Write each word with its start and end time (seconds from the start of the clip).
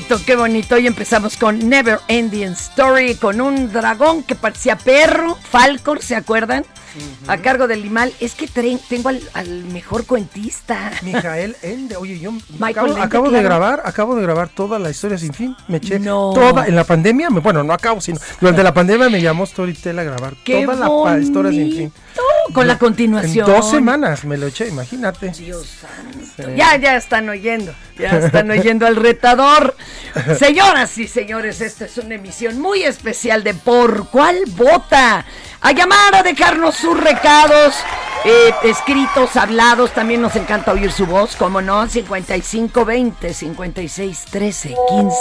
Bonito, 0.00 0.20
qué 0.26 0.36
bonito. 0.36 0.74
Hoy 0.74 0.86
empezamos 0.86 1.38
con 1.38 1.58
Never 1.70 2.00
Ending 2.08 2.52
Story, 2.52 3.14
con 3.14 3.40
un 3.40 3.72
dragón 3.72 4.22
que 4.24 4.34
parecía 4.34 4.76
perro, 4.76 5.36
Falcor, 5.50 6.02
¿se 6.02 6.14
acuerdan? 6.14 6.66
A 7.26 7.38
cargo 7.38 7.66
del 7.66 7.82
Limal. 7.82 8.12
Es 8.20 8.34
que 8.34 8.46
tengo 8.46 9.08
al, 9.08 9.22
al 9.32 9.64
mejor 9.64 10.04
cuentista. 10.04 10.92
Mijael 11.02 11.56
Ende, 11.62 11.96
oye, 11.96 12.18
yo 12.18 12.32
Michael 12.58 12.68
acabo, 12.76 12.86
Ende, 12.88 13.00
acabo 13.02 13.24
de 13.26 13.30
claro. 13.30 13.44
grabar, 13.48 13.82
acabo 13.86 14.16
de 14.16 14.22
grabar 14.22 14.48
toda 14.50 14.78
la 14.78 14.90
historia 14.90 15.16
sin 15.16 15.32
fin. 15.32 15.56
Me 15.68 15.78
eché 15.78 15.98
No. 15.98 16.32
toda 16.34 16.66
en 16.66 16.76
la 16.76 16.84
pandemia, 16.84 17.30
me- 17.30 17.40
bueno, 17.40 17.62
no 17.64 17.72
acabo, 17.72 18.00
sino 18.02 18.18
durante 18.40 18.62
la 18.62 18.74
pandemia 18.74 19.08
me 19.08 19.20
llamó 19.22 19.46
Storytel 19.46 19.98
a 19.98 20.04
grabar 20.04 20.34
¡Qué 20.44 20.64
toda 20.66 21.14
la 21.16 21.18
historia 21.22 21.50
sin 21.52 21.72
fin. 21.72 21.92
Con 22.52 22.66
la 22.66 22.78
continuación. 22.78 23.48
En 23.48 23.56
dos 23.56 23.70
semanas 23.70 24.24
me 24.24 24.36
lo 24.36 24.46
eché, 24.46 24.68
imagínate. 24.68 25.30
Dios 25.30 25.66
santo. 25.80 26.18
Sí. 26.36 26.42
Ya, 26.54 26.76
ya 26.76 26.96
están 26.96 27.28
oyendo, 27.30 27.74
ya 27.98 28.10
están 28.18 28.50
oyendo 28.50 28.86
al 28.86 28.96
retador. 28.96 29.74
Señoras 30.38 30.98
y 30.98 31.08
señores, 31.08 31.62
esta 31.62 31.86
es 31.86 31.96
una 31.96 32.16
emisión 32.16 32.60
muy 32.60 32.82
especial 32.82 33.42
de 33.42 33.54
Por 33.54 34.10
Cuál 34.10 34.42
Vota. 34.48 35.24
A 35.62 35.72
llamar 35.72 36.14
a 36.14 36.22
dejarnos 36.22 36.76
sus 36.76 37.00
recados, 37.02 37.74
eh, 38.24 38.54
escritos, 38.64 39.34
hablados. 39.36 39.92
También 39.92 40.20
nos 40.20 40.36
encanta 40.36 40.72
oír 40.72 40.92
su 40.92 41.06
voz, 41.06 41.36
como 41.36 41.62
no, 41.62 41.88
5520 41.88 43.32
56 43.32 44.24
13 44.30 44.74
15. 44.90 45.16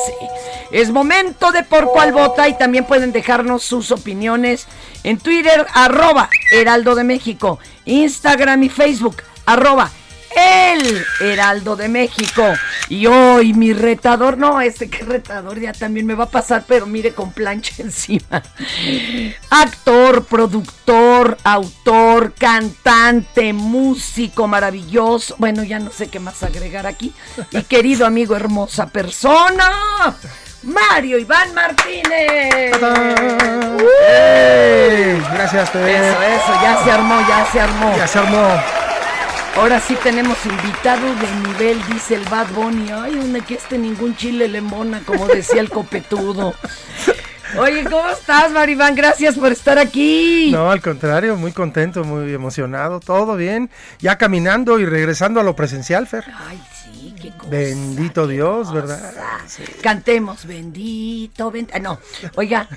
Es 0.71 0.91
momento 0.91 1.53
de 1.53 1.63
Por 1.63 1.85
Cuál 1.85 2.11
Vota 2.11 2.49
y 2.49 2.57
también 2.57 2.83
pueden 2.85 3.13
dejarnos 3.13 3.63
sus 3.63 3.91
opiniones 3.91 4.67
en 5.03 5.17
Twitter, 5.17 5.65
arroba 5.73 6.29
Heraldo 6.51 6.93
de 6.93 7.05
México, 7.05 7.59
Instagram 7.85 8.63
y 8.63 8.69
Facebook, 8.69 9.23
arroba 9.45 9.89
el 10.35 11.05
Heraldo 11.19 11.75
de 11.75 11.87
México. 11.87 12.43
Y 12.89 13.07
hoy 13.07 13.53
mi 13.53 13.73
retador, 13.73 14.37
no, 14.37 14.61
este 14.61 14.89
que 14.89 15.03
retador 15.03 15.59
ya 15.59 15.73
también 15.73 16.05
me 16.05 16.13
va 16.13 16.25
a 16.25 16.29
pasar, 16.29 16.65
pero 16.67 16.85
mire 16.85 17.13
con 17.13 17.31
plancha 17.31 17.73
encima. 17.81 18.43
Actor, 19.49 20.25
productor, 20.25 21.37
autor, 21.43 22.33
cantante, 22.33 23.53
músico 23.53 24.47
maravilloso. 24.47 25.35
Bueno, 25.39 25.63
ya 25.63 25.79
no 25.79 25.91
sé 25.91 26.09
qué 26.09 26.19
más 26.19 26.43
agregar 26.43 26.85
aquí. 26.85 27.13
Y 27.51 27.63
querido 27.63 28.05
amigo, 28.05 28.35
hermosa 28.35 28.87
persona. 28.87 29.71
Mario 30.63 31.19
Iván 31.19 31.53
Martínez. 31.53 32.73
¡Ey! 34.07 35.21
Gracias, 35.31 35.71
Tere. 35.71 36.09
Eso, 36.09 36.21
eso, 36.23 36.61
ya 36.61 36.83
se 36.83 36.91
armó, 36.91 37.19
ya 37.27 37.47
se 37.51 37.59
armó. 37.59 37.97
Ya 37.97 38.07
se 38.07 38.19
armó. 38.19 38.85
Ahora 39.55 39.79
sí 39.79 39.95
tenemos 40.03 40.37
invitado 40.45 41.07
de 41.15 41.47
nivel, 41.47 41.81
dice 41.87 42.15
el 42.15 42.23
Bad 42.25 42.47
Bunny. 42.53 42.91
Ay, 42.91 43.15
donde 43.15 43.41
que 43.41 43.55
este 43.55 43.77
ningún 43.77 44.15
chile 44.15 44.47
le 44.47 44.57
embona, 44.57 45.01
como 45.05 45.27
decía 45.27 45.61
el 45.61 45.69
copetudo. 45.69 46.53
Oye, 47.57 47.85
¿cómo 47.85 48.09
estás, 48.09 48.51
Maribán? 48.51 48.95
Gracias 48.95 49.35
por 49.35 49.51
estar 49.51 49.79
aquí. 49.79 50.49
No, 50.51 50.69
al 50.69 50.81
contrario, 50.81 51.37
muy 51.37 51.53
contento, 51.53 52.03
muy 52.03 52.33
emocionado, 52.33 52.99
todo 52.99 53.37
bien. 53.37 53.69
Ya 53.99 54.17
caminando 54.17 54.77
y 54.77 54.85
regresando 54.85 55.39
a 55.39 55.43
lo 55.43 55.55
presencial, 55.55 56.05
Fer. 56.05 56.25
Ay, 56.47 56.61
sí, 56.73 56.84
qué 57.15 57.31
cosa. 57.31 57.49
Bendito 57.49 58.27
Dios, 58.27 58.71
¿verdad? 58.73 59.13
Sí. 59.47 59.63
Cantemos, 59.81 60.45
bendito, 60.45 61.51
bendito. 61.51 61.79
No, 61.79 61.99
oiga, 62.35 62.67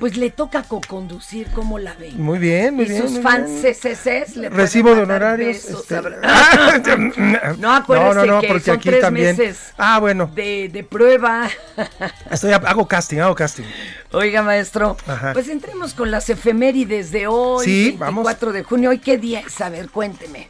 pues 0.00 0.16
le 0.16 0.30
toca 0.30 0.62
co-conducir, 0.62 1.48
¿cómo 1.54 1.78
la 1.78 1.94
ven? 1.94 2.20
Muy 2.22 2.38
bien, 2.38 2.74
muy 2.74 2.84
y 2.84 2.88
bien. 2.88 3.08
sus 3.08 3.20
fans. 3.20 3.50
CCCs 3.62 4.36
le 4.36 4.48
Recibo 4.50 4.94
de 4.94 5.02
honorarios. 5.02 5.64
besos, 5.64 5.80
este-. 5.82 6.96
No, 7.58 7.74
acuérdese 7.74 8.14
no, 8.14 8.26
no, 8.26 8.34
no, 8.34 8.40
que 8.40 8.48
porque 8.48 8.64
son 8.64 8.76
aquí 8.76 8.88
tres 8.88 9.00
también. 9.00 9.36
meses 9.36 9.72
Ah, 9.76 9.98
bueno, 9.98 10.30
de, 10.34 10.68
de 10.72 10.84
prueba. 10.84 11.48
estoy 12.30 12.52
hago 12.52 12.86
casting, 12.86 13.18
hago 13.18 13.34
casting. 13.34 13.64
Oiga, 14.12 14.42
maestro, 14.42 14.96
Ajá. 15.06 15.32
pues 15.32 15.48
entremos 15.48 15.94
con 15.94 16.10
las 16.10 16.28
efemérides 16.30 17.10
de 17.10 17.26
hoy, 17.26 17.64
Sí, 17.64 17.96
24 17.98 18.52
de 18.52 18.62
junio. 18.62 18.90
¿Hoy 18.90 18.98
qué 18.98 19.18
día 19.18 19.40
es? 19.40 19.60
A 19.60 19.68
ver, 19.68 19.88
cuénteme. 19.90 20.48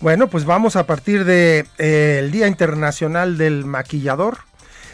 Bueno, 0.00 0.28
pues 0.28 0.44
vamos 0.44 0.76
a 0.76 0.86
partir 0.86 1.24
de 1.24 1.66
eh, 1.78 2.28
Día 2.30 2.46
Internacional 2.46 3.36
del 3.36 3.64
Maquillador. 3.64 4.38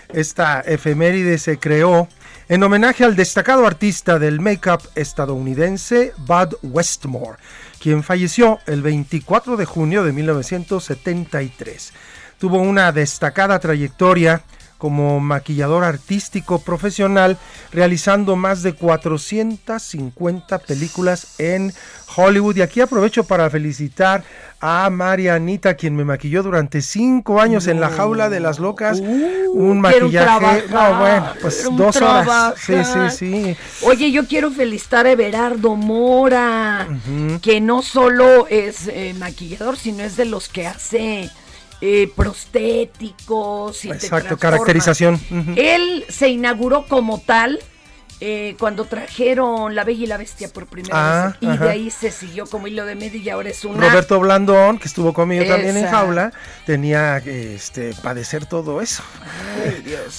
Esta 0.09 0.62
efeméride 0.62 1.37
se 1.37 1.59
creó 1.59 2.09
en 2.49 2.62
homenaje 2.62 3.05
al 3.05 3.15
destacado 3.15 3.67
artista 3.67 4.19
del 4.19 4.41
make-up 4.41 4.81
estadounidense 4.95 6.15
Bud 6.17 6.55
Westmore, 6.62 7.37
quien 7.83 8.03
falleció 8.03 8.61
el 8.65 8.81
24 8.81 9.59
de 9.59 9.67
junio 9.67 10.05
de 10.05 10.12
1973. 10.12 11.93
Tuvo 12.39 12.59
una 12.59 12.91
destacada 12.91 13.59
trayectoria 13.59 14.41
como 14.84 15.19
maquillador 15.19 15.82
artístico 15.82 16.58
profesional, 16.58 17.38
realizando 17.72 18.36
más 18.36 18.62
de 18.62 18.75
450 18.75 20.58
películas 20.58 21.40
en 21.40 21.72
Hollywood. 22.14 22.56
Y 22.56 22.60
aquí 22.60 22.82
aprovecho 22.82 23.25
para 23.25 23.48
felicitar 23.48 24.25
a 24.60 24.90
Marianita, 24.90 25.72
quien 25.72 25.96
me 25.96 26.04
maquilló 26.04 26.42
durante 26.42 26.82
cinco 26.82 27.40
años 27.40 27.66
en 27.66 27.81
la 27.81 27.88
jaula 27.88 28.28
de 28.28 28.40
las 28.40 28.58
locas. 28.58 29.00
un 29.00 29.81
maquillaje. 29.81 30.64
no, 30.69 30.98
bueno, 30.98 31.32
pues 31.40 31.66
dos 31.72 31.96
horas. 31.96 32.52
Sí, 32.58 32.75
sí, 32.84 33.16
sí. 33.16 33.56
Oye, 33.86 34.12
yo 34.12 34.26
quiero 34.26 34.50
felicitar 34.50 35.06
a 35.06 35.12
Everardo 35.12 35.76
Mora, 35.76 36.88
que 37.40 37.58
no 37.62 37.81
solo 37.81 38.46
es 38.48 38.86
eh, 38.88 39.14
maquillador, 39.19 39.78
sino 39.78 40.02
es 40.02 40.19
de 40.19 40.26
los 40.26 40.50
que 40.50 40.66
hace 40.66 41.31
eh, 41.86 42.10
prostéticos 42.16 43.84
y 43.84 43.90
Exacto, 43.90 44.38
caracterización. 44.38 45.20
Él 45.54 46.06
se 46.08 46.31
inauguró 46.31 46.86
como 46.86 47.20
tal 47.20 47.58
eh, 48.20 48.56
cuando 48.58 48.84
trajeron 48.86 49.75
La 49.75 49.84
Bella 49.84 50.04
y 50.04 50.06
la 50.06 50.16
Bestia 50.16 50.48
por 50.48 50.66
primera 50.66 50.94
Ah, 50.96 51.26
vez. 51.28 51.36
Y 51.42 51.46
ajá. 51.46 51.64
de 51.64 51.70
ahí 51.70 51.90
se 51.90 52.10
siguió 52.10 52.46
como 52.46 52.69
hilo 52.69 52.86
de 52.86 52.94
medio 52.94 53.20
y 53.20 53.28
ahora 53.28 53.50
es 53.50 53.62
una... 53.66 53.86
Roberto 53.86 54.19
Blandón, 54.19 54.78
que 54.78 54.88
estuvo 54.88 55.12
conmigo 55.12 55.44
también 55.44 55.76
en 55.76 55.86
jaula, 55.86 56.32
tenía 56.64 57.20
que 57.20 57.56
este, 57.56 57.92
padecer 58.02 58.46
todo 58.46 58.81
eso. 58.81 59.02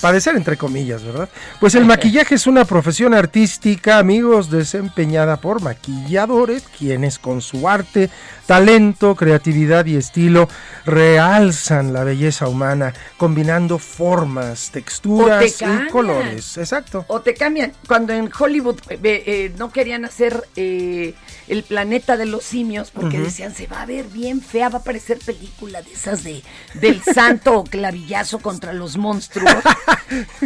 Padecer 0.02 0.36
entre 0.36 0.58
comillas, 0.58 1.04
¿verdad? 1.04 1.30
Pues 1.60 1.74
el 1.74 1.86
maquillaje 1.86 2.36
es 2.36 2.46
una 2.46 2.66
profesión 2.66 3.16
artística, 3.16 3.98
amigos, 3.98 4.52
desempeñada 4.52 5.38
por 5.38 5.62
maquilladores, 5.64 6.64
quienes 6.78 7.18
con 7.18 7.42
su 7.42 7.68
arte, 7.68 8.12
talento, 8.46 9.16
creatividad 9.16 9.86
y 9.86 9.96
estilo 9.96 10.48
realzan 10.86 11.94
la 11.94 12.04
belleza 12.04 12.48
humana, 12.48 12.94
combinando 13.18 13.80
formas, 13.80 14.70
texturas 14.72 15.62
y 15.62 15.92
colores. 15.92 16.58
Exacto. 16.58 17.06
O 17.08 17.22
te 17.22 17.34
cambian. 17.34 17.74
Cuando 17.88 18.14
en 18.14 18.30
Hollywood 18.38 18.80
eh, 18.90 19.00
eh, 19.04 19.54
no 19.58 19.72
querían 19.72 20.06
hacer 20.06 20.48
eh, 20.56 21.14
el 21.48 21.64
planeta 21.64 22.18
de 22.18 22.26
los 22.26 22.44
simios 22.44 22.92
porque 22.92 23.20
decían 23.20 23.54
se 23.54 23.68
va 23.68 23.82
a 23.82 23.86
ver 23.86 24.06
bien 24.06 24.42
fea, 24.42 24.70
va 24.70 24.80
a 24.80 24.84
parecer 24.84 25.20
película 25.20 25.82
de 25.82 25.92
esas 25.92 26.24
de 26.24 26.44
del 26.76 27.02
santo 27.02 27.60
o 27.60 27.64
clavillazo 27.76 28.40
contra 28.40 28.74
los 28.74 28.98
monstruos. 28.98 29.56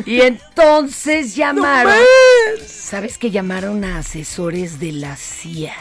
y 0.05 0.21
entonces 0.21 1.35
llamaron. 1.35 1.93
¿Sabes 2.65 3.17
que 3.17 3.31
llamaron 3.31 3.83
a 3.83 3.99
asesores 3.99 4.79
de 4.79 4.93
la 4.93 5.15
CIA? 5.15 5.73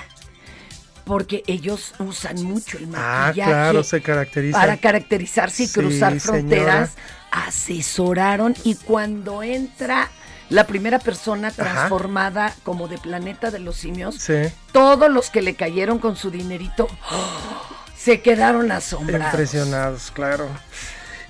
Porque 1.08 1.42
ellos 1.48 1.94
usan 1.98 2.40
mucho 2.44 2.78
el 2.78 2.84
Ah, 2.94 3.24
maquillaje 3.28 3.50
claro, 3.50 3.82
se 3.82 4.00
caracteriza. 4.02 4.58
para 4.60 4.76
caracterizarse 4.76 5.64
y 5.64 5.66
Sí, 5.66 5.72
cruzar 5.80 6.20
fronteras. 6.20 6.90
señora. 6.90 7.46
Asesoraron 7.48 8.54
y 8.64 8.74
cuando 8.76 9.42
entra 9.42 10.08
la 10.50 10.66
primera 10.66 10.98
persona 10.98 11.50
transformada 11.50 12.54
como 12.62 12.88
de 12.88 12.98
planeta 12.98 13.50
de 13.50 13.58
los 13.58 13.76
simios, 13.76 14.14
Sí. 14.16 14.34
todos 14.72 15.10
los 15.10 15.28
que 15.30 15.42
le 15.42 15.54
cayeron 15.54 15.98
con 15.98 16.14
su 16.16 16.30
dinerito 16.30 16.86
¡oh! 17.10 17.62
se 17.98 18.20
quedaron 18.22 18.70
asombrados. 18.70 19.26
Impresionados, 19.32 20.10
claro. 20.12 20.48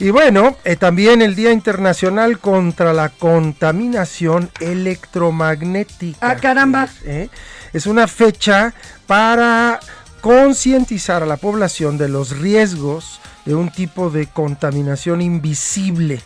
Y 0.00 0.10
bueno, 0.10 0.56
eh, 0.64 0.76
también 0.76 1.22
el 1.22 1.34
Día 1.34 1.50
Internacional 1.50 2.38
contra 2.38 2.92
la 2.92 3.08
Contaminación 3.08 4.50
Electromagnética. 4.60 6.18
Ah, 6.30 6.36
caramba. 6.36 6.88
¿eh? 7.04 7.28
Es 7.72 7.86
una 7.86 8.06
fecha 8.08 8.74
para 9.06 9.80
concientizar 10.20 11.22
a 11.22 11.26
la 11.26 11.36
población 11.36 11.98
de 11.98 12.08
los 12.08 12.38
riesgos 12.38 13.20
de 13.44 13.54
un 13.54 13.70
tipo 13.70 14.10
de 14.10 14.26
contaminación 14.26 15.20
invisible 15.22 16.20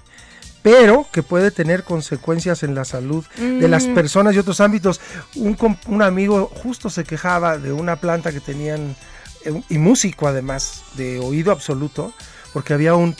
pero 0.62 1.06
que 1.12 1.25
puede 1.25 1.50
tener 1.50 1.83
consecuencias 1.83 2.62
en 2.62 2.77
la 2.77 2.85
salud 2.85 3.25
de 3.37 3.67
las 3.67 3.87
Mm. 3.89 3.94
personas 3.94 4.33
y 4.37 4.39
otros 4.39 4.61
ámbitos. 4.61 5.00
Un, 5.35 5.56
un 5.89 6.03
amigo 6.03 6.53
justo 6.62 6.89
se 6.89 7.03
quejaba 7.03 7.59
de 7.59 7.73
una 7.73 7.97
planta 7.97 8.31
que 8.31 8.39
tenían, 8.39 8.94
eh, 9.44 9.61
y 9.69 9.79
músico 9.79 10.29
además, 10.29 10.83
de 10.94 11.19
oído 11.19 11.50
absoluto, 11.50 12.12
porque 12.53 12.75
había 12.75 12.95
un... 12.95 13.15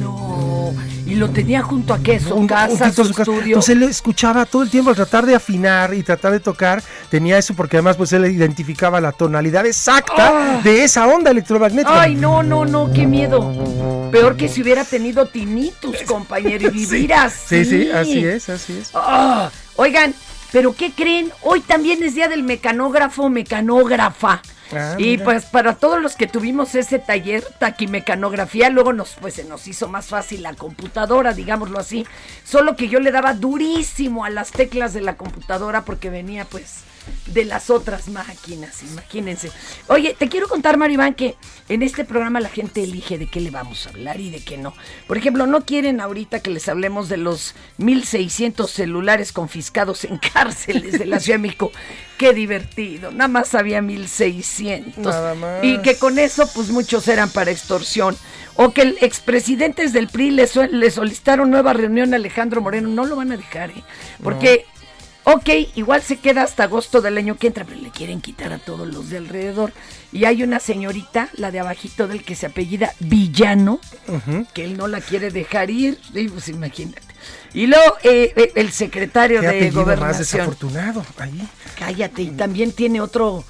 No, 0.00 0.74
y 1.06 1.14
lo 1.14 1.30
tenía 1.30 1.62
junto 1.62 1.94
a 1.94 1.98
qué, 1.98 2.20
su 2.20 2.34
un- 2.34 2.46
casa, 2.46 2.86
a 2.86 2.92
su 2.92 3.04
su 3.04 3.10
casa. 3.14 3.22
estudio. 3.30 3.46
Entonces 3.46 3.76
él 3.76 3.82
escuchaba 3.84 4.44
todo 4.44 4.62
el 4.62 4.70
tiempo 4.70 4.90
al 4.90 4.96
tratar 4.96 5.24
de 5.26 5.34
afinar 5.34 5.94
y 5.94 6.02
tratar 6.02 6.32
de 6.32 6.40
tocar, 6.40 6.82
tenía 7.10 7.38
eso 7.38 7.54
porque 7.54 7.76
además 7.78 7.96
pues 7.96 8.12
él 8.12 8.26
identificaba 8.26 9.00
la 9.00 9.12
tonalidad 9.12 9.64
exacta 9.66 10.14
Ah. 10.58 10.60
de 10.62 10.84
esa 10.84 11.06
onda 11.06 11.30
electromagnética. 11.30 12.02
Ay, 12.02 12.14
no, 12.14 12.42
no, 12.42 12.64
no, 12.66 12.92
qué 12.92 13.06
miedo. 13.06 14.10
Peor 14.12 14.36
que 14.36 14.48
si 14.48 14.62
hubiera 14.62 14.84
tenido 14.84 15.26
tinnitus, 15.26 16.02
compañero, 16.06 16.68
y 16.68 16.70
vivir 16.86 17.14
así. 17.14 17.64
Sí, 17.64 17.84
sí, 17.84 17.90
así 17.90 18.24
es, 18.26 18.48
así 18.48 18.78
es. 18.78 18.90
Ah, 18.94 19.50
oigan, 19.76 20.14
pero 20.52 20.74
¿qué 20.74 20.92
creen? 20.92 21.30
Hoy 21.42 21.60
también 21.60 22.02
es 22.02 22.14
día 22.14 22.28
del 22.28 22.42
mecanógrafo, 22.42 23.28
mecanógrafa. 23.30 24.42
Ah, 24.72 24.96
y 24.98 25.02
mira. 25.02 25.24
pues 25.24 25.46
para 25.46 25.74
todos 25.74 26.00
los 26.00 26.16
que 26.16 26.26
tuvimos 26.26 26.74
ese 26.74 26.98
taller 26.98 27.44
taquimecanografía, 27.58 28.70
luego 28.70 28.92
nos 28.92 29.14
pues 29.20 29.34
se 29.34 29.44
nos 29.44 29.66
hizo 29.66 29.88
más 29.88 30.06
fácil 30.06 30.42
la 30.42 30.54
computadora, 30.54 31.32
digámoslo 31.32 31.78
así. 31.78 32.06
Solo 32.44 32.76
que 32.76 32.88
yo 32.88 33.00
le 33.00 33.10
daba 33.10 33.34
durísimo 33.34 34.24
a 34.24 34.30
las 34.30 34.50
teclas 34.50 34.92
de 34.92 35.00
la 35.00 35.16
computadora 35.16 35.84
porque 35.84 36.10
venía 36.10 36.44
pues 36.44 36.82
de 37.26 37.44
las 37.44 37.70
otras 37.70 38.08
máquinas, 38.08 38.82
imagínense. 38.82 39.50
Oye, 39.88 40.14
te 40.18 40.28
quiero 40.28 40.48
contar, 40.48 40.76
Maribán, 40.76 41.14
que 41.14 41.36
en 41.68 41.82
este 41.82 42.04
programa 42.04 42.40
la 42.40 42.48
gente 42.48 42.82
elige 42.82 43.18
de 43.18 43.26
qué 43.26 43.40
le 43.40 43.50
vamos 43.50 43.86
a 43.86 43.90
hablar 43.90 44.20
y 44.20 44.30
de 44.30 44.40
qué 44.40 44.56
no. 44.56 44.74
Por 45.06 45.18
ejemplo, 45.18 45.46
no 45.46 45.64
quieren 45.64 46.00
ahorita 46.00 46.40
que 46.40 46.50
les 46.50 46.68
hablemos 46.68 47.08
de 47.08 47.18
los 47.18 47.54
1600 47.78 48.70
celulares 48.70 49.32
confiscados 49.32 50.04
en 50.04 50.18
cárceles 50.32 50.98
de 50.98 51.06
la 51.06 51.20
Ciudad 51.20 51.38
de 51.38 51.42
México. 51.42 51.72
Qué 52.16 52.32
divertido, 52.32 53.12
nada 53.12 53.28
más 53.28 53.54
había 53.54 53.80
1600. 53.80 55.04
Nada 55.04 55.34
más. 55.34 55.64
Y 55.64 55.78
que 55.78 55.96
con 55.96 56.18
eso, 56.18 56.50
pues 56.54 56.70
muchos 56.70 57.06
eran 57.08 57.30
para 57.30 57.50
extorsión. 57.50 58.16
O 58.60 58.72
que 58.72 58.82
el 58.82 58.98
expresidentes 59.02 59.92
del 59.92 60.08
PRI 60.08 60.32
le, 60.32 60.48
solicitaron 60.48 61.48
nueva 61.48 61.74
reunión 61.74 62.12
a 62.12 62.16
Alejandro 62.16 62.60
Moreno. 62.60 62.88
No 62.88 63.06
lo 63.06 63.14
van 63.14 63.30
a 63.30 63.36
dejar, 63.36 63.70
¿eh? 63.70 63.84
Porque, 64.20 64.66
ok, 65.32 65.48
igual 65.74 66.02
se 66.02 66.16
queda 66.16 66.42
hasta 66.42 66.64
agosto 66.64 67.00
del 67.00 67.18
año 67.18 67.36
que 67.36 67.48
entra, 67.48 67.64
pero 67.64 67.80
le 67.80 67.90
quieren 67.90 68.20
quitar 68.20 68.52
a 68.52 68.58
todos 68.58 68.88
los 68.88 69.10
de 69.10 69.18
alrededor. 69.18 69.72
Y 70.10 70.24
hay 70.24 70.42
una 70.42 70.58
señorita, 70.58 71.28
la 71.34 71.50
de 71.50 71.60
abajito 71.60 72.08
del 72.08 72.24
que 72.24 72.34
se 72.34 72.46
apellida 72.46 72.94
Villano, 72.98 73.78
que 74.54 74.64
él 74.64 74.76
no 74.76 74.88
la 74.88 75.00
quiere 75.00 75.30
dejar 75.30 75.70
ir. 75.70 75.98
Sí, 76.12 76.28
pues 76.28 76.48
imagínate. 76.48 77.02
Y 77.52 77.66
luego 77.66 77.96
eh, 78.02 78.32
eh, 78.36 78.52
el 78.54 78.72
secretario 78.72 79.40
Qué 79.40 79.46
de 79.46 79.56
apellido 79.56 79.84
más 79.84 79.96
Gobernación. 79.96 80.38
desafortunado 80.40 81.04
ahí. 81.18 81.46
Cállate, 81.78 82.22
y 82.22 82.30
también 82.30 82.72
tiene 82.72 83.00
otro 83.00 83.44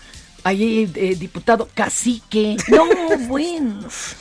ahí 0.48 0.90
eh, 0.94 1.14
diputado 1.18 1.68
cacique. 1.74 2.56
No, 2.68 2.86
bueno. 3.26 3.80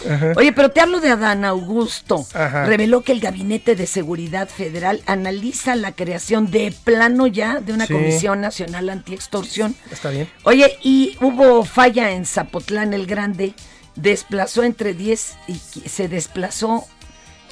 Ajá. 0.10 0.34
Oye, 0.36 0.52
pero 0.54 0.70
te 0.72 0.80
hablo 0.82 1.00
de 1.00 1.10
Adán 1.10 1.44
Augusto. 1.46 2.26
Ajá. 2.34 2.66
Reveló 2.66 3.02
que 3.02 3.12
el 3.12 3.20
Gabinete 3.20 3.76
de 3.76 3.86
Seguridad 3.88 4.48
Federal 4.48 5.02
analiza 5.06 5.76
la 5.76 5.92
creación 5.92 6.50
de 6.52 6.74
plano 6.84 7.28
ya 7.28 7.60
de 7.60 7.74
una 7.74 7.86
Sí. 7.86 7.94
Comisión 7.94 8.42
Nacional 8.42 8.90
Antiextorsión. 8.90 9.76
Está 9.92 10.10
bien. 10.10 10.30
Oye, 10.44 10.78
y 10.84 11.18
hubo 11.22 11.64
falla 11.66 12.12
en 12.12 12.26
Zapotlán 12.26 12.94
el 12.94 13.06
Grande, 13.08 13.54
desplazó 13.96 14.64
entre 14.64 14.94
10 14.94 15.36
y 15.48 15.56
se 15.90 16.08
desplazó 16.08 16.86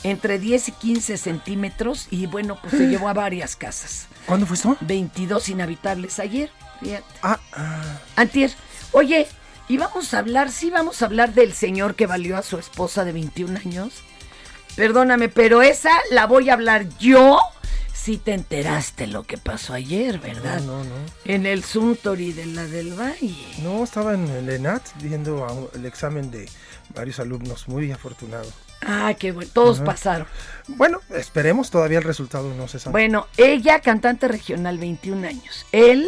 entre 0.04 0.38
10 0.40 0.70
y 0.70 0.72
15 0.72 1.18
centímetros 1.18 2.08
y 2.12 2.28
bueno, 2.28 2.58
pues 2.62 2.74
se 2.74 2.88
llevó 2.88 3.08
a 3.10 3.14
varias 3.26 3.56
casas. 3.56 4.08
¿Cuándo 4.26 4.46
fue 4.46 4.56
esto? 4.56 4.78
22 4.82 5.50
inhabitables 5.50 6.20
ayer, 6.20 6.50
fíjate. 6.82 7.04
Ah, 7.24 7.40
ah, 7.54 7.82
Antier, 8.16 8.52
oye, 8.96 9.28
y 9.68 9.78
vamos 9.78 10.14
a 10.14 10.20
hablar, 10.20 10.52
sí 10.52 10.70
vamos 10.70 11.02
a 11.02 11.06
hablar 11.06 11.34
del 11.34 11.54
señor 11.54 11.96
que 11.96 12.06
valió 12.08 12.38
a 12.38 12.44
su 12.44 12.58
esposa 12.58 13.04
de 13.06 13.12
21 13.12 13.58
años. 13.66 13.94
Perdóname, 14.76 15.30
pero 15.30 15.62
esa 15.62 15.92
la 16.12 16.26
voy 16.28 16.50
a 16.50 16.54
hablar 16.54 16.86
yo. 17.00 17.40
Si 17.94 18.18
te 18.18 18.34
enteraste 18.34 19.08
lo 19.08 19.24
que 19.24 19.38
pasó 19.38 19.74
ayer, 19.74 20.20
¿verdad? 20.20 20.62
no, 20.62 20.84
no. 20.84 20.94
En 21.24 21.46
el 21.48 21.64
Suntory 21.64 22.34
de 22.34 22.46
la 22.46 22.66
del 22.66 22.94
Valle. 22.94 23.36
No, 23.64 23.84
estaba 23.84 24.14
en 24.14 24.28
el 24.28 24.48
ENAT 24.50 24.84
viendo 25.02 25.44
un- 25.52 25.70
el 25.74 25.86
examen 25.88 26.30
de 26.30 26.48
varios 26.94 27.20
alumnos. 27.20 27.68
Muy 27.68 27.92
afortunado. 27.92 28.46
Ah, 28.86 29.16
qué 29.18 29.32
bueno, 29.32 29.50
todos 29.52 29.78
Ajá. 29.78 29.86
pasaron. 29.86 30.28
Bueno, 30.68 31.00
esperemos, 31.16 31.72
todavía 31.72 31.98
el 31.98 32.04
resultado 32.04 32.54
no 32.54 32.68
se 32.68 32.78
sabe. 32.78 32.92
Bueno, 32.92 33.26
ella, 33.38 33.80
cantante 33.80 34.28
regional, 34.28 34.78
21 34.78 35.26
años. 35.26 35.66
Él, 35.72 36.08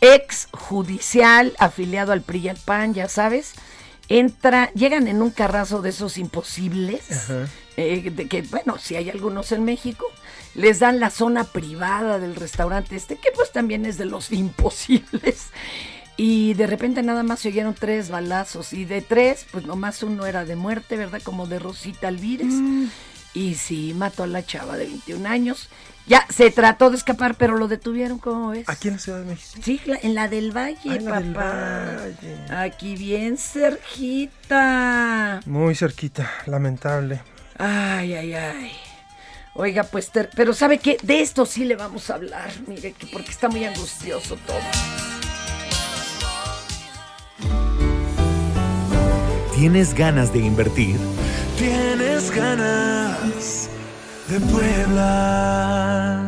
ex 0.00 0.48
judicial, 0.52 1.54
afiliado 1.58 2.12
al 2.12 2.22
PRI 2.22 2.38
y 2.38 2.48
al 2.48 2.56
PAN, 2.56 2.94
ya 2.94 3.08
sabes. 3.08 3.54
Entra, 4.08 4.72
llegan 4.72 5.06
en 5.06 5.20
un 5.20 5.30
carrazo 5.30 5.82
de 5.82 5.90
esos 5.90 6.18
imposibles. 6.18 7.10
Ajá. 7.10 7.46
eh, 7.76 8.10
de 8.10 8.26
que, 8.26 8.42
bueno, 8.42 8.78
si 8.78 8.96
hay 8.96 9.10
algunos 9.10 9.52
en 9.52 9.64
México. 9.64 10.06
les 10.54 10.80
dan 10.80 10.98
la 10.98 11.10
zona 11.10 11.44
privada 11.44 12.18
del 12.18 12.34
restaurante 12.34 12.96
este, 12.96 13.14
que 13.16 13.30
pues 13.32 13.52
también 13.52 13.86
es 13.86 13.96
de 13.98 14.06
los 14.06 14.32
imposibles. 14.32 15.48
Y 16.16 16.54
de 16.54 16.66
repente 16.66 17.02
nada 17.04 17.22
más 17.22 17.40
se 17.40 17.48
oyeron 17.48 17.74
tres 17.74 18.10
balazos. 18.10 18.72
Y 18.72 18.84
de 18.84 19.00
tres, 19.02 19.46
pues 19.52 19.64
nomás 19.66 20.02
uno 20.02 20.26
era 20.26 20.44
de 20.44 20.56
muerte, 20.56 20.96
¿verdad? 20.96 21.22
Como 21.22 21.46
de 21.46 21.60
Rosita 21.60 22.08
Alvírez. 22.08 22.48
Mm. 22.48 22.86
Y 23.34 23.54
sí, 23.54 23.94
mató 23.94 24.24
a 24.24 24.26
la 24.26 24.44
chava 24.44 24.76
de 24.76 24.86
21 24.86 25.28
años. 25.28 25.68
Ya 26.08 26.26
se 26.30 26.50
trató 26.50 26.88
de 26.90 26.96
escapar, 26.96 27.34
pero 27.34 27.56
lo 27.58 27.68
detuvieron, 27.68 28.18
¿cómo 28.18 28.50
ves? 28.50 28.66
Aquí 28.68 28.88
en 28.88 28.94
la 28.94 29.00
Ciudad 29.00 29.18
de 29.20 29.26
México. 29.26 29.60
Sí, 29.62 29.80
la- 29.84 29.98
en 30.02 30.14
la 30.14 30.26
del 30.28 30.56
Valle, 30.56 30.78
en 30.96 31.04
la 31.04 31.10
papá. 31.10 31.20
del 31.20 32.14
Valle. 32.14 32.36
Aquí 32.50 32.96
bien 32.96 33.36
cerquita. 33.36 34.60
Muy 35.46 35.74
cerquita, 35.74 36.30
lamentable. 36.46 37.20
Ay, 37.58 38.14
ay, 38.14 38.32
ay. 38.34 38.72
Oiga, 39.54 39.82
pues, 39.84 40.10
ter- 40.10 40.30
pero 40.36 40.54
¿sabe 40.54 40.78
qué? 40.78 40.96
De 41.02 41.20
esto 41.20 41.44
sí 41.44 41.64
le 41.64 41.76
vamos 41.76 42.08
a 42.10 42.14
hablar, 42.14 42.48
mire, 42.66 42.92
que 42.92 43.06
porque 43.08 43.30
está 43.30 43.48
muy 43.48 43.64
angustioso 43.64 44.36
todo. 44.46 44.56
¿Tienes 49.54 49.92
ganas 49.94 50.32
de 50.32 50.38
invertir? 50.38 50.96
Tienes 51.58 52.30
ganas 52.30 53.68
de 54.28 54.40
Puebla. 54.40 56.18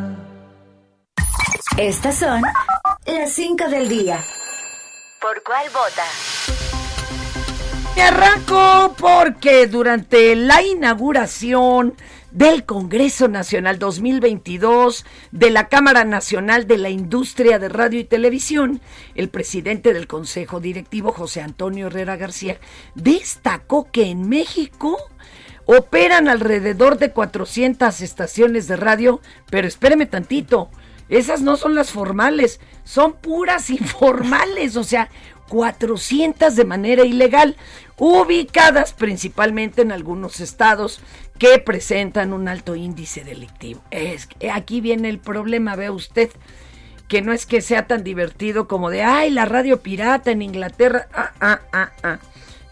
Estas 1.76 2.16
son 2.16 2.42
las 3.07 3.33
5 3.33 3.69
del 3.69 3.88
día. 3.88 4.19
¿Por 5.21 5.42
cuál 5.42 5.69
vota? 5.69 6.04
Me 7.95 8.02
arranco 8.02 8.95
porque 8.97 9.66
durante 9.66 10.35
la 10.35 10.62
inauguración 10.62 11.95
del 12.30 12.64
Congreso 12.64 13.28
Nacional 13.28 13.78
2022 13.78 15.04
de 15.33 15.50
la 15.50 15.69
Cámara 15.69 16.04
Nacional 16.04 16.66
de 16.66 16.78
la 16.78 16.88
Industria 16.88 17.59
de 17.59 17.69
Radio 17.69 18.00
y 18.00 18.04
Televisión, 18.04 18.80
el 19.14 19.28
presidente 19.28 19.92
del 19.92 20.07
Consejo 20.07 20.61
Directivo, 20.61 21.12
José 21.12 21.42
Antonio 21.42 21.88
Herrera 21.88 22.16
García, 22.16 22.59
destacó 22.95 23.90
que 23.90 24.04
en 24.04 24.28
México 24.28 24.97
operan 25.77 26.29
alrededor 26.29 26.99
de 26.99 27.12
400 27.12 28.00
estaciones 28.00 28.67
de 28.67 28.75
radio, 28.77 29.21
pero 29.50 29.69
espéreme 29.69 30.07
tantito, 30.07 30.69
esas 31.09 31.43
no 31.43 31.57
son 31.57 31.77
las 31.77 31.93
formales, 31.93 32.59
son 32.83 33.12
puras 33.12 33.71
informales, 33.71 34.77
o 34.77 34.83
sea, 34.83 35.09
400 35.49 36.57
de 36.57 36.65
manera 36.65 37.05
ilegal, 37.05 37.57
ubicadas 37.99 38.93
principalmente 38.95 39.83
en 39.83 39.93
algunos 39.93 40.41
estados 40.41 41.00
que 41.39 41.59
presentan 41.61 42.33
un 42.33 42.49
alto 42.49 42.75
índice 42.75 43.23
delictivo. 43.23 43.81
Es 43.93 44.27
que 44.27 44.50
aquí 44.50 44.81
viene 44.81 45.09
el 45.09 45.21
problema, 45.21 45.77
ve 45.77 45.91
usted, 45.91 46.31
que 47.07 47.23
no 47.23 47.33
es 47.33 47.47
que 47.47 47.61
sea 47.61 47.87
tan 47.87 48.03
divertido 48.03 48.67
como 48.67 48.91
de, 48.91 49.03
ay, 49.03 49.31
la 49.31 49.45
radio 49.45 49.83
pirata 49.83 50.33
en 50.33 50.43
Inglaterra, 50.43 51.09
ah, 51.12 51.33
ah, 51.41 51.61
ah, 51.73 51.91
ah. 52.03 52.19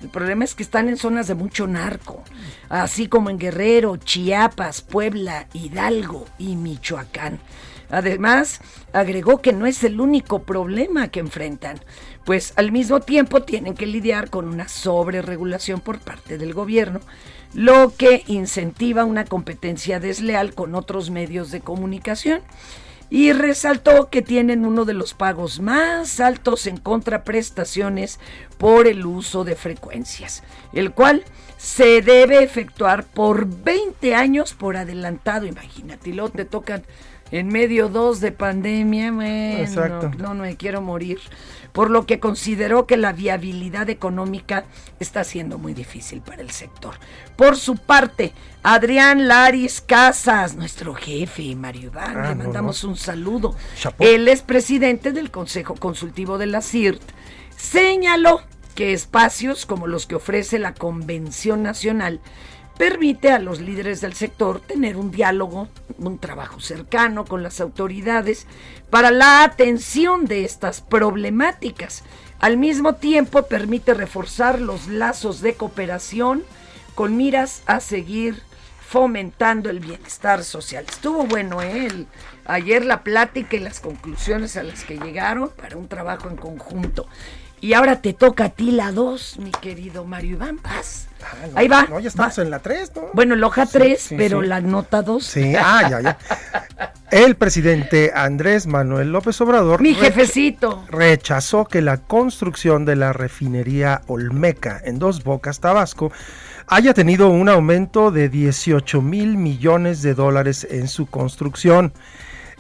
El 0.01 0.09
problema 0.09 0.45
es 0.45 0.55
que 0.55 0.63
están 0.63 0.89
en 0.89 0.97
zonas 0.97 1.27
de 1.27 1.35
mucho 1.35 1.67
narco, 1.67 2.23
así 2.69 3.09
como 3.09 3.31
en 3.31 3.39
Guerrero, 3.39 3.97
Chiapas, 3.97 4.81
Puebla, 4.81 5.49
Hidalgo 5.53 6.25
y 6.39 6.55
Michoacán. 6.55 7.41
Además, 7.91 8.61
agregó 8.93 9.41
que 9.41 9.53
no 9.53 9.67
es 9.67 9.83
el 9.83 10.01
único 10.01 10.43
problema 10.43 11.09
que 11.09 11.21
enfrentan, 11.21 11.81
pues 12.25 12.53
al 12.57 12.71
mismo 12.71 13.01
tiempo 13.01 13.43
tienen 13.43 13.75
que 13.75 13.87
lidiar 13.87 14.31
con 14.31 14.47
una 14.47 14.69
sobreregulación 14.69 15.81
por 15.81 15.99
parte 15.99 16.39
del 16.39 16.53
gobierno, 16.53 17.01
lo 17.55 17.95
que 17.97 18.25
incentiva 18.27 19.07
una 19.07 19.25
competencia 19.25 20.01
desleal 20.01 20.55
con 20.55 20.75
otros 20.75 21.11
medios 21.11 21.51
de 21.51 21.61
comunicación 21.61 22.43
y 23.11 23.33
resaltó 23.33 24.09
que 24.11 24.23
tienen 24.23 24.65
uno 24.65 24.85
de 24.85 24.95
los 24.95 25.15
pagos 25.15 25.61
más 25.61 26.21
altos 26.21 26.67
en 26.67 26.77
contraprestaciones 26.77 28.21
por 28.59 28.87
el 28.87 29.07
uso 29.07 29.45
de 29.45 29.57
frecuencias, 29.57 30.43
el 30.73 30.93
cual 30.93 31.25
se 31.57 32.03
debe 32.03 32.43
efectuar 32.43 33.05
por 33.05 33.47
20 33.47 34.15
años 34.15 34.55
por 34.55 34.77
adelantado, 34.77 35.47
imagínate, 35.47 36.11
y 36.11 36.13
luego 36.13 36.31
te 36.31 36.45
tocan 36.45 36.85
en 37.31 37.49
medio 37.49 37.89
dos 37.89 38.21
de 38.21 38.33
pandemia, 38.33 39.13
bueno, 39.13 40.11
no, 40.19 40.35
no 40.35 40.43
me 40.43 40.57
quiero 40.57 40.81
morir, 40.81 41.19
por 41.73 41.91
lo 41.91 42.07
que 42.07 42.21
consideró 42.21 42.87
que 42.87 42.97
la 42.97 43.13
viabilidad 43.13 43.91
económica 43.91 44.65
está 44.99 45.25
siendo 45.25 45.59
muy 45.59 45.75
difícil 45.75 46.21
para 46.23 46.43
el 46.43 46.51
sector. 46.51 46.95
Por 47.37 47.57
su 47.57 47.77
parte, 47.77 48.33
Adrián 48.63 49.29
Laris 49.29 49.81
Casas, 49.81 50.57
nuestro 50.57 50.95
jefe, 50.95 51.55
Mario 51.55 51.91
Iván, 51.91 52.17
Ah, 52.17 52.29
le 52.31 52.35
no, 52.35 52.45
mandamos 52.45 52.83
un 52.85 52.97
saludo. 52.97 53.55
Chapó. 53.79 54.03
Él 54.03 54.29
es 54.29 54.43
presidente 54.43 55.13
del 55.13 55.31
Consejo 55.31 55.75
Consultivo 55.75 56.39
de 56.39 56.47
la 56.47 56.63
CIRT. 56.63 57.03
Señaló 57.57 58.43
que 58.75 58.93
espacios 58.93 59.67
como 59.67 59.87
los 59.87 60.07
que 60.07 60.15
ofrece 60.15 60.59
la 60.59 60.73
Convención 60.73 61.63
Nacional 61.63 62.21
permite 62.79 63.33
a 63.33 63.41
los 63.41 63.61
líderes 63.61 64.01
del 64.01 64.15
sector 64.15 64.61
tener 64.61 64.97
un 64.97 65.11
diálogo, 65.11 65.69
un 65.99 66.19
trabajo 66.19 66.61
cercano 66.61 67.25
con 67.25 67.43
las 67.43 67.61
autoridades 67.61 68.47
para 68.89 69.11
la 69.11 69.43
atención 69.43 70.27
de 70.27 70.45
estas 70.45 70.81
problemáticas. 70.81 72.05
Al 72.39 72.57
mismo 72.57 72.95
tiempo 72.95 73.43
permite 73.43 73.95
reforzar 73.95 74.61
los 74.61 74.87
lazos 74.87 75.41
de 75.41 75.55
cooperación 75.55 76.45
con 76.95 77.17
miras 77.17 77.63
a 77.67 77.81
seguir 77.81 78.43
fomentando 78.81 79.69
el 79.69 79.81
bienestar 79.81 80.45
social. 80.45 80.87
Estuvo 80.89 81.27
bueno 81.27 81.61
¿eh? 81.61 82.07
Ayer 82.47 82.87
la 82.87 83.03
plática 83.03 83.57
y 83.57 83.61
las 83.61 83.81
conclusiones 83.81 84.57
a 84.57 84.63
las 84.63 84.85
que 84.85 84.97
llegaron 84.97 85.51
para 85.51 85.77
un 85.77 85.89
trabajo 85.89 86.31
en 86.31 86.37
conjunto. 86.37 87.07
Y 87.61 87.73
ahora 87.73 88.01
te 88.01 88.13
toca 88.13 88.45
a 88.45 88.49
ti 88.51 88.71
la 88.71 88.93
2, 88.93 89.39
mi 89.41 89.51
querido 89.51 90.05
Mario 90.05 90.33
Iván 90.37 90.59
Paz. 90.59 91.09
Ah, 91.23 91.47
no, 91.53 91.59
Ahí 91.59 91.67
va. 91.69 91.85
No, 91.89 91.99
ya 91.99 92.09
estamos 92.09 92.39
en 92.39 92.51
la 92.51 92.61
3, 92.61 92.93
¿no? 92.95 93.03
Bueno, 93.13 93.35
el 93.35 93.43
hoja 93.43 93.67
Sí, 93.67 93.73
3, 93.73 94.01
sí, 94.01 94.15
pero 94.17 94.41
sí. 94.43 94.47
la 94.47 94.61
nota 94.61 95.03
2. 95.03 95.25
Sí, 95.25 95.53
ah, 95.59 95.89
ya, 95.91 96.01
ya. 96.01 96.19
El 97.11 97.37
presidente 97.37 98.13
Andrés 98.15 98.67
Manuel 98.67 99.11
López 99.11 99.41
Obrador 99.41 99.81
Mi 99.81 99.95
jefecito. 99.95 100.85
rechazó 100.91 101.65
que 101.65 101.81
la 101.83 101.97
construcción 101.97 102.85
de 102.85 102.97
la 102.97 103.13
refinería 103.13 104.03
Olmeca 104.07 104.81
en 104.85 104.99
Dos 104.99 105.25
Bocas, 105.25 105.59
Tabasco, 105.59 106.13
haya 106.69 106.95
tenido 106.95 107.29
un 107.31 107.49
aumento 107.49 108.11
de 108.13 108.29
18 108.29 109.01
mil 109.03 109.37
millones 109.39 110.03
de 110.03 110.15
dólares 110.15 110.67
en 110.71 110.87
su 110.87 111.07
construcción. 111.07 111.93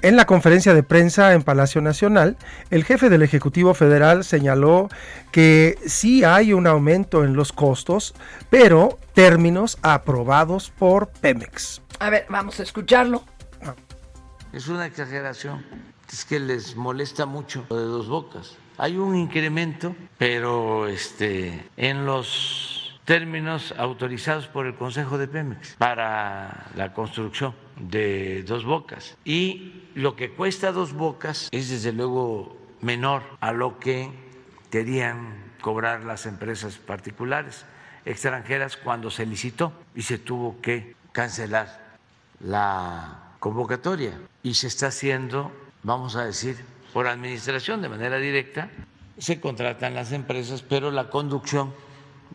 En 0.00 0.14
la 0.14 0.26
conferencia 0.26 0.74
de 0.74 0.84
prensa 0.84 1.32
en 1.32 1.42
Palacio 1.42 1.80
Nacional, 1.80 2.36
el 2.70 2.84
jefe 2.84 3.08
del 3.08 3.22
Ejecutivo 3.22 3.74
Federal 3.74 4.22
señaló 4.22 4.88
que 5.32 5.76
sí 5.86 6.22
hay 6.22 6.52
un 6.52 6.68
aumento 6.68 7.24
en 7.24 7.34
los 7.34 7.52
costos, 7.52 8.14
pero 8.48 9.00
términos 9.12 9.76
aprobados 9.82 10.70
por 10.70 11.08
Pemex. 11.08 11.82
A 11.98 12.10
ver, 12.10 12.26
vamos 12.28 12.60
a 12.60 12.62
escucharlo. 12.62 13.24
Es 14.52 14.68
una 14.68 14.86
exageración. 14.86 15.66
Es 16.12 16.24
que 16.24 16.38
les 16.38 16.76
molesta 16.76 17.26
mucho 17.26 17.66
lo 17.68 17.76
de 17.76 17.84
dos 17.84 18.08
bocas. 18.08 18.56
Hay 18.78 18.96
un 18.96 19.16
incremento, 19.16 19.96
pero 20.16 20.86
este, 20.86 21.68
en 21.76 22.06
los 22.06 22.78
términos 23.04 23.74
autorizados 23.76 24.46
por 24.46 24.66
el 24.66 24.76
Consejo 24.76 25.18
de 25.18 25.26
Pemex 25.26 25.76
para 25.78 26.66
la 26.76 26.92
construcción 26.92 27.54
de 27.80 28.42
dos 28.42 28.66
bocas. 28.66 29.16
Y 29.24 29.87
lo 29.98 30.14
que 30.14 30.30
cuesta 30.30 30.70
dos 30.70 30.92
bocas 30.92 31.48
es 31.50 31.70
desde 31.70 31.92
luego 31.92 32.56
menor 32.80 33.24
a 33.40 33.50
lo 33.50 33.80
que 33.80 34.08
querían 34.70 35.42
cobrar 35.60 36.04
las 36.04 36.24
empresas 36.24 36.78
particulares 36.78 37.64
extranjeras 38.04 38.76
cuando 38.76 39.10
se 39.10 39.26
licitó 39.26 39.72
y 39.96 40.02
se 40.02 40.18
tuvo 40.18 40.60
que 40.60 40.94
cancelar 41.10 41.96
la 42.38 43.34
convocatoria 43.40 44.20
y 44.44 44.54
se 44.54 44.68
está 44.68 44.86
haciendo, 44.86 45.50
vamos 45.82 46.14
a 46.14 46.24
decir, 46.24 46.56
por 46.92 47.08
administración 47.08 47.82
de 47.82 47.88
manera 47.88 48.18
directa. 48.18 48.70
Se 49.18 49.40
contratan 49.40 49.94
las 49.94 50.12
empresas, 50.12 50.62
pero 50.62 50.92
la 50.92 51.10
conducción 51.10 51.74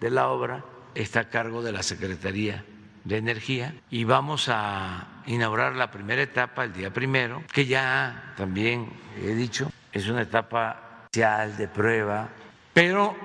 de 0.01 0.09
la 0.09 0.27
obra 0.27 0.65
está 0.95 1.21
a 1.21 1.29
cargo 1.29 1.63
de 1.63 1.71
la 1.71 1.81
Secretaría 1.81 2.65
de 3.03 3.17
Energía 3.17 3.73
y 3.89 4.03
vamos 4.03 4.47
a 4.49 5.07
inaugurar 5.27 5.75
la 5.75 5.91
primera 5.91 6.21
etapa 6.21 6.63
el 6.63 6.73
día 6.73 6.91
primero, 6.91 7.43
que 7.51 7.65
ya 7.65 8.33
también 8.37 8.89
he 9.21 9.33
dicho, 9.35 9.71
es 9.91 10.07
una 10.07 10.21
etapa 10.21 11.07
inicial 11.13 11.55
de 11.57 11.67
prueba, 11.67 12.29
pero 12.73 13.15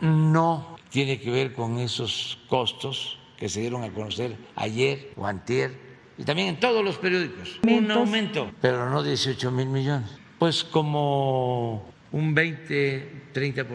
no 0.00 0.76
tiene 0.90 1.18
que 1.20 1.30
ver 1.30 1.52
con 1.54 1.78
esos 1.78 2.38
costos 2.48 3.18
que 3.36 3.48
se 3.48 3.60
dieron 3.60 3.82
a 3.82 3.90
conocer 3.90 4.36
ayer 4.56 5.12
o 5.16 5.26
antier 5.26 5.92
y 6.18 6.24
también 6.24 6.48
en 6.48 6.60
todos 6.60 6.84
los 6.84 6.98
periódicos. 6.98 7.58
Un 7.66 7.90
aumento, 7.90 8.50
pero 8.60 8.88
no 8.90 9.02
18 9.02 9.50
mil 9.50 9.66
millones. 9.68 10.10
Pues 10.38 10.62
como 10.62 11.90
un 12.12 12.34
20, 12.34 13.32
30%. 13.34 13.66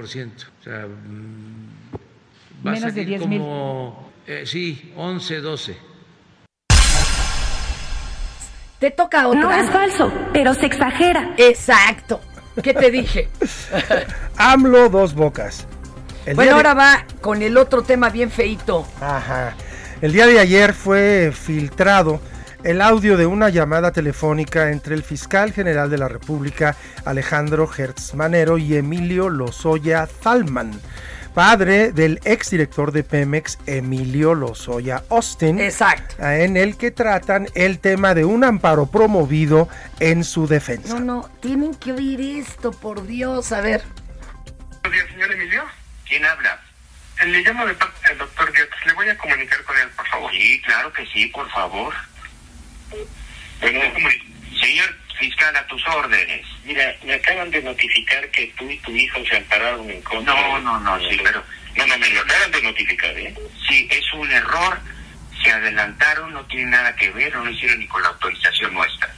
O 0.59 0.63
sea, 0.63 0.85
mm, 0.85 2.65
va 2.65 2.71
Menos 2.71 2.83
a 2.83 2.87
de 2.87 2.91
salir 2.91 3.07
10,000. 3.07 3.39
como, 3.39 4.06
eh, 4.27 4.43
sí, 4.45 4.93
11, 4.95 5.41
12. 5.41 5.77
Te 8.79 8.91
toca 8.91 9.27
otra. 9.27 9.41
No 9.41 9.51
es 9.51 9.69
falso, 9.71 10.11
pero 10.33 10.53
se 10.53 10.67
exagera. 10.67 11.33
Exacto. 11.37 12.21
¿Qué 12.61 12.73
te 12.73 12.91
dije? 12.91 13.29
AMLO 14.37 14.89
dos 14.89 15.13
bocas. 15.15 15.67
El 16.25 16.35
bueno, 16.35 16.51
de- 16.51 16.55
ahora 16.57 16.73
va 16.73 17.05
con 17.21 17.41
el 17.41 17.57
otro 17.57 17.81
tema 17.83 18.09
bien 18.09 18.29
feito. 18.29 18.87
Ajá. 19.01 19.55
El 20.01 20.11
día 20.13 20.27
de 20.27 20.39
ayer 20.39 20.73
fue 20.73 21.31
filtrado 21.33 22.19
el 22.63 22.81
audio 22.81 23.17
de 23.17 23.25
una 23.25 23.49
llamada 23.49 23.91
telefónica 23.91 24.71
entre 24.71 24.93
el 24.93 25.01
fiscal 25.03 25.53
general 25.53 25.89
de 25.89 25.97
la 25.97 26.07
República, 26.07 26.75
Alejandro 27.05 27.67
Hertz 27.75 28.13
Manero, 28.13 28.57
y 28.57 28.75
Emilio 28.75 29.29
Lozoya 29.29 30.07
Thalman, 30.21 30.71
padre 31.37 31.91
del 31.91 32.19
exdirector 32.25 32.91
de 32.91 33.03
Pemex, 33.03 33.59
Emilio 33.67 34.33
Lozoya 34.33 35.03
Austin. 35.11 35.59
Exacto. 35.59 36.15
En 36.27 36.57
el 36.57 36.77
que 36.77 36.89
tratan 36.89 37.47
el 37.53 37.77
tema 37.77 38.15
de 38.15 38.25
un 38.25 38.43
amparo 38.43 38.89
promovido 38.89 39.69
en 39.99 40.23
su 40.23 40.47
defensa. 40.47 40.95
No, 40.95 40.99
no, 40.99 41.29
tienen 41.39 41.75
que 41.75 41.91
oír 41.93 42.19
esto, 42.39 42.71
por 42.71 43.05
Dios. 43.05 43.51
A 43.51 43.61
ver. 43.61 43.83
Buenos 44.81 44.91
días, 44.93 45.07
señor 45.11 45.31
Emilio. 45.31 45.63
¿Quién 46.07 46.25
habla? 46.25 46.59
Le 47.23 47.41
llamo 47.43 47.67
de 47.67 47.75
parte 47.75 48.09
del 48.09 48.17
doctor 48.17 48.47
Goetz. 48.47 48.85
¿Le 48.87 48.93
voy 48.93 49.09
a 49.09 49.17
comunicar 49.19 49.63
con 49.63 49.77
él, 49.77 49.89
por 49.95 50.07
favor? 50.07 50.31
Sí, 50.31 50.61
claro 50.65 50.91
que 50.91 51.05
sí, 51.05 51.27
por 51.27 51.47
favor. 51.51 51.93
Bueno, 53.61 53.79
señor 54.59 54.95
fiscal, 55.17 55.55
a 55.55 55.67
tus 55.67 55.85
órdenes. 55.87 56.45
Mira, 56.63 56.95
me 57.03 57.13
acaban 57.15 57.51
de 57.51 57.61
notificar 57.61 58.29
que 58.29 58.47
tú 58.57 58.69
y 58.69 58.77
tu 58.77 58.91
hijo 58.95 59.23
se 59.25 59.37
ampararon 59.37 59.89
en 59.89 60.01
contra. 60.01 60.33
No, 60.33 60.59
no, 60.59 60.79
no, 60.79 60.99
sí, 61.09 61.19
pero... 61.23 61.43
No, 61.75 61.85
no, 61.85 61.97
me 61.99 62.09
lo 62.09 62.21
acaban 62.21 62.51
de 62.51 62.61
notificar, 62.63 63.17
¿eh? 63.17 63.35
Sí, 63.67 63.87
es 63.91 64.13
un 64.13 64.31
error. 64.31 64.79
Se 65.43 65.51
adelantaron, 65.51 66.33
no 66.33 66.43
tiene 66.45 66.71
nada 66.71 66.95
que 66.95 67.11
ver, 67.11 67.33
no 67.35 67.45
lo 67.45 67.51
hicieron 67.51 67.79
ni 67.79 67.87
con 67.87 68.01
la 68.01 68.09
autorización 68.09 68.73
nuestra. 68.73 69.13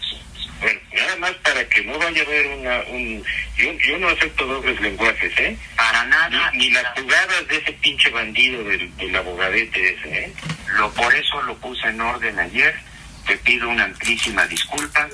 Bueno, 0.60 0.80
nada 0.94 1.16
más 1.16 1.32
para 1.36 1.64
que 1.70 1.82
no 1.86 1.98
vaya 1.98 2.22
a 2.22 2.26
haber 2.26 2.48
una, 2.48 2.82
un... 2.90 3.24
Yo, 3.56 3.72
yo 3.72 3.98
no 3.98 4.10
acepto 4.10 4.46
dobles 4.46 4.80
lenguajes, 4.82 5.32
¿eh? 5.40 5.58
Para 5.78 6.04
nada. 6.06 6.52
Ni, 6.52 6.58
ni 6.58 6.72
las 6.72 7.00
jugadas 7.00 7.48
de 7.48 7.58
ese 7.58 7.72
pinche 7.74 8.10
bandido 8.10 8.62
del, 8.66 8.96
del 8.98 9.16
abogadete 9.16 9.94
ese, 9.94 10.26
¿eh? 10.26 10.34
Lo, 10.74 10.92
por 10.94 11.16
eso 11.16 11.42
lo 11.44 11.56
puse 11.58 11.88
en 11.88 12.02
orden 12.02 12.38
ayer. 12.40 12.76
Te 13.26 13.38
pido 13.38 13.70
una 13.70 13.86
amplísima 13.86 14.46
disculpa 14.48 15.08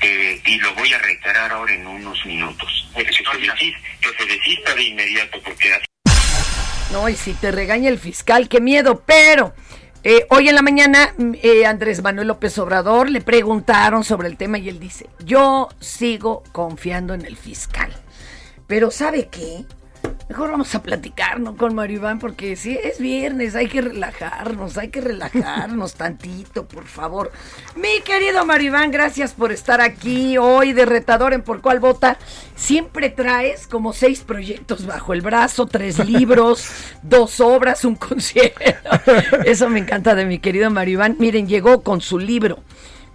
eh, 0.00 0.40
y 0.44 0.58
lo 0.58 0.74
voy 0.74 0.92
a 0.92 0.98
reiterar 0.98 1.52
ahora 1.52 1.74
en 1.74 1.86
unos 1.86 2.24
minutos. 2.26 2.88
Que 2.94 3.04
se, 3.04 3.08
desista, 3.10 3.80
que 4.00 4.08
se 4.18 4.26
desista 4.26 4.74
de 4.74 4.82
inmediato 4.82 5.40
porque 5.44 5.72
así 5.72 5.86
No, 6.92 7.08
y 7.08 7.14
si 7.14 7.34
te 7.34 7.52
regaña 7.52 7.88
el 7.88 7.98
fiscal, 7.98 8.48
qué 8.48 8.60
miedo, 8.60 9.02
pero 9.06 9.54
eh, 10.04 10.26
hoy 10.30 10.48
en 10.48 10.54
la 10.54 10.62
mañana 10.62 11.12
mm, 11.18 11.34
eh, 11.42 11.66
Andrés 11.66 12.02
Manuel 12.02 12.28
López 12.28 12.56
Obrador 12.58 13.10
le 13.10 13.20
preguntaron 13.20 14.04
sobre 14.04 14.28
el 14.28 14.36
tema 14.36 14.58
y 14.58 14.68
él 14.68 14.78
dice, 14.78 15.06
yo 15.24 15.68
sigo 15.80 16.44
confiando 16.52 17.14
en 17.14 17.24
el 17.24 17.36
fiscal. 17.36 17.92
Pero 18.66 18.90
¿sabe 18.90 19.28
qué? 19.30 19.64
Mejor 20.28 20.50
vamos 20.50 20.74
a 20.74 20.82
platicar, 20.82 21.40
¿no? 21.40 21.56
Con 21.56 21.74
Mario 21.74 21.96
Iván, 21.96 22.18
porque 22.18 22.54
si 22.54 22.76
es 22.76 22.98
viernes, 22.98 23.54
hay 23.54 23.66
que 23.66 23.80
relajarnos, 23.80 24.76
hay 24.76 24.88
que 24.88 25.00
relajarnos 25.00 25.94
tantito, 25.96 26.68
por 26.68 26.84
favor. 26.84 27.32
Mi 27.76 28.02
querido 28.04 28.44
Mario 28.44 28.68
Iván, 28.68 28.90
gracias 28.90 29.32
por 29.32 29.52
estar 29.52 29.80
aquí 29.80 30.36
hoy 30.36 30.74
de 30.74 30.84
retador 30.84 31.32
en 31.32 31.40
Por 31.40 31.62
Cuál 31.62 31.80
Vota. 31.80 32.18
Siempre 32.56 33.08
traes 33.08 33.66
como 33.66 33.94
seis 33.94 34.20
proyectos 34.20 34.84
bajo 34.84 35.14
el 35.14 35.22
brazo, 35.22 35.64
tres 35.64 35.98
libros, 36.06 36.68
dos 37.02 37.40
obras, 37.40 37.86
un 37.86 37.96
concierto. 37.96 38.62
Eso 39.46 39.70
me 39.70 39.78
encanta 39.78 40.14
de 40.14 40.26
mi 40.26 40.40
querido 40.40 40.70
Mario 40.70 40.94
Iván. 40.94 41.16
Miren, 41.18 41.48
llegó 41.48 41.82
con 41.82 42.02
su 42.02 42.18
libro. 42.18 42.58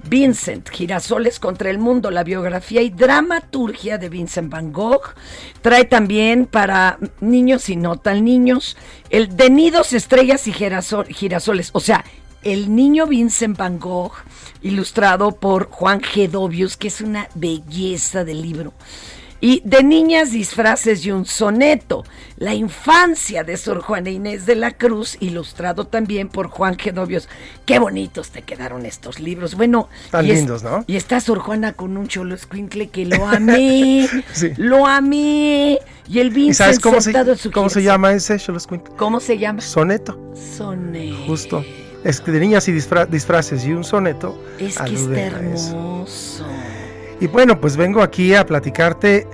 Vincent, 0.05 0.69
Girasoles 0.69 1.39
contra 1.39 1.69
el 1.69 1.77
Mundo, 1.79 2.11
la 2.11 2.23
biografía 2.23 2.81
y 2.81 2.89
dramaturgia 2.89 3.97
de 3.97 4.09
Vincent 4.09 4.49
Van 4.51 4.71
Gogh. 4.71 5.15
Trae 5.61 5.85
también 5.85 6.45
para 6.45 6.99
niños 7.21 7.69
y 7.69 7.75
no 7.75 7.97
tan 7.97 8.23
niños 8.25 8.77
el 9.09 9.35
de 9.35 9.49
Nidos, 9.49 9.93
Estrellas 9.93 10.47
y 10.47 10.53
Girasol- 10.53 11.07
Girasoles. 11.07 11.69
O 11.73 11.79
sea, 11.79 12.03
el 12.43 12.75
niño 12.75 13.07
Vincent 13.07 13.57
Van 13.57 13.79
Gogh, 13.79 14.13
ilustrado 14.61 15.31
por 15.31 15.69
Juan 15.69 16.01
G. 16.01 16.29
Dobius, 16.29 16.75
que 16.77 16.89
es 16.89 17.01
una 17.01 17.29
belleza 17.35 18.23
de 18.23 18.33
libro. 18.33 18.73
Y 19.45 19.61
de 19.65 19.83
niñas, 19.83 20.31
disfraces 20.31 21.05
y 21.05 21.11
un 21.11 21.25
soneto. 21.25 22.05
La 22.37 22.53
infancia 22.53 23.43
de 23.43 23.57
Sor 23.57 23.81
Juana 23.81 24.09
Inés 24.09 24.45
de 24.45 24.55
la 24.55 24.71
Cruz, 24.71 25.17
ilustrado 25.19 25.85
también 25.85 26.29
por 26.29 26.47
Juan 26.47 26.77
Gedovios. 26.79 27.27
Qué 27.65 27.77
bonitos 27.77 28.29
te 28.29 28.43
quedaron 28.43 28.85
estos 28.85 29.19
libros. 29.19 29.55
Bueno, 29.55 29.89
Tan 30.11 30.25
y 30.25 30.31
es- 30.31 30.37
lindos, 30.37 30.63
¿no? 30.63 30.85
Y 30.87 30.95
está 30.95 31.19
Sor 31.19 31.39
Juana 31.39 31.73
con 31.73 31.97
un 31.97 32.07
cholo 32.07 32.35
escuincle 32.35 32.87
que 32.87 33.05
lo 33.05 33.27
amé. 33.27 34.07
Sí. 34.31 34.51
Lo 34.55 34.87
amé. 34.87 35.77
Y 36.07 36.19
el 36.19 36.27
¿Y 36.27 36.29
Vincent 36.29 36.55
sabes 36.55 36.79
cómo 36.79 36.95
se, 37.01 37.01
sentado 37.11 37.33
en 37.33 37.37
su 37.37 37.51
cómo 37.51 37.67
se 37.69 37.83
llama 37.83 38.13
ese? 38.13 38.37
Yo 38.37 38.53
los 38.53 38.65
cuento. 38.65 38.95
¿Cómo 38.95 39.19
se 39.19 39.37
llama? 39.37 39.59
Soneto, 39.59 40.17
Soneto. 40.55 41.17
justo. 41.27 41.65
Es 42.05 42.21
que 42.21 42.31
de 42.31 42.39
niñas 42.39 42.65
y 42.69 42.71
disfra- 42.71 43.07
disfraces 43.07 43.65
y 43.65 43.73
un 43.73 43.83
soneto. 43.83 44.41
Es 44.57 44.77
que 44.77 44.93
está 44.93 45.37
a 45.37 45.53
eso. 45.53 46.05
Y 47.23 47.27
bueno, 47.27 47.61
pues 47.61 47.77
vengo 47.77 48.01
aquí 48.01 48.35
a 48.35 48.45
platicarte 48.45 49.25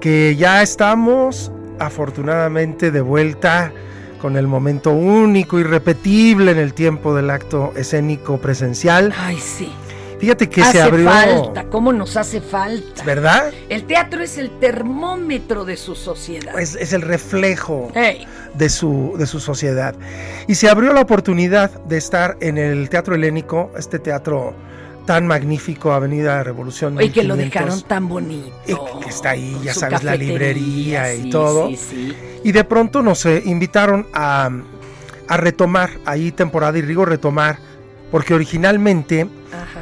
que 0.00 0.34
ya 0.34 0.62
estamos 0.62 1.52
afortunadamente 1.78 2.90
de 2.90 3.00
vuelta 3.00 3.72
con 4.20 4.36
el 4.36 4.48
momento 4.48 4.90
único, 4.90 5.60
irrepetible 5.60 6.50
en 6.50 6.58
el 6.58 6.74
tiempo 6.74 7.14
del 7.14 7.30
acto 7.30 7.72
escénico 7.76 8.38
presencial. 8.38 9.14
Ay, 9.16 9.38
sí. 9.38 9.72
Fíjate 10.18 10.48
que 10.48 10.60
hace 10.60 10.72
se 10.72 10.82
abrió, 10.82 11.08
falta, 11.08 11.66
¿cómo 11.70 11.92
nos 11.92 12.16
hace 12.16 12.40
falta? 12.40 13.04
¿verdad? 13.04 13.52
El 13.68 13.84
teatro 13.84 14.24
es 14.24 14.38
el 14.38 14.50
termómetro 14.58 15.64
de 15.64 15.76
su 15.76 15.94
sociedad. 15.94 16.58
Es, 16.58 16.74
es 16.74 16.92
el 16.92 17.02
reflejo 17.02 17.92
de 18.54 18.68
su, 18.68 19.14
de 19.16 19.26
su 19.26 19.38
sociedad. 19.38 19.94
Y 20.48 20.56
se 20.56 20.68
abrió 20.68 20.92
la 20.92 21.02
oportunidad 21.02 21.70
de 21.84 21.96
estar 21.96 22.38
en 22.40 22.58
el 22.58 22.88
Teatro 22.88 23.14
Helénico, 23.14 23.70
este 23.78 24.00
teatro 24.00 24.52
tan 25.06 25.26
magnífico, 25.26 25.92
Avenida 25.92 26.42
Revolución. 26.42 26.98
Oye, 26.98 27.10
que 27.12 27.22
lo 27.22 27.36
1500. 27.36 27.64
dejaron 27.64 27.88
tan 27.88 28.08
bonito. 28.08 28.52
Y 28.66 28.74
que 29.04 29.08
está 29.08 29.30
ahí, 29.30 29.56
ya 29.62 29.72
sabes, 29.72 30.02
la 30.02 30.16
librería 30.16 31.14
y 31.14 31.30
todo. 31.30 31.68
sí, 31.68 31.76
sí. 31.76 32.16
Y 32.44 32.52
de 32.52 32.64
pronto 32.64 33.02
nos 33.02 33.24
eh, 33.26 33.42
invitaron 33.46 34.06
a, 34.12 34.50
a 35.28 35.36
retomar, 35.36 35.90
ahí 36.04 36.30
temporada 36.32 36.76
y 36.78 36.82
Rigo 36.82 37.04
retomar, 37.04 37.58
porque 38.10 38.34
originalmente 38.34 39.26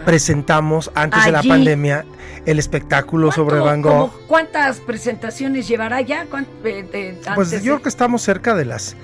presentamos 0.04 0.90
antes 0.94 1.24
de 1.24 1.32
la 1.32 1.42
pandemia 1.42 2.04
el 2.46 2.58
espectáculo 2.58 3.32
sobre 3.32 3.58
Van 3.58 3.80
Gogh. 3.82 3.92
¿Cómo 4.10 4.14
¿Cuántas 4.26 4.78
presentaciones 4.80 5.66
llevará 5.66 6.00
ya? 6.02 6.26
¿Cuán- 6.26 6.46
eh, 6.64 7.18
Pues 7.34 7.50
yo 7.50 7.56
de- 7.56 7.62
creo 7.62 7.82
que 7.82 7.88
estamos 7.88 8.22
cerca 8.22 8.54
de 8.54 8.64
las 8.66 8.96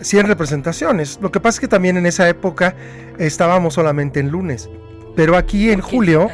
100 0.00 0.26
representaciones. 0.26 1.18
Lo 1.20 1.30
que 1.32 1.40
pasa 1.40 1.56
es 1.56 1.60
que 1.60 1.68
también 1.68 1.96
en 1.96 2.06
esa 2.06 2.28
época 2.28 2.74
estábamos 3.18 3.74
solamente 3.74 4.20
en 4.20 4.28
lunes. 4.30 4.68
Pero 5.16 5.36
aquí 5.36 5.70
en 5.70 5.80
julio 5.80 6.28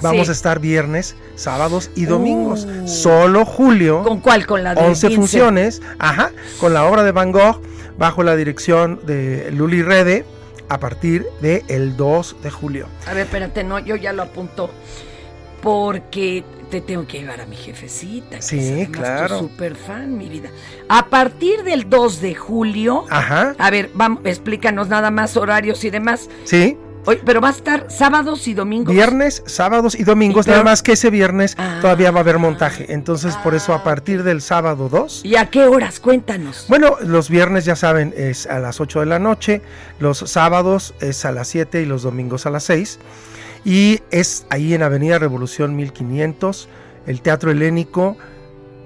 vamos 0.00 0.26
Sí. 0.26 0.30
a 0.30 0.32
estar 0.32 0.60
viernes, 0.60 1.14
sábados 1.34 1.90
y 1.94 2.06
domingos. 2.06 2.64
Uh. 2.66 2.88
Solo 2.88 3.44
julio. 3.44 4.02
¿Con 4.04 4.20
cuál? 4.20 4.46
Con 4.46 4.64
la 4.64 4.74
de 4.74 4.80
11 4.80 5.08
Vincent. 5.08 5.14
funciones, 5.16 5.82
ajá, 5.98 6.30
con 6.58 6.72
la 6.72 6.84
obra 6.86 7.02
de 7.02 7.12
Van 7.12 7.32
Gogh 7.32 7.60
bajo 7.98 8.22
la 8.22 8.34
dirección 8.36 9.00
de 9.04 9.50
Luli 9.52 9.82
Rede 9.82 10.24
a 10.70 10.78
partir 10.80 11.26
del 11.42 11.62
el 11.68 11.96
2 11.96 12.36
de 12.42 12.50
julio. 12.50 12.86
A 13.06 13.12
ver, 13.12 13.24
espérate, 13.26 13.62
no, 13.64 13.78
yo 13.78 13.96
ya 13.96 14.12
lo 14.14 14.22
apunto. 14.22 14.70
Porque 15.62 16.42
te 16.70 16.80
tengo 16.80 17.06
que 17.06 17.18
llevar 17.20 17.40
a 17.40 17.46
mi 17.46 17.56
jefecita. 17.56 18.40
Sí, 18.40 18.88
claro. 18.90 19.38
super 19.40 19.74
fan, 19.76 20.16
mi 20.16 20.28
vida. 20.28 20.48
A 20.88 21.06
partir 21.06 21.64
del 21.64 21.90
2 21.90 22.20
de 22.22 22.34
julio. 22.34 23.04
Ajá. 23.10 23.54
A 23.58 23.70
ver, 23.70 23.90
vamos, 23.92 24.20
explícanos 24.24 24.88
nada 24.88 25.10
más 25.10 25.36
horarios 25.36 25.84
y 25.84 25.90
demás. 25.90 26.30
Sí, 26.44 26.78
Oye, 27.06 27.20
pero 27.24 27.40
va 27.40 27.48
a 27.48 27.52
estar 27.52 27.86
sábados 27.90 28.46
y 28.46 28.54
domingos. 28.54 28.92
viernes, 28.94 29.42
sábados 29.46 29.94
y 29.94 30.04
domingos, 30.04 30.46
Y 30.46 30.50
nada 30.50 30.62
más 30.62 30.82
que 30.82 30.92
ese 30.92 31.08
viernes 31.10 31.54
Ah. 31.58 31.78
todavía 31.80 32.10
va 32.10 32.18
a 32.18 32.20
haber 32.20 32.38
montaje. 32.38 32.92
Entonces, 32.92 33.36
por 33.36 33.54
eso 33.54 33.72
a 33.72 33.82
partir 33.82 34.22
del 34.22 34.42
sábado 34.42 34.88
2 34.90 35.22
¿Y 35.24 35.36
a 35.36 35.46
qué 35.50 35.64
horas? 35.66 35.98
Cuéntanos. 35.98 36.66
Bueno, 36.68 36.96
los 37.02 37.30
viernes 37.30 37.64
ya 37.64 37.74
saben 37.74 38.12
es 38.16 38.46
a 38.46 38.58
las 38.58 38.80
8 38.80 39.00
de 39.00 39.06
la 39.06 39.18
noche, 39.18 39.62
los 39.98 40.18
sábados 40.18 40.94
es 41.00 41.24
a 41.24 41.32
las 41.32 41.48
7 41.48 41.80
y 41.80 41.86
los 41.86 42.02
domingos 42.02 42.44
a 42.46 42.50
las 42.50 42.64
6. 42.64 42.98
Y 43.64 44.00
es 44.10 44.46
ahí 44.50 44.74
en 44.74 44.82
Avenida 44.82 45.18
Revolución 45.18 45.76
1500, 45.76 46.68
el 47.06 47.20
Teatro 47.22 47.50
Helénico. 47.50 48.16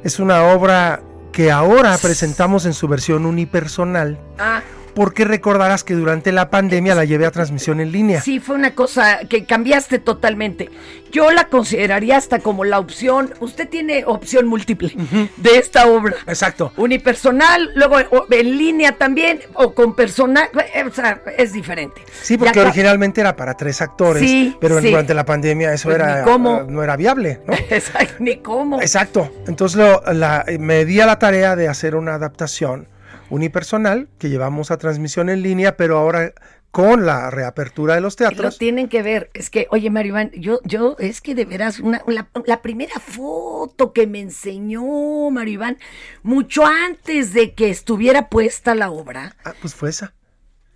Es 0.05 0.18
una 0.18 0.44
obra 0.44 1.00
que 1.33 1.50
ahora 1.50 1.96
presentamos 1.98 2.64
en 2.66 2.74
su 2.74 2.87
versión 2.88 3.27
unipersonal. 3.27 4.18
Ah, 4.38 4.62
porque 4.95 5.25
recordarás 5.25 5.85
que 5.85 5.95
durante 5.95 6.33
la 6.33 6.51
pandemia 6.51 6.95
la 6.95 7.05
llevé 7.05 7.27
a 7.27 7.31
transmisión 7.31 7.81
en 7.81 7.93
línea. 7.93 8.21
Sí, 8.21 8.41
fue 8.41 8.55
una 8.55 8.75
cosa 8.75 9.21
que 9.29 9.45
cambiaste 9.45 9.99
totalmente. 9.99 10.71
Yo 11.13 11.31
la 11.31 11.45
consideraría 11.45 12.17
hasta 12.17 12.41
como 12.41 12.65
la 12.65 12.79
opción, 12.81 13.33
usted 13.41 13.69
tiene 13.69 14.05
opción 14.05 14.47
múltiple 14.47 14.93
de 15.37 15.59
esta 15.59 15.87
obra. 15.87 16.17
Exacto. 16.27 16.73
Unipersonal, 16.77 17.71
luego 17.77 17.99
en 18.31 18.59
línea 18.59 18.93
también, 18.99 19.41
o 19.55 19.75
con 19.75 19.95
personal, 19.95 20.49
eh, 20.75 20.83
o 20.85 20.93
sea, 20.93 21.23
es 21.39 21.53
diferente. 21.53 22.01
Sí, 22.23 22.37
porque 22.37 22.57
Ya 22.59 22.63
originalmente 22.63 23.21
era 23.21 23.37
para 23.37 23.55
tres 23.55 23.81
actores, 23.81 24.23
Sí, 24.29 24.57
pero 24.61 24.81
sí. 24.81 24.89
durante 24.91 25.15
la 25.15 25.25
pandemia 25.25 25.73
eso 25.73 25.89
Pues 25.89 25.97
era 26.01 26.19
ni 26.19 26.25
cómo. 26.25 26.61
eh, 26.63 26.65
no 26.69 26.83
era 26.83 26.97
viable, 26.97 27.41
¿no? 27.47 27.55
Exacto, 27.71 28.15
ni 28.19 28.39
cómo. 28.39 28.81
Exacto. 28.81 29.31
Entonces 29.47 29.79
lo- 29.79 30.03
la- 30.13 30.45
me 30.59 30.85
di 30.85 31.01
a 31.01 31.07
la 31.07 31.19
tarea 31.21 31.55
de 31.55 31.69
hacer 31.69 31.95
una 31.95 32.15
adaptación 32.15 32.89
unipersonal 33.31 34.09
que 34.19 34.29
llevamos 34.31 34.71
a 34.71 34.79
transmisión 34.79 35.29
en 35.31 35.43
línea, 35.43 35.77
pero 35.77 35.99
ahora 35.99 36.33
con 36.71 37.07
la 37.07 37.31
reapertura 37.31 37.95
de 37.95 38.01
los 38.01 38.15
Lo 38.15 38.29
teatros. 38.29 38.59
tienen 38.59 38.89
que 38.89 39.03
ver. 39.03 39.31
Es 39.33 39.49
que, 39.49 39.69
oye, 39.71 39.91
Mario 39.91 40.11
Iván, 40.11 40.31
yo, 40.33 40.59
yo, 40.65 40.97
es 40.99 41.21
que 41.21 41.37
de 41.37 41.45
veras, 41.45 41.79
una, 41.79 42.03
la, 42.09 42.29
la 42.47 42.63
primera 42.63 42.99
foto 42.99 43.93
que 43.93 44.09
me 44.09 44.19
enseñó 44.21 45.31
Mario 45.31 45.55
Iván, 45.55 45.79
mucho 46.25 46.67
antes 46.67 47.33
de 47.33 47.55
que 47.55 47.71
estuviera 47.71 48.29
puesta 48.29 48.75
la 48.75 48.91
obra, 48.91 49.37
Ah, 49.45 49.55
pues 49.61 49.75
fue 49.75 49.91
esa. 49.91 50.15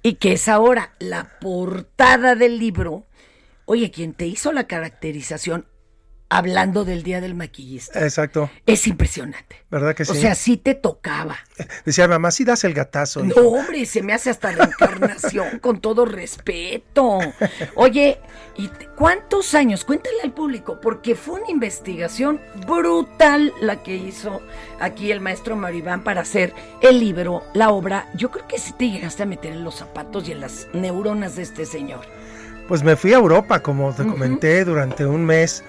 y 0.02 0.14
que 0.14 0.34
es 0.34 0.46
ahora 0.48 0.92
la 1.00 1.30
portada 1.40 2.36
del 2.36 2.58
libro, 2.60 3.04
oye, 3.64 3.90
quien 3.90 4.14
te 4.14 4.26
hizo 4.26 4.52
la 4.52 4.68
caracterización 4.68 5.66
hablando 6.30 6.84
del 6.84 7.02
Día 7.02 7.20
del 7.20 7.34
Maquillista, 7.34 8.02
Exacto. 8.02 8.50
es 8.66 8.86
impresionante. 8.86 9.64
¿Verdad 9.70 9.94
que 9.94 10.04
sí? 10.04 10.12
O 10.12 10.14
sea, 10.14 10.34
sí 10.34 10.56
te 10.56 10.74
tocaba. 10.74 11.36
Decía 11.84 12.08
mamá, 12.08 12.30
sí 12.30 12.44
das 12.44 12.64
el 12.64 12.74
gatazo. 12.74 13.22
No, 13.22 13.26
hijo". 13.32 13.48
hombre, 13.48 13.86
se 13.86 14.02
me 14.02 14.12
hace 14.12 14.30
hasta 14.30 14.50
reencarnación, 14.52 15.58
con 15.58 15.80
todo 15.80 16.04
respeto. 16.04 17.18
Oye, 17.74 18.18
¿y 18.56 18.68
cuántos 18.96 19.54
años? 19.54 19.84
Cuéntale 19.84 20.16
al 20.22 20.32
público, 20.32 20.80
porque 20.80 21.14
fue 21.14 21.40
una 21.40 21.50
investigación 21.50 22.40
brutal 22.66 23.52
la 23.60 23.82
que 23.82 23.96
hizo 23.96 24.42
aquí 24.80 25.10
el 25.12 25.20
maestro 25.20 25.56
Maribán 25.56 26.04
para 26.04 26.22
hacer 26.22 26.54
el 26.82 27.00
libro, 27.00 27.42
la 27.54 27.70
obra. 27.70 28.08
Yo 28.14 28.30
creo 28.30 28.46
que 28.46 28.58
sí 28.58 28.72
te 28.72 28.90
llegaste 28.90 29.22
a 29.22 29.26
meter 29.26 29.52
en 29.52 29.64
los 29.64 29.76
zapatos 29.76 30.28
y 30.28 30.32
en 30.32 30.40
las 30.40 30.66
neuronas 30.72 31.36
de 31.36 31.42
este 31.42 31.66
señor. 31.66 32.06
Pues 32.68 32.82
me 32.82 32.96
fui 32.96 33.14
a 33.14 33.16
Europa, 33.16 33.60
como 33.60 33.92
te 33.94 34.04
comenté, 34.06 34.62
durante 34.64 35.06
un 35.06 35.24
mes, 35.24 35.64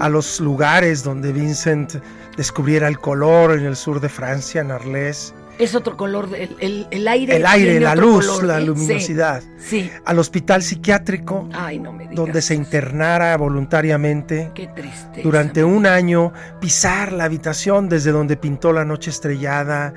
a 0.00 0.08
los 0.08 0.40
lugares 0.40 1.04
donde 1.04 1.30
Vincent 1.32 1.96
descubriera 2.36 2.88
el 2.88 2.98
color 2.98 3.52
en 3.58 3.66
el 3.66 3.76
sur 3.76 4.00
de 4.00 4.08
Francia, 4.08 4.62
en 4.62 4.70
Arles. 4.70 5.34
Es 5.58 5.74
otro 5.74 5.96
color, 5.96 6.28
el, 6.36 6.56
el- 6.60 6.86
el 6.90 7.06
aire. 7.08 7.36
El 7.36 7.44
aire, 7.44 7.80
la 7.80 7.94
luz, 7.96 8.26
color, 8.26 8.44
la 8.44 8.58
¿eh? 8.58 8.60
Sí, 8.60 8.66
luminosidad. 8.68 9.42
Sí. 9.58 9.90
Al 10.06 10.18
hospital 10.20 10.62
psiquiátrico, 10.62 11.48
Ay, 11.52 11.80
no 11.80 11.92
me 11.92 12.04
digas. 12.04 12.14
donde 12.16 12.40
se 12.40 12.54
internara 12.54 13.36
voluntariamente. 13.36 14.50
Qué 14.54 14.68
triste. 14.68 15.20
Durante 15.22 15.64
un 15.64 15.84
año, 15.84 16.32
pisar 16.60 17.12
la 17.12 17.24
habitación 17.24 17.88
desde 17.88 18.12
donde 18.12 18.36
pintó 18.36 18.72
la 18.72 18.84
noche 18.84 19.10
estrellada, 19.10 19.92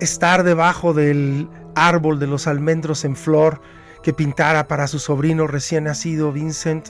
estar 0.00 0.44
debajo 0.44 0.94
del 0.94 1.48
árbol 1.74 2.18
de 2.20 2.28
los 2.28 2.46
almendros 2.46 3.04
en 3.04 3.16
flor 3.16 3.60
que 4.04 4.12
pintara 4.12 4.68
para 4.68 4.86
su 4.86 5.00
sobrino 5.00 5.48
recién 5.48 5.84
nacido 5.84 6.30
Vincent. 6.30 6.88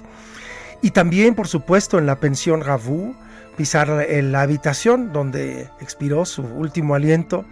Y 0.82 0.90
también, 0.90 1.34
por 1.34 1.48
supuesto, 1.48 1.98
en 1.98 2.06
la 2.06 2.20
pensión 2.20 2.60
Ravou, 2.60 3.14
pisar 3.56 4.04
en 4.08 4.32
la 4.32 4.42
habitación 4.42 5.12
donde 5.12 5.70
expiró 5.80 6.26
su 6.26 6.42
último 6.42 6.94
aliento. 6.94 7.46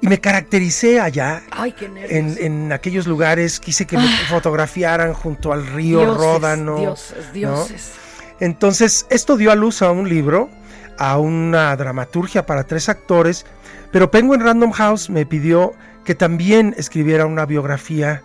Y 0.00 0.06
me 0.06 0.20
caractericé 0.20 1.00
allá 1.00 1.42
Ay, 1.50 1.72
qué 1.72 1.90
en, 2.08 2.36
en 2.38 2.72
aquellos 2.72 3.06
lugares, 3.06 3.58
quise 3.58 3.86
que 3.86 3.96
me 3.96 4.08
fotografiaran 4.28 5.12
junto 5.12 5.52
al 5.52 5.66
río 5.66 6.00
Dioses, 6.00 6.16
Ródano. 6.16 6.78
Dioses, 6.78 7.26
¿no? 7.26 7.32
dioses. 7.32 7.92
Entonces, 8.38 9.06
esto 9.10 9.36
dio 9.36 9.50
a 9.50 9.54
luz 9.54 9.82
a 9.82 9.90
un 9.90 10.08
libro, 10.08 10.50
a 10.98 11.18
una 11.18 11.74
dramaturgia 11.76 12.46
para 12.46 12.64
tres 12.64 12.88
actores, 12.88 13.44
pero 13.92 14.10
Penguin 14.10 14.40
Random 14.40 14.72
House 14.72 15.10
me 15.10 15.26
pidió 15.26 15.72
que 16.04 16.14
también 16.14 16.74
escribiera 16.76 17.26
una 17.26 17.46
biografía 17.46 18.22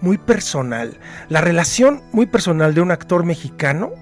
muy 0.00 0.18
personal, 0.18 0.98
la 1.28 1.40
relación 1.40 2.02
muy 2.12 2.26
personal 2.26 2.74
de 2.74 2.80
un 2.80 2.90
actor 2.90 3.24
mexicano 3.24 3.92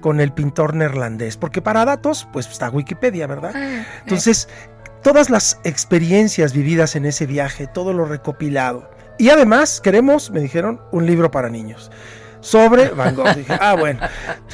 con 0.00 0.20
el 0.20 0.32
pintor 0.32 0.74
neerlandés, 0.74 1.36
porque 1.36 1.62
para 1.62 1.84
datos, 1.84 2.28
pues 2.32 2.46
está 2.48 2.70
Wikipedia, 2.70 3.26
¿verdad? 3.26 3.52
Ah, 3.54 3.84
Entonces, 4.00 4.48
todas 5.02 5.30
las 5.30 5.60
experiencias 5.64 6.52
vividas 6.52 6.96
en 6.96 7.04
ese 7.06 7.26
viaje, 7.26 7.66
todo 7.66 7.92
lo 7.92 8.04
recopilado. 8.04 8.90
Y 9.18 9.30
además 9.30 9.80
queremos, 9.80 10.30
me 10.30 10.40
dijeron, 10.40 10.80
un 10.92 11.06
libro 11.06 11.30
para 11.30 11.48
niños 11.48 11.90
sobre 12.40 12.88
Van 12.94 13.14
Gogh. 13.14 13.34
Dije, 13.34 13.56
ah, 13.60 13.74
bueno, 13.74 14.00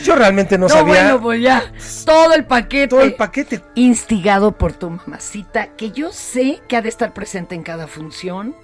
yo 0.02 0.16
realmente 0.16 0.58
no, 0.58 0.66
No, 0.66 0.74
sabía 0.74 1.02
bueno, 1.02 1.20
pues 1.20 1.42
ya. 1.42 1.72
Todo 2.04 2.34
el 2.34 2.46
paquete. 2.46 2.88
todo 2.88 3.02
el 3.02 3.14
paquete. 3.14 3.62
Instigado 3.74 4.52
por 4.52 4.72
tu 4.72 4.90
mamacita, 4.90 5.68
que 5.76 5.90
yo 5.90 6.12
sé 6.12 6.60
que 6.68 6.76
ha 6.76 6.82
de 6.82 6.88
estar 6.88 7.12
presente 7.12 7.54
en 7.54 7.62
cada 7.62 7.86
función, 7.86 8.54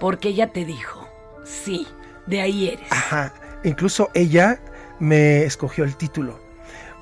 porque 0.00 0.28
ella 0.28 0.48
te 0.48 0.64
dijo, 0.64 1.07
sí, 1.48 1.86
de 2.26 2.40
ahí 2.40 2.68
eres. 2.68 2.86
Ajá, 2.90 3.32
incluso 3.64 4.10
ella 4.14 4.58
me 5.00 5.44
escogió 5.44 5.84
el 5.84 5.96
título, 5.96 6.38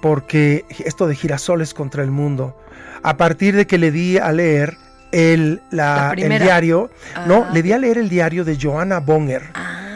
porque 0.00 0.64
esto 0.84 1.06
de 1.06 1.14
girasoles 1.14 1.74
contra 1.74 2.02
el 2.02 2.10
mundo, 2.10 2.56
a 3.02 3.16
partir 3.16 3.56
de 3.56 3.66
que 3.66 3.78
le 3.78 3.90
di 3.90 4.18
a 4.18 4.32
leer 4.32 4.76
el, 5.12 5.62
la- 5.70 6.12
La 6.16 6.22
el 6.22 6.42
diario, 6.42 6.90
no, 7.26 7.46
Ah. 7.48 7.50
le 7.52 7.62
di 7.62 7.72
a 7.72 7.78
leer 7.78 7.98
el 7.98 8.08
diario 8.08 8.44
de 8.44 8.58
Joanna 8.60 9.00
Bonger, 9.00 9.42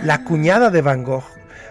la 0.03 0.25
cuñada 0.25 0.71
de 0.71 0.83
Van 0.83 1.03
Gogh, 1.05 1.25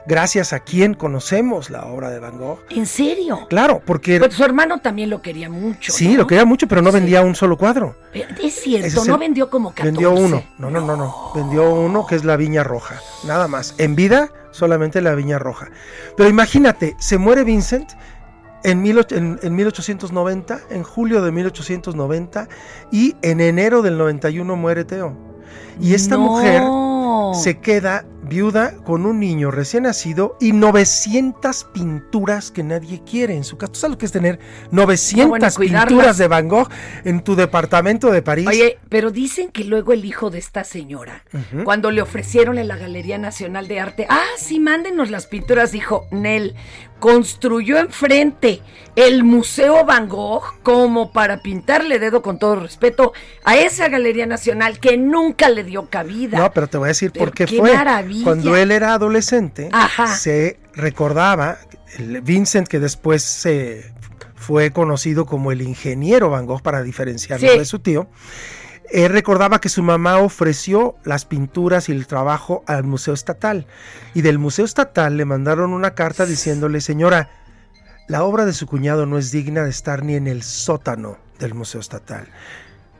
gracias 0.09 0.51
a 0.51 0.59
quien 0.59 0.95
conocemos 0.95 1.69
la 1.69 1.85
obra 1.85 2.09
de 2.09 2.19
Van 2.19 2.37
Gogh. 2.37 2.59
¿En 2.71 2.85
serio? 2.85 3.47
Claro, 3.47 3.81
porque 3.85 4.19
Pues 4.19 4.33
su 4.33 4.43
hermano 4.43 4.79
también 4.79 5.09
lo 5.09 5.21
quería 5.21 5.49
mucho. 5.49 5.93
sí, 5.93 6.09
¿no? 6.09 6.17
lo 6.17 6.27
quería 6.27 6.43
mucho, 6.45 6.67
pero 6.67 6.81
no 6.81 6.91
vendía 6.91 7.21
un 7.21 7.35
solo 7.35 7.57
cuadro. 7.57 7.95
Es 8.41 8.55
cierto, 8.55 8.87
es 8.87 9.07
no 9.07 9.17
vendió 9.17 9.49
como 9.49 9.69
14. 9.69 9.91
Vendió 9.91 10.11
uno, 10.11 10.43
no, 10.57 10.69
no, 10.71 10.81
no, 10.81 10.97
no, 10.97 11.31
vendió 11.35 11.69
uno 11.73 12.05
que 12.07 12.15
es 12.15 12.25
la 12.25 12.35
Viña 12.35 12.63
Roja, 12.63 12.95
nada 13.25 13.47
más. 13.47 13.75
En 13.77 13.95
vida, 13.95 14.31
solamente 14.51 14.99
la 15.01 15.13
Viña 15.13 15.37
Roja. 15.39 15.69
Pero 16.17 16.27
imagínate, 16.27 16.95
se 16.99 17.17
muere 17.19 17.43
Vincent 17.43 17.91
en, 18.63 18.81
mil 18.81 18.97
och- 18.97 19.11
en- 19.15 19.39
en 19.43 19.55
1890, 19.55 20.59
en 20.71 20.83
julio 20.83 21.21
de 21.21 21.31
1890, 21.31 22.49
y 22.91 23.15
en 23.21 23.39
enero 23.41 23.81
del 23.83 23.97
91 23.97 24.55
muere 24.55 24.83
Teo. 24.85 25.15
Y 25.79 25.93
esta 25.93 26.15
No. 26.15 26.21
mujer 26.21 26.61
se 27.41 27.59
queda 27.59 28.05
viuda 28.29 28.75
con 28.83 29.05
un 29.05 29.19
niño 29.19 29.51
recién 29.51 29.83
nacido 29.83 30.37
y 30.39 30.53
900 30.53 31.65
pinturas 31.73 32.51
que 32.51 32.63
nadie 32.63 33.01
quiere 33.03 33.35
en 33.35 33.43
su 33.43 33.57
casa. 33.57 33.73
¿Tú 33.73 33.79
sabes 33.79 33.95
lo 33.95 33.97
que 33.97 34.05
es 34.05 34.11
tener 34.11 34.39
900 34.71 35.27
bueno, 35.29 35.47
cuidarlas. 35.55 35.87
pinturas 35.87 36.17
de 36.17 36.27
Van 36.27 36.47
Gogh 36.47 36.69
en 37.03 37.21
tu 37.21 37.35
departamento 37.35 38.11
de 38.11 38.21
París? 38.21 38.47
Oye, 38.47 38.77
pero 38.87 39.11
dicen 39.11 39.49
que 39.49 39.63
luego 39.63 39.91
el 39.91 40.05
hijo 40.05 40.29
de 40.29 40.39
esta 40.39 40.63
señora, 40.63 41.23
cuando 41.63 41.91
le 41.91 42.01
ofrecieron 42.01 42.57
en 42.57 42.67
la 42.67 42.77
Galería 42.77 43.17
Nacional 43.17 43.67
de 43.67 43.79
Arte, 43.79 44.05
ah, 44.09 44.23
sí, 44.37 44.59
mándenos 44.59 45.09
las 45.09 45.27
pinturas, 45.27 45.71
dijo 45.71 46.07
Nel, 46.11 46.55
construyó 46.99 47.77
enfrente 47.79 48.61
el 48.95 49.23
Museo 49.23 49.85
Van 49.85 50.09
Gogh 50.09 50.43
como 50.63 51.11
para 51.13 51.41
pintarle 51.41 51.99
dedo 51.99 52.21
con 52.21 52.37
todo 52.39 52.57
respeto 52.57 53.13
a 53.45 53.55
esa 53.57 53.87
Galería 53.87 54.25
Nacional 54.25 54.79
que 54.79 54.97
nunca 54.97 55.49
le 55.49 55.63
dio 55.63 55.89
cabida. 55.89 56.37
No, 56.39 56.51
pero 56.51 56.67
te 56.67 56.77
voy 56.77 56.87
a 56.87 56.89
decir 56.89 57.11
por 57.11 57.31
qué, 57.31 57.45
qué 57.45 57.57
fue. 57.59 57.73
maravilla. 57.73 58.23
Cuando 58.25 58.55
él 58.55 58.71
era 58.71 58.93
adolescente, 58.93 59.69
Ajá. 59.71 60.07
se 60.15 60.59
recordaba, 60.73 61.57
el 61.97 62.21
Vincent, 62.21 62.67
que 62.67 62.79
después 62.79 63.23
se 63.23 63.93
fue 64.35 64.71
conocido 64.71 65.25
como 65.25 65.51
el 65.51 65.61
ingeniero 65.61 66.29
Van 66.29 66.45
Gogh 66.45 66.61
para 66.61 66.81
diferenciarlo 66.83 67.49
Sí. 67.51 67.57
de 67.57 67.65
su 67.65 67.79
tío, 67.79 68.09
él 68.91 69.11
recordaba 69.11 69.61
que 69.61 69.69
su 69.69 69.83
mamá 69.83 70.17
ofreció 70.17 70.95
las 71.03 71.25
pinturas 71.25 71.89
y 71.89 71.91
el 71.91 72.07
trabajo 72.07 72.63
al 72.67 72.83
Museo 72.83 73.13
Estatal. 73.13 73.67
Y 74.13 74.21
del 74.21 74.39
Museo 74.39 74.65
Estatal 74.65 75.17
le 75.17 75.25
mandaron 75.25 75.73
una 75.73 75.95
carta 75.95 76.25
diciéndole, 76.25 76.81
señora, 76.81 77.29
la 78.07 78.23
obra 78.23 78.45
de 78.45 78.53
su 78.53 78.65
cuñado 78.65 79.05
no 79.05 79.17
es 79.17 79.31
digna 79.31 79.63
de 79.63 79.69
estar 79.69 80.03
ni 80.03 80.15
en 80.15 80.27
el 80.27 80.43
sótano 80.43 81.17
del 81.37 81.53
Museo 81.53 81.81
Estatal. 81.81 82.27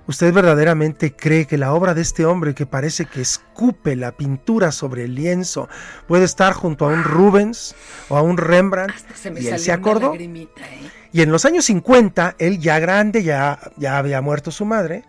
¿Usted 0.10 0.34
verdaderamente 0.34 1.16
cree 1.16 1.46
que 1.46 1.58
la 1.60 1.72
obra 1.72 1.94
de 1.94 2.02
este 2.02 2.26
hombre 2.26 2.56
que 2.56 2.66
parece 2.66 3.06
que 3.06 3.22
escupe 3.22 3.96
la 3.96 4.12
pintura 4.12 4.72
sobre 4.72 5.04
el 5.04 5.14
lienzo 5.14 5.70
puede 6.08 6.26
estar 6.26 6.54
junto 6.54 6.86
a 6.86 6.88
un 6.88 7.04
Rubens 7.04 7.76
o 8.08 8.18
a 8.18 8.24
un 8.24 8.38
Rembrandt? 8.38 8.96
Se 9.14 9.30
me 9.30 9.40
y 9.40 9.48
él 9.48 9.60
se 9.60 9.72
acordó. 9.72 10.16
¿eh? 10.16 10.40
Y 11.12 11.22
en 11.22 11.32
los 11.32 11.46
años 11.46 11.66
50, 11.66 12.36
él 12.40 12.60
ya 12.60 12.80
grande, 12.80 13.22
ya, 13.22 13.60
ya 13.78 14.00
había 14.00 14.20
muerto 14.22 14.50
su 14.50 14.66
madre, 14.66 15.04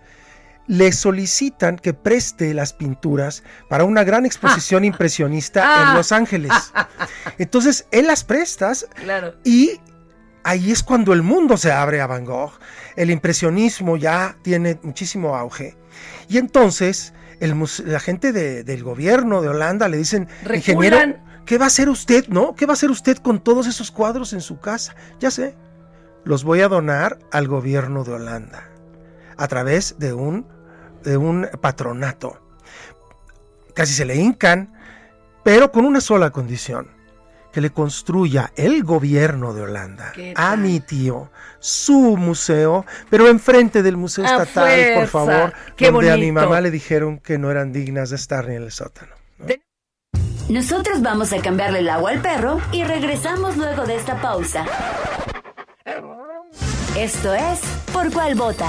le 0.70 0.92
solicitan 0.92 1.76
que 1.76 1.94
preste 1.94 2.54
las 2.54 2.72
pinturas 2.72 3.42
para 3.68 3.82
una 3.82 4.04
gran 4.04 4.24
exposición 4.24 4.84
impresionista 4.84 5.62
Ah. 5.64 5.88
en 5.90 5.96
Los 5.96 6.12
Ángeles. 6.12 6.52
Entonces, 7.38 7.86
él 7.90 8.06
las 8.06 8.22
prestas 8.22 8.86
Claro. 8.94 9.34
y 9.42 9.80
ahí 10.44 10.70
es 10.70 10.84
cuando 10.84 11.12
el 11.12 11.22
mundo 11.22 11.56
se 11.56 11.72
abre 11.72 12.00
a 12.00 12.06
Van 12.06 12.24
Gogh. 12.24 12.52
El 12.94 13.10
impresionismo 13.10 13.96
ya 13.96 14.36
tiene 14.42 14.78
muchísimo 14.84 15.34
auge. 15.36 15.76
Y 16.28 16.38
entonces 16.38 17.14
el 17.40 17.56
la 17.86 17.98
gente 17.98 18.30
de- 18.32 18.62
del 18.62 18.84
gobierno 18.84 19.42
de 19.42 19.48
Holanda 19.48 19.88
le 19.88 19.96
dicen, 19.96 20.28
Reculan. 20.44 20.56
ingeniero, 20.56 21.18
¿qué 21.46 21.58
va 21.58 21.64
a 21.64 21.66
hacer 21.66 21.88
usted, 21.88 22.28
no? 22.28 22.54
¿Qué 22.54 22.66
va 22.66 22.74
a 22.74 22.74
hacer 22.74 22.92
usted 22.92 23.16
con 23.18 23.42
todos 23.42 23.66
esos 23.66 23.90
cuadros 23.90 24.32
en 24.34 24.40
su 24.40 24.60
casa? 24.60 24.94
Ya 25.18 25.32
sé, 25.32 25.56
los 26.22 26.44
voy 26.44 26.60
a 26.60 26.68
donar 26.68 27.18
al 27.32 27.48
gobierno 27.48 28.04
de 28.04 28.12
Holanda 28.12 28.68
a 29.36 29.48
través 29.48 29.96
de 29.98 30.12
un, 30.12 30.46
de 31.02 31.16
un 31.16 31.48
patronato. 31.60 32.40
Casi 33.74 33.92
se 33.92 34.04
le 34.04 34.16
hincan, 34.16 34.72
pero 35.42 35.70
con 35.72 35.84
una 35.84 36.00
sola 36.00 36.30
condición, 36.30 36.88
que 37.52 37.60
le 37.60 37.70
construya 37.70 38.52
el 38.56 38.84
gobierno 38.84 39.52
de 39.52 39.62
Holanda 39.62 40.12
¿Qué 40.14 40.34
a 40.36 40.56
mi 40.56 40.80
tío 40.80 41.30
su 41.58 42.16
museo, 42.16 42.86
pero 43.10 43.28
enfrente 43.28 43.82
del 43.82 43.96
museo 43.96 44.24
A 44.24 44.42
estatal, 44.42 44.94
por 44.94 45.06
favor, 45.08 45.52
Qué 45.76 45.90
donde 45.90 46.10
a 46.10 46.16
mi 46.16 46.32
mamá 46.32 46.60
le 46.60 46.70
dijeron 46.70 47.18
que 47.18 47.38
no 47.38 47.50
eran 47.50 47.72
dignas 47.72 48.10
de 48.10 48.16
estar 48.16 48.46
ni 48.48 48.56
en 48.56 48.62
el 48.62 48.72
sótano. 48.72 49.14
Nosotros 50.48 51.00
vamos 51.00 51.32
a 51.32 51.40
cambiarle 51.40 51.78
el 51.78 51.88
agua 51.88 52.10
al 52.10 52.20
perro 52.20 52.60
y 52.72 52.82
regresamos 52.82 53.56
luego 53.56 53.84
de 53.84 53.94
esta 53.94 54.20
pausa. 54.20 54.64
Esto 56.96 57.34
es 57.34 57.60
Por 57.92 58.12
cuál 58.12 58.34
vota. 58.34 58.68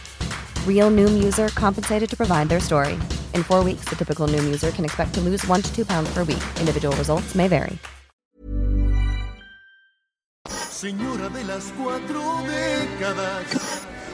Real 0.65 0.89
Noom 0.89 1.23
user 1.23 1.49
compensated 1.49 2.09
to 2.09 2.17
provide 2.17 2.49
their 2.49 2.59
story. 2.59 2.93
In 3.35 3.43
four 3.43 3.63
weeks, 3.63 3.85
the 3.89 3.95
typical 3.95 4.27
Noom 4.27 4.45
user 4.45 4.71
can 4.71 4.83
expect 4.85 5.13
to 5.13 5.21
lose 5.21 5.45
one 5.47 5.61
to 5.61 5.71
two 5.75 5.85
pounds 5.85 6.11
per 6.13 6.23
week. 6.23 6.41
Individual 6.59 6.95
results 6.97 7.35
may 7.35 7.47
vary. 7.47 7.77
Señora 10.47 11.29
de 11.29 11.43
las 11.43 11.65
cuatro 11.77 12.21
décadas. 12.47 13.45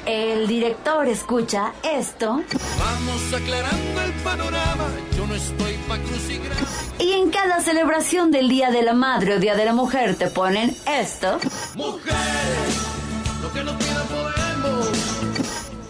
el 0.06 0.48
director 0.48 1.06
escucha 1.08 1.74
esto 1.84 2.42
Vamos 2.80 3.34
aclarando 3.34 4.02
el 4.02 4.12
panorama. 4.24 4.88
Yo 5.18 5.26
no 5.28 5.36
estoy 5.36 5.74
pa' 5.88 5.98
crucigrama. 5.98 6.62
y 7.00 7.12
en 7.14 7.30
cada 7.32 7.62
celebración 7.62 8.32
del 8.32 8.50
Día 8.50 8.70
de 8.72 8.82
la 8.84 8.94
Madre 8.94 9.36
o 9.36 9.40
Día 9.40 9.56
de 9.56 9.64
la 9.66 9.74
Mujer 9.74 10.16
te 10.16 10.28
ponen 10.28 10.76
esto. 10.88 11.40
Mujeres, 11.76 12.74
lo 13.42 13.54
que 13.54 13.64
no 13.64 13.78
pidan 13.78 13.88
podemos. 13.96 13.97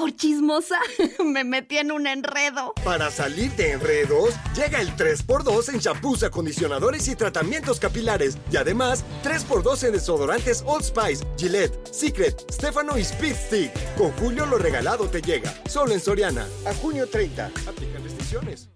Por 0.00 0.16
chismosa, 0.16 0.78
me 1.26 1.44
metí 1.44 1.76
en 1.76 1.92
un 1.92 2.06
enredo. 2.06 2.72
Para 2.82 3.10
salir 3.10 3.50
de 3.52 3.72
enredos, 3.72 4.34
llega 4.56 4.80
el 4.80 4.96
3x2 4.96 5.74
en 5.74 5.78
shampoos, 5.78 6.22
acondicionadores 6.22 7.06
y 7.08 7.14
tratamientos 7.14 7.78
capilares. 7.78 8.38
Y 8.50 8.56
además, 8.56 9.04
3x2 9.22 9.88
en 9.88 9.92
desodorantes 9.92 10.64
Old 10.66 10.84
Spice, 10.84 11.22
Gillette, 11.36 11.86
Secret, 11.92 12.50
Stefano 12.50 12.96
y 12.96 13.02
Speed 13.02 13.34
Stick. 13.34 13.94
Con 13.98 14.10
Julio 14.12 14.46
lo 14.46 14.56
regalado 14.56 15.06
te 15.06 15.20
llega. 15.20 15.52
Solo 15.68 15.92
en 15.92 16.00
Soriana. 16.00 16.46
A 16.64 16.72
junio 16.72 17.06
30. 17.06 17.50
Aplican 17.68 18.02
restricciones. 18.02 18.70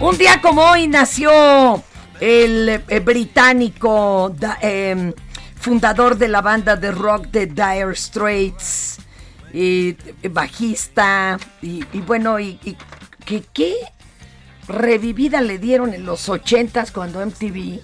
Un 0.00 0.16
día 0.16 0.40
como 0.40 0.62
hoy 0.62 0.88
nació 0.88 1.84
el 2.20 2.82
eh, 2.88 3.00
británico 3.00 4.34
em, 4.62 5.12
fundador 5.56 6.16
de 6.16 6.26
la 6.26 6.40
banda 6.40 6.74
de 6.74 6.90
rock 6.90 7.26
de 7.26 7.44
Dire 7.44 7.94
Straits, 7.94 8.96
y, 9.52 9.94
eh, 10.22 10.28
bajista, 10.30 11.38
y, 11.60 11.82
bueno, 12.00 12.40
y, 12.40 12.58
que 13.26 13.42
qué 13.52 13.74
revivida 14.68 15.42
le 15.42 15.58
dieron 15.58 15.92
en 15.92 16.06
los 16.06 16.30
ochentas 16.30 16.92
cuando 16.92 17.20
MTV, 17.20 17.80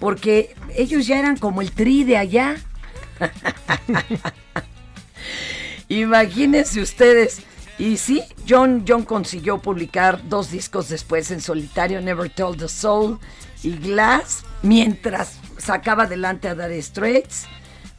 porque 0.00 0.54
ellos 0.76 1.06
ya 1.06 1.18
eran 1.18 1.38
como 1.38 1.62
el 1.62 1.72
tri 1.72 2.04
de 2.04 2.18
allá. 2.18 2.56
Imagínense 5.88 6.82
ustedes. 6.82 7.47
Y 7.78 7.96
sí, 7.96 8.22
John, 8.48 8.84
John 8.86 9.04
consiguió 9.04 9.58
publicar 9.58 10.20
dos 10.28 10.50
discos 10.50 10.88
después 10.88 11.30
en 11.30 11.40
solitario, 11.40 12.00
Never 12.00 12.28
Told 12.28 12.58
the 12.58 12.68
Soul 12.68 13.18
y 13.62 13.76
Glass, 13.76 14.44
mientras 14.62 15.38
sacaba 15.58 16.04
adelante 16.04 16.48
a 16.48 16.54
Dire 16.54 16.82
Straits. 16.82 17.46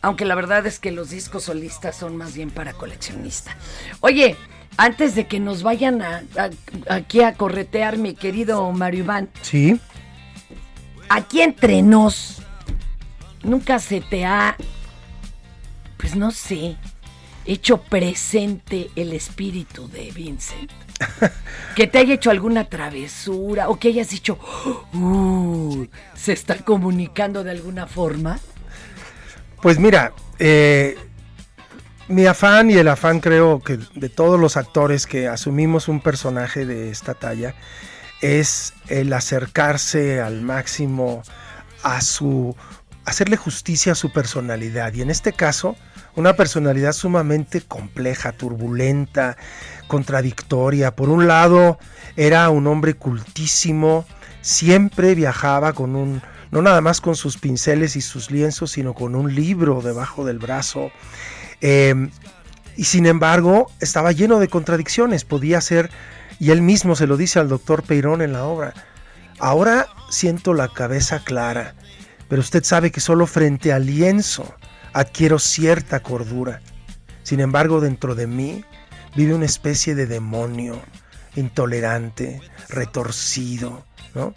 Aunque 0.01 0.25
la 0.25 0.35
verdad 0.35 0.65
es 0.65 0.79
que 0.79 0.91
los 0.91 1.09
discos 1.09 1.43
solistas 1.43 1.95
son 1.95 2.15
más 2.17 2.33
bien 2.33 2.51
para 2.51 2.73
coleccionista. 2.73 3.55
Oye, 4.01 4.35
antes 4.77 5.13
de 5.15 5.27
que 5.27 5.39
nos 5.39 5.61
vayan 5.63 6.01
a, 6.01 6.23
a- 6.37 6.93
aquí 6.95 7.21
a 7.21 7.33
corretear, 7.33 7.97
mi 7.97 8.13
querido 8.15 8.69
Mario 8.71 9.03
Iván, 9.03 9.29
Sí, 9.41 9.79
aquí 11.09 11.41
entre 11.41 11.81
nos, 11.81 12.41
nunca 13.43 13.79
se 13.79 13.99
te 13.99 14.25
ha, 14.25 14.55
pues 15.97 16.15
no 16.15 16.31
sé, 16.31 16.77
hecho 17.49 17.81
presente 17.81 18.89
el 18.95 19.13
espíritu 19.13 19.89
de 19.89 20.11
Vincent. 20.11 20.71
que 21.75 21.87
te 21.87 21.97
haya 21.97 22.13
hecho 22.13 22.29
alguna 22.29 22.65
travesura 22.65 23.69
o 23.69 23.79
que 23.79 23.89
hayas 23.89 24.09
dicho, 24.09 24.37
uh, 24.93 25.85
se 26.13 26.33
está 26.33 26.57
comunicando 26.57 27.43
de 27.43 27.51
alguna 27.51 27.87
forma. 27.87 28.39
Pues 29.61 29.79
mira, 29.79 30.13
eh, 30.37 30.97
mi 32.07 32.25
afán 32.25 32.69
y 32.69 32.73
el 32.73 32.87
afán 32.87 33.19
creo 33.19 33.61
que 33.61 33.79
de 33.95 34.09
todos 34.09 34.39
los 34.39 34.57
actores 34.57 35.07
que 35.07 35.27
asumimos 35.27 35.87
un 35.87 36.01
personaje 36.01 36.65
de 36.65 36.89
esta 36.89 37.13
talla 37.13 37.55
es 38.21 38.73
el 38.87 39.11
acercarse 39.13 40.21
al 40.21 40.41
máximo 40.41 41.23
a 41.83 42.01
su 42.01 42.55
hacerle 43.05 43.37
justicia 43.37 43.93
a 43.93 43.95
su 43.95 44.11
personalidad 44.11 44.93
y 44.93 45.01
en 45.01 45.09
este 45.09 45.33
caso 45.33 45.75
una 46.15 46.35
personalidad 46.35 46.93
sumamente 46.93 47.61
compleja, 47.61 48.31
turbulenta, 48.31 49.37
contradictoria. 49.87 50.95
Por 50.95 51.09
un 51.09 51.27
lado 51.27 51.79
era 52.17 52.49
un 52.49 52.67
hombre 52.67 52.95
cultísimo, 52.95 54.05
siempre 54.41 55.15
viajaba 55.15 55.73
con 55.73 55.95
un 55.95 56.21
no 56.51 56.61
nada 56.61 56.81
más 56.81 56.99
con 56.99 57.15
sus 57.15 57.37
pinceles 57.37 57.95
y 57.95 58.01
sus 58.01 58.31
lienzos, 58.31 58.71
sino 58.71 58.93
con 58.93 59.15
un 59.15 59.33
libro 59.35 59.81
debajo 59.81 60.25
del 60.25 60.39
brazo. 60.39 60.91
Eh, 61.61 62.09
y 62.75 62.85
sin 62.85 63.05
embargo, 63.05 63.69
estaba 63.79 64.11
lleno 64.11 64.39
de 64.39 64.47
contradicciones. 64.47 65.25
Podía 65.25 65.61
ser, 65.61 65.91
y 66.39 66.51
él 66.51 66.61
mismo 66.61 66.95
se 66.95 67.07
lo 67.07 67.17
dice 67.17 67.39
al 67.39 67.49
doctor 67.49 67.83
Peirón 67.83 68.21
en 68.21 68.33
la 68.33 68.45
obra, 68.45 68.73
ahora 69.37 69.87
siento 70.09 70.53
la 70.53 70.69
cabeza 70.69 71.19
clara, 71.19 71.75
pero 72.29 72.39
usted 72.41 72.63
sabe 72.63 72.91
que 72.91 72.99
solo 73.01 73.27
frente 73.27 73.73
al 73.73 73.85
lienzo 73.85 74.53
adquiero 74.93 75.37
cierta 75.39 75.99
cordura. 76.01 76.61
Sin 77.23 77.39
embargo, 77.41 77.81
dentro 77.81 78.15
de 78.15 78.27
mí 78.27 78.63
vive 79.15 79.33
una 79.33 79.45
especie 79.45 79.95
de 79.95 80.05
demonio 80.07 80.79
intolerante, 81.35 82.41
retorcido, 82.69 83.85
¿no? 84.15 84.33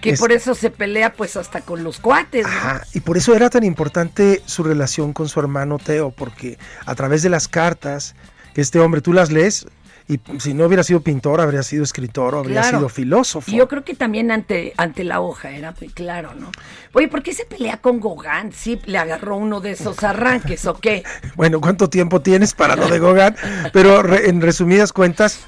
Que 0.00 0.10
Es- 0.10 0.20
por 0.20 0.32
eso 0.32 0.54
se 0.54 0.70
pelea 0.70 1.12
pues 1.12 1.36
hasta 1.36 1.60
con 1.60 1.84
los 1.84 1.98
cuates. 2.00 2.44
¿no? 2.46 2.52
Ajá, 2.52 2.82
y 2.92 3.00
por 3.00 3.16
eso 3.16 3.34
era 3.34 3.50
tan 3.50 3.64
importante 3.64 4.42
su 4.46 4.62
relación 4.64 5.12
con 5.12 5.28
su 5.28 5.38
hermano 5.40 5.78
Teo, 5.78 6.10
porque 6.10 6.58
a 6.86 6.94
través 6.94 7.22
de 7.22 7.28
las 7.28 7.46
cartas 7.48 8.14
que 8.54 8.60
este 8.60 8.80
hombre, 8.80 9.00
tú 9.00 9.12
las 9.12 9.30
lees, 9.30 9.66
Y 10.08 10.20
si 10.38 10.52
no 10.54 10.66
hubiera 10.66 10.82
sido 10.82 11.00
pintor, 11.00 11.40
habría 11.40 11.62
sido 11.62 11.84
escritor 11.84 12.34
o 12.34 12.38
habría 12.40 12.60
Claro. 12.62 12.78
sido 12.78 12.88
filósofo. 12.88 13.50
Y 13.50 13.56
yo 13.56 13.68
creo 13.68 13.84
que 13.84 13.94
también 13.94 14.30
ante, 14.30 14.74
ante 14.76 15.04
la 15.04 15.20
hoja 15.20 15.50
era 15.50 15.74
muy 15.78 15.88
claro, 15.88 16.34
¿no? 16.34 16.50
Oye, 16.92 17.08
¿por 17.08 17.22
qué 17.22 17.32
se 17.32 17.44
pelea 17.44 17.76
con 17.78 18.00
Gogán? 18.00 18.52
Sí, 18.52 18.80
le 18.86 18.98
agarró 18.98 19.36
uno 19.36 19.60
de 19.60 19.72
esos 19.72 20.02
arranques, 20.02 20.66
¿o 20.66 20.74
qué? 20.74 21.02
Bueno, 21.36 21.60
¿cuánto 21.60 21.88
tiempo 21.88 22.20
tienes 22.20 22.52
para 22.54 22.76
lo 22.76 22.88
de 22.88 22.98
Gauguin? 22.98 23.34
Pero 23.72 24.02
re- 24.02 24.28
en 24.28 24.40
resumidas 24.40 24.92
cuentas, 24.92 25.40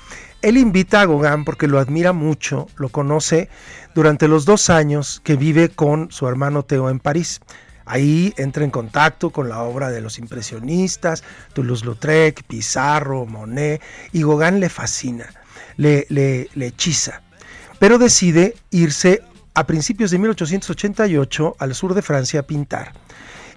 él 0.42 0.56
invita 0.56 1.00
a 1.02 1.06
Gauguin 1.06 1.44
porque 1.44 1.66
lo 1.68 1.78
admira 1.78 2.12
mucho, 2.12 2.66
lo 2.76 2.88
conoce 2.88 3.48
durante 3.94 4.28
los 4.28 4.44
dos 4.44 4.70
años 4.70 5.20
que 5.24 5.36
vive 5.36 5.68
con 5.68 6.10
su 6.10 6.26
hermano 6.28 6.62
Teo 6.64 6.90
en 6.90 7.00
París. 7.00 7.40
Ahí 7.86 8.32
entra 8.36 8.64
en 8.64 8.70
contacto 8.70 9.30
con 9.30 9.48
la 9.48 9.62
obra 9.62 9.90
de 9.90 10.00
los 10.00 10.18
impresionistas, 10.18 11.22
Toulouse-Lautrec, 11.52 12.42
Pizarro, 12.44 13.26
Monet, 13.26 13.82
y 14.12 14.22
Gauguin 14.22 14.60
le 14.60 14.68
fascina, 14.68 15.26
le, 15.76 16.06
le, 16.08 16.48
le 16.54 16.66
hechiza. 16.68 17.22
Pero 17.78 17.98
decide 17.98 18.56
irse 18.70 19.22
a 19.54 19.66
principios 19.66 20.10
de 20.10 20.18
1888 20.18 21.56
al 21.58 21.74
sur 21.74 21.94
de 21.94 22.02
Francia 22.02 22.40
a 22.40 22.44
pintar 22.44 22.92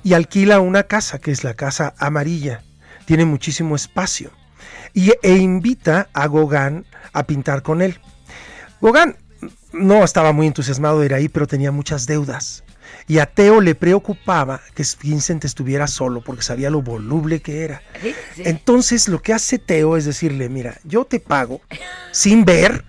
y 0.03 0.13
alquila 0.13 0.59
una 0.59 0.83
casa 0.83 1.19
que 1.19 1.31
es 1.31 1.43
la 1.43 1.53
casa 1.53 1.93
amarilla. 1.97 2.61
Tiene 3.05 3.25
muchísimo 3.25 3.75
espacio 3.75 4.31
y, 4.93 5.11
e 5.21 5.35
invita 5.35 6.09
a 6.13 6.27
Gauguin 6.27 6.85
a 7.13 7.23
pintar 7.23 7.61
con 7.61 7.81
él. 7.81 7.99
Gauguin 8.81 9.15
no 9.73 10.03
estaba 10.03 10.31
muy 10.33 10.47
entusiasmado 10.47 10.99
de 10.99 11.05
ir 11.07 11.13
ahí, 11.13 11.29
pero 11.29 11.47
tenía 11.47 11.71
muchas 11.71 12.05
deudas. 12.05 12.63
Y 13.07 13.19
a 13.19 13.25
Teo 13.25 13.61
le 13.61 13.75
preocupaba 13.75 14.61
que 14.75 14.83
Vincent 15.01 15.45
estuviera 15.45 15.87
solo 15.87 16.21
porque 16.21 16.41
sabía 16.43 16.69
lo 16.69 16.81
voluble 16.81 17.41
que 17.41 17.63
era. 17.63 17.81
Entonces 18.37 19.07
lo 19.07 19.21
que 19.21 19.33
hace 19.33 19.59
Teo 19.59 19.97
es 19.97 20.05
decirle, 20.05 20.49
mira, 20.49 20.77
yo 20.83 21.05
te 21.05 21.19
pago 21.19 21.61
sin 22.11 22.45
ver 22.45 22.83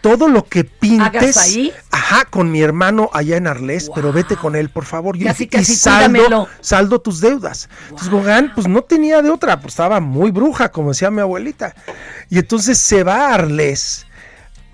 todo 0.00 0.28
lo 0.28 0.44
que 0.44 0.62
pintes 0.62 1.36
¿Hagas 1.36 1.36
ahí? 1.38 1.72
ajá, 1.90 2.24
con 2.26 2.52
mi 2.52 2.62
hermano 2.62 3.10
allá 3.12 3.36
en 3.36 3.48
Arles, 3.48 3.90
pero 3.94 4.12
vete 4.12 4.36
con 4.36 4.54
él, 4.54 4.70
por 4.70 4.84
favor. 4.84 5.16
Y, 5.16 5.24
Casi, 5.24 5.44
y 5.44 5.48
casi, 5.48 5.74
saldo, 5.74 6.10
cuídamelo. 6.12 6.48
saldo 6.60 7.00
tus 7.00 7.20
deudas. 7.20 7.68
Entonces 7.88 8.08
Gauguin 8.08 8.52
pues 8.54 8.68
no 8.68 8.82
tenía 8.82 9.22
de 9.22 9.30
otra, 9.30 9.60
pues 9.60 9.72
estaba 9.74 9.98
muy 9.98 10.30
bruja, 10.30 10.70
como 10.70 10.90
decía 10.90 11.10
mi 11.10 11.20
abuelita. 11.20 11.74
Y 12.30 12.38
entonces 12.38 12.78
se 12.78 13.02
va 13.02 13.26
a 13.30 13.34
Arles 13.34 14.06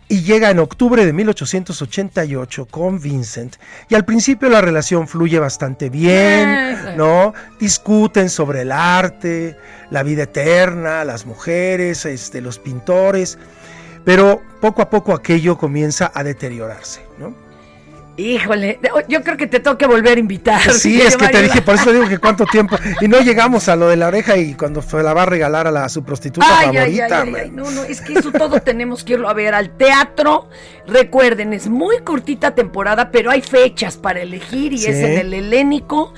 y 0.08 0.22
llega 0.22 0.50
en 0.50 0.58
octubre 0.58 1.04
de 1.06 1.12
1888 1.12 2.66
con 2.66 3.00
Vincent 3.00 3.56
y 3.88 3.94
al 3.94 4.04
principio 4.04 4.48
la 4.48 4.60
relación 4.60 5.08
fluye 5.08 5.38
bastante 5.38 5.90
bien, 5.90 6.48
Ah, 6.48 6.94
¿no? 6.96 7.34
Discuten 7.58 8.28
sobre 8.28 8.62
el 8.62 8.72
arte, 8.72 9.56
la 9.90 10.02
vida 10.02 10.24
eterna, 10.24 11.04
las 11.04 11.26
mujeres, 11.26 12.04
este, 12.04 12.40
los 12.40 12.58
pintores, 12.58 13.38
pero 14.04 14.42
poco 14.60 14.82
a 14.82 14.90
poco 14.90 15.14
aquello 15.14 15.56
comienza 15.56 16.12
a 16.14 16.22
deteriorarse, 16.22 17.02
¿no? 17.18 17.43
Híjole, 18.16 18.78
yo 19.08 19.22
creo 19.24 19.36
que 19.36 19.48
te 19.48 19.58
tengo 19.58 19.76
que 19.76 19.86
volver 19.88 20.18
a 20.18 20.20
invitar. 20.20 20.60
Sí, 20.72 21.00
es 21.02 21.16
que 21.16 21.28
te 21.28 21.42
dije, 21.42 21.62
por 21.62 21.74
eso 21.74 21.92
digo 21.92 22.08
que 22.08 22.18
cuánto 22.18 22.46
tiempo. 22.46 22.76
Y 23.00 23.08
no 23.08 23.18
llegamos 23.20 23.68
a 23.68 23.74
lo 23.74 23.88
de 23.88 23.96
la 23.96 24.06
oreja 24.06 24.36
y 24.36 24.54
cuando 24.54 24.82
se 24.82 25.02
la 25.02 25.12
va 25.14 25.24
a 25.24 25.26
regalar 25.26 25.66
a 25.66 25.72
la 25.72 25.88
su 25.88 26.04
prostituta 26.04 26.46
Ay, 26.48 26.76
ay, 26.76 26.96
favorita. 26.98 27.22
ay, 27.22 27.34
ay, 27.44 27.50
no, 27.50 27.68
no, 27.72 27.82
es 27.82 28.00
que 28.00 28.12
eso 28.12 28.30
todo 28.30 28.60
tenemos 28.60 29.02
que 29.02 29.14
irlo 29.14 29.28
a 29.28 29.34
ver 29.34 29.52
al 29.54 29.70
teatro. 29.76 30.48
Recuerden, 30.86 31.52
es 31.52 31.66
muy 31.68 31.98
cortita 32.04 32.54
temporada, 32.54 33.10
pero 33.10 33.32
hay 33.32 33.42
fechas 33.42 33.96
para 33.96 34.20
elegir 34.22 34.72
y 34.72 34.78
Sí. 34.78 34.90
es 34.90 34.96
en 34.98 35.18
el 35.18 35.34
Helénico 35.34 36.14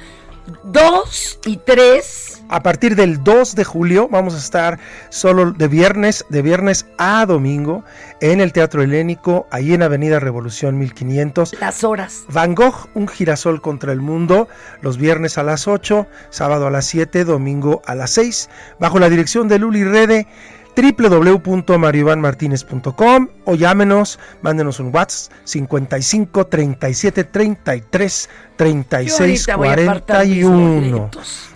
2 0.64 1.40
y 1.46 1.56
3. 1.58 2.35
A 2.48 2.62
partir 2.62 2.94
del 2.94 3.24
2 3.24 3.56
de 3.56 3.64
julio 3.64 4.08
vamos 4.08 4.34
a 4.34 4.38
estar 4.38 4.78
solo 5.08 5.50
de 5.50 5.66
viernes, 5.66 6.24
de 6.28 6.42
viernes 6.42 6.86
a 6.96 7.26
domingo 7.26 7.82
en 8.20 8.40
el 8.40 8.52
Teatro 8.52 8.82
Helénico, 8.82 9.48
ahí 9.50 9.74
en 9.74 9.82
Avenida 9.82 10.20
Revolución 10.20 10.78
1500. 10.78 11.60
Las 11.60 11.82
horas. 11.82 12.24
Van 12.28 12.54
Gogh, 12.54 12.88
un 12.94 13.08
girasol 13.08 13.60
contra 13.60 13.92
el 13.92 14.00
mundo, 14.00 14.48
los 14.80 14.96
viernes 14.96 15.38
a 15.38 15.42
las 15.42 15.66
8, 15.66 16.06
sábado 16.30 16.68
a 16.68 16.70
las 16.70 16.86
7, 16.86 17.24
domingo 17.24 17.82
a 17.84 17.96
las 17.96 18.12
6, 18.12 18.48
bajo 18.78 19.00
la 19.00 19.10
dirección 19.10 19.48
de 19.48 19.58
Luli 19.58 19.82
Rede 19.82 20.28
www.marioivanmartinez.com 20.76 23.28
o 23.44 23.54
llámenos, 23.54 24.18
mándenos 24.42 24.80
un 24.80 24.94
WhatsApp 24.94 25.32
55 25.44 26.46
37 26.46 27.24
33 27.24 28.30
36 28.56 29.48
ahorita 29.48 29.56
voy 29.56 29.68
a 29.68 29.72
apartar 29.72 30.26
mis 30.26 30.44
41. 30.44 31.10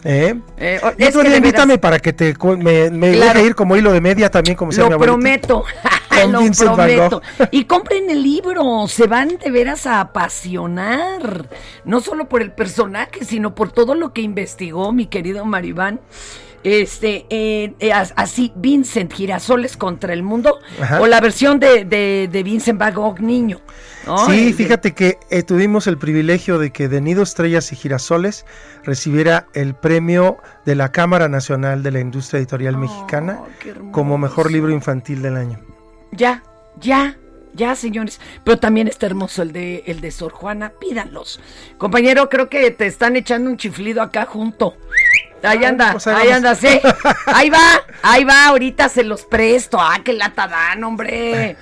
¿Eh? 0.05 0.35
Eh, 0.57 0.81
Y 0.99 1.05
otro 1.05 1.23
día 1.23 1.37
invítame 1.37 1.79
para 1.79 1.99
que 1.99 2.13
te 2.13 2.35
me, 2.59 2.91
me 2.91 3.13
Claro. 3.13 3.35
deje 3.35 3.47
ir 3.49 3.55
como 3.55 3.77
hilo 3.77 3.93
de 3.93 4.01
media 4.01 4.31
también 4.31 4.57
como 4.57 4.73
sea 4.73 4.85
mi 4.85 4.91
Lo 4.91 4.99
prometo, 4.99 5.65
lo 6.31 6.41
Vincent 6.41 6.75
prometo. 6.75 7.23
Y 7.51 7.65
compren 7.65 8.09
el 8.11 8.23
libro, 8.23 8.87
se 8.89 9.07
van 9.07 9.39
de 9.39 9.51
veras 9.51 9.87
a 9.87 10.01
apasionar, 10.01 11.49
no 11.85 12.01
solo 12.01 12.29
por 12.29 12.43
el 12.43 12.53
personaje, 12.53 13.25
sino 13.25 13.55
por 13.55 13.73
todo 13.73 13.95
lo 13.95 14.13
que 14.13 14.23
investigó 14.23 14.93
mi 14.93 15.07
querido 15.07 15.45
Maribán. 15.45 16.01
Este, 16.63 17.25
eh, 17.31 17.73
eh, 17.81 17.93
as- 17.93 18.13
así, 18.17 18.53
Vincent 18.55 19.13
Girasoles 19.13 19.77
contra 19.77 20.13
el 20.13 20.23
mundo, 20.23 20.59
Ajá. 20.81 21.01
o 21.01 21.07
la 21.07 21.21
versión 21.21 21.59
de, 21.59 21.85
de, 21.87 22.29
de 22.31 22.43
Vincent 22.43 22.79
Van 22.79 22.93
Gogh 22.95 23.19
niño. 23.21 23.61
¿no? 24.07 24.27
Sí, 24.27 24.49
El- 24.49 24.55
fíjate 24.55 24.93
que 24.93 25.19
eh, 25.31 25.43
tuvimos 25.43 25.87
el 25.87 25.97
privilegio 25.97 26.59
de 26.59 26.71
que 26.71 26.89
de 26.89 27.01
Nido 27.01 27.23
Estrellas 27.23 27.73
y 27.73 27.77
Girasoles 27.77 28.45
recibiera 28.85 29.47
el 29.55 29.75
premio 29.75 30.37
de 30.67 30.75
la 30.75 30.93
Cámara 30.93 31.29
Nacional 31.29 31.83
de 31.83 31.91
la 31.93 32.01
Industria 32.01 32.39
Editorial 32.39 32.77
Mexicana 32.77 33.41
como 33.93 34.19
mejor 34.19 34.51
libro 34.53 34.71
infantil 34.71 35.23
del 35.23 35.37
año. 35.37 35.61
Ya, 36.13 36.43
ya, 36.81 37.17
ya, 37.55 37.75
señores. 37.75 38.21
Pero 38.45 38.59
también 38.59 38.87
está 38.89 39.07
hermoso 39.07 39.43
el 39.43 39.53
de, 39.53 39.83
el 39.87 40.01
de 40.01 40.11
Sor 40.11 40.33
Juana. 40.33 40.73
Pídanlos. 40.81 41.41
Compañero, 41.79 42.29
creo 42.29 42.49
que 42.49 42.71
te 42.71 42.87
están 42.87 43.17
echando 43.17 43.49
un 43.51 43.57
chiflido 43.57 44.03
acá 44.03 44.25
junto. 44.27 44.75
Ahí 45.43 45.65
anda, 45.65 45.93
pues 45.93 46.07
ahí 46.07 46.31
anda, 46.31 46.55
sí. 46.55 46.81
Ahí 47.27 47.51
va, 47.51 47.83
ahí 48.03 48.25
va, 48.25 48.49
ahorita 48.49 48.89
se 48.89 49.05
los 49.05 49.23
presto. 49.25 49.79
Ah, 49.81 49.99
qué 50.05 50.13
lata 50.13 50.47
dan, 50.47 50.85
hombre. 50.85 51.57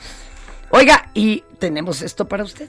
Oiga, 0.71 1.11
y 1.15 1.45
tenemos 1.59 2.03
esto 2.03 2.29
para 2.29 2.45
usted. 2.45 2.69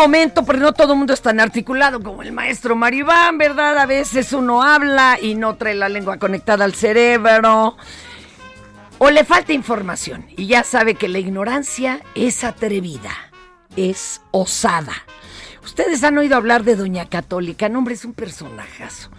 Momento, 0.00 0.46
pero 0.46 0.58
no 0.58 0.72
todo 0.72 0.94
el 0.94 0.98
mundo 0.98 1.12
es 1.12 1.20
tan 1.20 1.40
articulado 1.40 2.02
como 2.02 2.22
el 2.22 2.32
maestro 2.32 2.74
Maribán, 2.74 3.36
¿verdad? 3.36 3.76
A 3.76 3.84
veces 3.84 4.32
uno 4.32 4.62
habla 4.62 5.18
y 5.20 5.34
no 5.34 5.56
trae 5.56 5.74
la 5.74 5.90
lengua 5.90 6.18
conectada 6.18 6.64
al 6.64 6.74
cerebro. 6.74 7.76
O 8.96 9.10
le 9.10 9.24
falta 9.24 9.52
información 9.52 10.26
y 10.38 10.46
ya 10.46 10.64
sabe 10.64 10.94
que 10.94 11.08
la 11.08 11.18
ignorancia 11.18 12.00
es 12.14 12.44
atrevida, 12.44 13.10
es 13.76 14.22
osada. 14.30 14.94
Ustedes 15.62 16.02
han 16.02 16.16
oído 16.16 16.36
hablar 16.36 16.64
de 16.64 16.76
Doña 16.76 17.06
Católica, 17.10 17.68
no 17.68 17.80
hombre, 17.80 17.92
es 17.92 18.06
un 18.06 18.14
personajazo. 18.14 19.10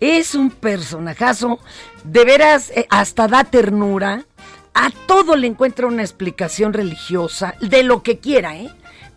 Es 0.00 0.34
un 0.34 0.48
personajazo, 0.50 1.58
de 2.04 2.24
veras, 2.24 2.70
eh, 2.70 2.86
hasta 2.88 3.28
da 3.28 3.44
ternura. 3.44 4.24
A 4.72 4.90
todo 5.06 5.36
le 5.36 5.48
encuentra 5.48 5.86
una 5.86 6.00
explicación 6.00 6.72
religiosa, 6.72 7.56
de 7.60 7.82
lo 7.82 8.02
que 8.02 8.18
quiera, 8.18 8.56
¿eh? 8.56 8.70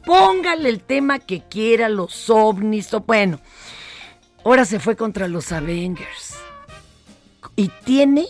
Póngale 0.05 0.69
el 0.69 0.81
tema 0.81 1.19
que 1.19 1.43
quiera, 1.47 1.89
los 1.89 2.29
ovnis, 2.29 2.93
o 2.93 3.01
bueno. 3.01 3.39
Ahora 4.43 4.65
se 4.65 4.79
fue 4.79 4.95
contra 4.95 5.27
los 5.27 5.51
Avengers. 5.51 6.35
Y 7.55 7.69
tiene 7.85 8.25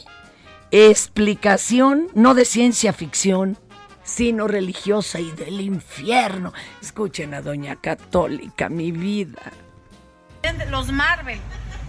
explicación, 0.71 2.09
no 2.13 2.33
de 2.33 2.45
ciencia 2.45 2.93
ficción, 2.93 3.57
sino 4.03 4.47
religiosa 4.47 5.19
y 5.19 5.31
del 5.31 5.61
infierno. 5.61 6.53
Escuchen 6.81 7.33
a 7.33 7.41
Doña 7.41 7.77
Católica, 7.77 8.69
mi 8.69 8.91
vida. 8.91 9.51
Los 10.69 10.91
Marvel, 10.91 11.39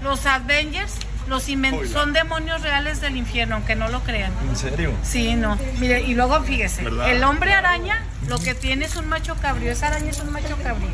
los 0.02 0.24
Avengers, 0.26 0.94
los 1.28 1.44
son 1.92 2.12
demonios 2.12 2.62
reales 2.62 3.00
del 3.00 3.16
infierno, 3.16 3.56
aunque 3.56 3.74
no 3.74 3.88
lo 3.88 4.00
crean. 4.00 4.32
¿En 4.48 4.56
serio? 4.56 4.92
Sí, 5.02 5.34
no. 5.34 5.58
Mire, 5.78 6.02
y 6.02 6.14
luego 6.14 6.42
fíjese, 6.42 6.82
¿Verdad? 6.82 7.10
el 7.10 7.24
hombre 7.24 7.52
araña 7.52 8.02
lo 8.28 8.38
que 8.38 8.54
tiene 8.54 8.84
es 8.84 8.96
un 8.96 9.08
macho 9.08 9.36
cabrío. 9.36 9.70
Esa 9.70 9.88
araña 9.88 10.10
es 10.10 10.20
un 10.20 10.32
macho 10.32 10.56
cabrío. 10.62 10.90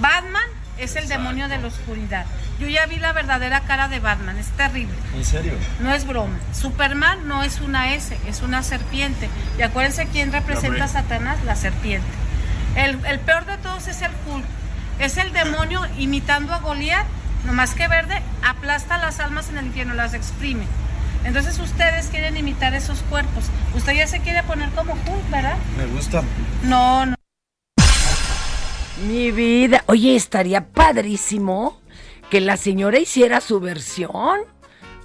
Batman 0.00 0.42
es 0.78 0.96
el 0.96 1.08
demonio 1.08 1.48
de 1.48 1.58
la 1.58 1.68
oscuridad. 1.68 2.26
Yo 2.58 2.68
ya 2.68 2.86
vi 2.86 2.96
la 2.96 3.12
verdadera 3.12 3.60
cara 3.60 3.88
de 3.88 4.00
Batman, 4.00 4.38
es 4.38 4.46
terrible. 4.50 4.94
¿En 5.16 5.24
serio? 5.24 5.52
No 5.80 5.92
es 5.92 6.06
broma. 6.06 6.38
Superman 6.52 7.26
no 7.26 7.42
es 7.42 7.60
una 7.60 7.94
S, 7.94 8.16
es 8.26 8.42
una 8.42 8.62
serpiente. 8.62 9.28
Y 9.58 9.62
acuérdense 9.62 10.06
quién 10.06 10.32
representa 10.32 10.84
a 10.84 10.88
Satanás, 10.88 11.38
la 11.44 11.56
serpiente. 11.56 12.06
El, 12.76 12.98
el 13.04 13.20
peor 13.20 13.44
de 13.46 13.58
todos 13.58 13.88
es 13.88 14.02
el 14.02 14.10
Hulk. 14.26 14.44
Es 14.98 15.16
el 15.16 15.32
demonio 15.32 15.80
imitando 15.98 16.54
a 16.54 16.58
Goliat, 16.58 17.06
nomás 17.44 17.74
que 17.74 17.88
verde, 17.88 18.22
aplasta 18.42 18.98
las 18.98 19.20
almas 19.20 19.48
en 19.50 19.58
el 19.58 19.66
infierno, 19.66 19.94
las 19.94 20.14
exprime. 20.14 20.66
Entonces 21.24 21.58
ustedes 21.58 22.06
quieren 22.06 22.36
imitar 22.36 22.74
esos 22.74 23.00
cuerpos. 23.02 23.44
Usted 23.74 23.92
ya 23.92 24.06
se 24.06 24.20
quiere 24.20 24.42
poner 24.42 24.70
como 24.70 24.92
Hulk, 24.92 25.30
¿verdad? 25.30 25.56
Me 25.76 25.86
gusta. 25.86 26.22
No, 26.64 27.06
no. 27.06 27.14
Mi 29.06 29.30
vida. 29.30 29.84
Oye, 29.86 30.16
estaría 30.16 30.66
padrísimo 30.66 31.80
que 32.30 32.40
la 32.40 32.56
señora 32.56 32.98
hiciera 32.98 33.40
su 33.40 33.60
versión. 33.60 34.40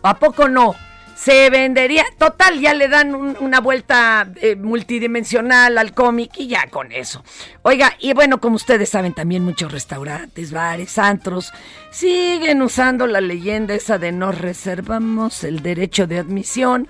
¿A 0.02 0.18
poco 0.18 0.48
no? 0.48 0.76
Se 1.20 1.50
vendería. 1.50 2.06
Total, 2.20 2.60
ya 2.60 2.76
le 2.76 2.88
dan 2.88 3.16
un- 3.16 3.36
una 3.40 3.60
vuelta 3.60 4.30
eh, 4.40 4.56
multidimensional 4.56 5.78
al 5.80 5.94
cómic 5.94 6.32
y 6.38 6.48
ya 6.48 6.68
con 6.70 6.92
eso. 6.92 7.24
Oiga, 7.64 7.94
y 8.00 8.14
bueno, 8.14 8.40
como 8.40 8.56
ustedes 8.56 8.90
saben, 8.90 9.14
también 9.14 9.44
muchos 9.44 9.72
restaurantes, 9.72 10.52
bares, 10.52 10.98
antros 11.00 11.52
siguen 11.92 12.62
usando 12.62 13.08
la 13.08 13.20
leyenda 13.20 13.74
esa 13.74 13.98
de 13.98 14.12
nos 14.12 14.38
reservamos 14.38 15.44
el 15.44 15.64
derecho 15.64 16.06
de 16.06 16.20
admisión, 16.20 16.88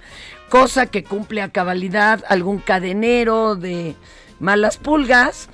cosa 0.49 0.87
que 0.87 1.05
cumple 1.05 1.41
a 1.41 1.49
cabalidad 1.53 2.23
algún 2.27 2.59
cadenero 2.59 3.55
de 3.55 3.95
malas 4.39 4.75
pulgas. 4.77 5.47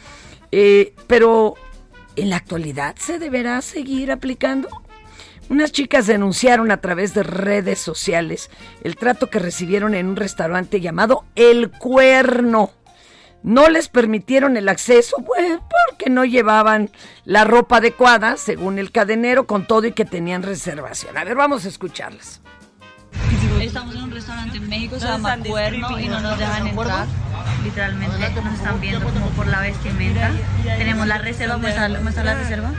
Eh, 0.51 0.93
pero 1.07 1.53
en 2.15 2.29
la 2.31 2.37
actualidad 2.37 2.95
se 2.97 3.17
deberá 3.19 3.61
seguir 3.61 4.11
aplicando. 4.11 4.67
Unas 5.49 5.71
chicas 5.71 6.07
denunciaron 6.07 6.71
a 6.71 6.77
través 6.77 7.13
de 7.13 7.23
redes 7.23 7.79
sociales 7.79 8.49
el 8.83 8.95
trato 8.95 9.29
que 9.29 9.39
recibieron 9.39 9.93
en 9.93 10.07
un 10.07 10.15
restaurante 10.15 10.81
llamado 10.81 11.25
El 11.35 11.69
Cuerno. 11.69 12.71
No 13.43 13.69
les 13.69 13.89
permitieron 13.89 14.55
el 14.55 14.69
acceso 14.69 15.17
pues, 15.25 15.59
porque 15.59 16.09
no 16.09 16.23
llevaban 16.23 16.89
la 17.25 17.43
ropa 17.43 17.77
adecuada, 17.77 18.37
según 18.37 18.79
el 18.79 18.91
cadenero, 18.91 19.45
con 19.45 19.67
todo 19.67 19.85
y 19.85 19.91
que 19.91 20.05
tenían 20.05 20.43
reservación. 20.43 21.17
A 21.17 21.25
ver, 21.25 21.35
vamos 21.35 21.65
a 21.65 21.67
escucharlas. 21.67 22.41
Estamos 23.59 23.95
en 23.95 24.03
un 24.03 24.11
restaurante 24.11 24.57
en 24.57 24.69
México, 24.69 24.99
se 24.99 25.05
llama 25.05 25.37
Cuerno 25.37 25.99
y 25.99 26.07
no 26.07 26.19
nos 26.21 26.39
dejan 26.39 26.67
entrar. 26.67 27.07
Literalmente 27.63 28.41
nos 28.41 28.53
están 28.53 28.79
viendo 28.79 29.03
como 29.03 29.27
por 29.31 29.47
la 29.47 29.61
vestimenta. 29.61 30.31
Tenemos 30.63 31.05
la 31.05 31.17
reserva, 31.17 31.57
muestra, 31.57 31.89
muestra 31.89 32.23
la 32.23 32.35
reserva. 32.35 32.71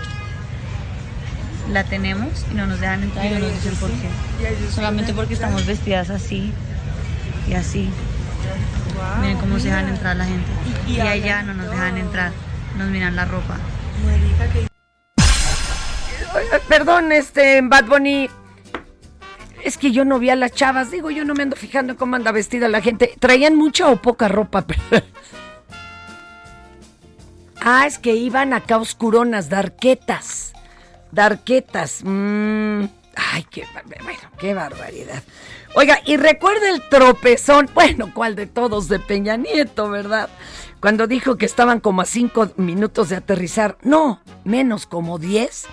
La 1.71 1.85
tenemos 1.85 2.45
y 2.51 2.55
no 2.55 2.67
nos 2.67 2.81
dejan 2.81 3.03
entrar 3.03 3.27
y 3.27 3.31
no 3.31 3.39
nos 3.41 3.55
dicen 3.55 3.75
por 3.77 3.91
qué. 3.91 4.09
Solamente 4.71 5.15
porque 5.15 5.35
estamos 5.35 5.67
vestidas 5.67 6.11
así 6.11 6.53
y 7.49 7.55
así. 7.55 7.89
Miren 9.21 9.39
cómo 9.39 9.59
se 9.59 9.69
dejan 9.69 9.89
entrar 9.89 10.17
la 10.17 10.25
gente. 10.25 10.51
Y 10.87 11.01
allá 11.01 11.43
no 11.43 11.55
nos 11.55 11.71
dejan 11.71 11.97
entrar, 11.97 12.33
nos 12.77 12.89
miran 12.89 13.17
la 13.17 13.25
ropa. 13.25 13.59
Perdón, 16.69 17.12
este, 17.12 17.61
Bad 17.62 17.87
Bunny. 17.87 18.29
Es 19.62 19.79
que 19.79 19.93
yo 19.93 20.05
no 20.05 20.19
vi 20.19 20.31
a 20.31 20.37
las 20.37 20.53
chavas. 20.53 20.91
Digo, 20.91 21.11
yo 21.11 21.25
no 21.25 21.35
me 21.35 21.43
ando 21.43 21.57
fijando 21.57 21.93
en 21.93 21.99
cómo 21.99 22.17
anda 22.17 22.33
vestida 22.33 22.69
la 22.69 22.83
gente. 22.83 23.15
¿Traían 23.19 23.57
mucha 23.57 23.89
o 23.89 23.97
poca 23.97 24.29
ropa? 24.29 24.67
ah, 27.62 27.87
es 27.87 27.99
que 27.99 28.15
iban 28.15 28.53
acá 28.53 28.77
oscuronas, 28.77 29.49
darquetas. 29.49 30.53
Darquetas. 31.15 32.01
mm, 32.05 32.85
Ay, 33.17 33.47
qué, 33.51 33.65
bueno, 34.03 34.19
qué 34.39 34.55
barbaridad. 34.55 35.23
Oiga, 35.77 36.01
y 36.05 36.17
recuerda 36.17 36.69
el 36.71 36.83
tropezón. 36.89 37.69
Bueno, 37.75 38.11
¿cuál 38.12 38.35
de 38.35 38.47
todos? 38.47 38.89
De 38.89 38.99
Peña 38.99 39.37
Nieto, 39.37 39.89
¿verdad? 39.89 40.29
Cuando 40.81 41.07
dijo 41.07 41.37
que 41.37 41.47
estaban 41.47 41.81
como 41.81 42.03
a 42.03 42.07
cinco 42.07 42.51
minutos 42.57 43.09
de 43.09 43.17
aterrizar. 43.17 43.79
No, 43.83 44.21
menos 44.45 44.87
como 44.87 45.19
diez. 45.19 45.67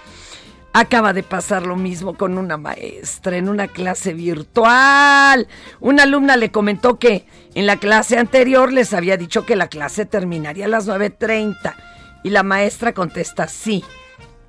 Acaba 0.74 1.12
de 1.14 1.24
pasar 1.24 1.64
lo 1.66 1.76
mismo 1.76 2.16
con 2.16 2.38
una 2.38 2.58
maestra 2.58 3.36
en 3.36 3.50
una 3.50 3.68
clase 3.68 4.14
virtual. 4.14 5.48
Una 5.82 6.04
alumna 6.04 6.38
le 6.38 6.52
comentó 6.52 6.98
que 6.98 7.26
en 7.56 7.66
la 7.66 7.76
clase 7.76 8.18
anterior 8.18 8.72
les 8.72 8.94
había 8.94 9.18
dicho 9.18 9.46
que 9.46 9.58
la 9.58 9.68
clase 9.68 10.06
terminaría 10.06 10.66
a 10.66 10.70
las 10.70 10.88
9.30 10.88 11.76
y 12.24 12.30
la 12.30 12.44
maestra 12.44 12.94
contesta 12.94 13.48
sí. 13.50 13.84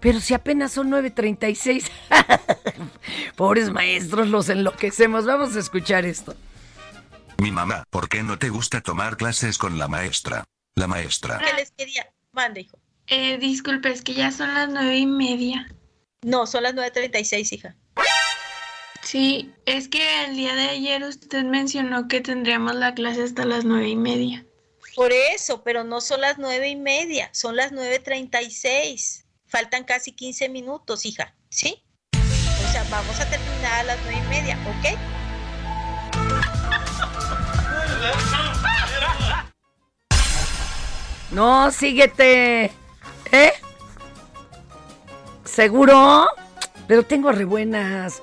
Pero 0.03 0.21
si 0.21 0.35
apenas 0.35 0.73
son 0.73 0.91
9.36. 0.91 1.89
Pobres 3.37 3.71
maestros, 3.71 4.29
los 4.29 4.49
enloquecemos. 4.49 5.25
Vamos 5.25 5.55
a 5.55 5.61
escuchar 5.61 6.05
esto. 6.05 6.35
Mi 7.39 7.53
mamá, 7.53 7.85
¿por 7.89 8.09
qué 8.09 8.23
no 8.25 8.37
te 8.39 8.51
gusta 8.51 8.81
tomar 8.81 9.17
clases 9.17 9.59
con 9.59 9.79
la 9.79 9.87
maestra? 9.87 10.45
La 10.75 10.89
maestra. 10.89 11.39
¿Qué 11.39 11.55
les 11.55 11.71
quería? 11.71 12.13
Mande, 12.33 12.63
hijo. 12.63 12.79
Eh, 13.07 13.39
disculpe, 13.39 13.91
es 13.91 14.03
que 14.03 14.15
ya 14.15 14.33
son 14.33 14.53
las 14.55 14.69
nueve 14.69 14.99
y 14.99 15.07
media. 15.07 15.69
No, 16.23 16.47
son 16.47 16.65
las 16.65 16.75
9.36, 16.75 17.53
hija. 17.53 17.77
Sí, 19.03 19.53
es 19.67 19.89
que 19.89 20.25
el 20.25 20.35
día 20.37 20.55
de 20.55 20.69
ayer 20.69 21.03
usted 21.03 21.45
mencionó 21.45 22.09
que 22.09 22.21
tendríamos 22.21 22.75
la 22.75 22.95
clase 22.95 23.23
hasta 23.23 23.45
las 23.45 23.65
nueve 23.65 23.89
y 23.89 23.97
media. 23.97 24.45
Por 24.97 25.13
eso, 25.13 25.63
pero 25.63 25.85
no 25.85 26.01
son 26.01 26.21
las 26.23 26.39
nueve 26.39 26.69
y 26.69 26.77
media, 26.77 27.29
son 27.33 27.57
las 27.57 27.73
9.36. 27.73 29.22
Faltan 29.53 29.85
casi 29.85 30.13
15 30.13 30.49
minutos, 30.49 31.05
hija. 31.05 31.35
¿Sí? 31.51 31.85
O 32.15 32.73
sea, 32.73 32.83
vamos 32.91 33.21
a 33.21 33.29
terminar 33.29 33.81
a 33.81 33.83
las 33.83 33.99
nueve 34.05 34.19
y 34.25 34.29
media, 34.31 34.59
¿ok? 34.67 34.99
No, 41.33 41.71
síguete. 41.71 42.73
¿Eh? 43.31 43.53
¿Seguro? 45.45 46.29
Pero 46.89 47.05
tengo 47.05 47.31
re 47.31 47.45
buenas. 47.45 48.23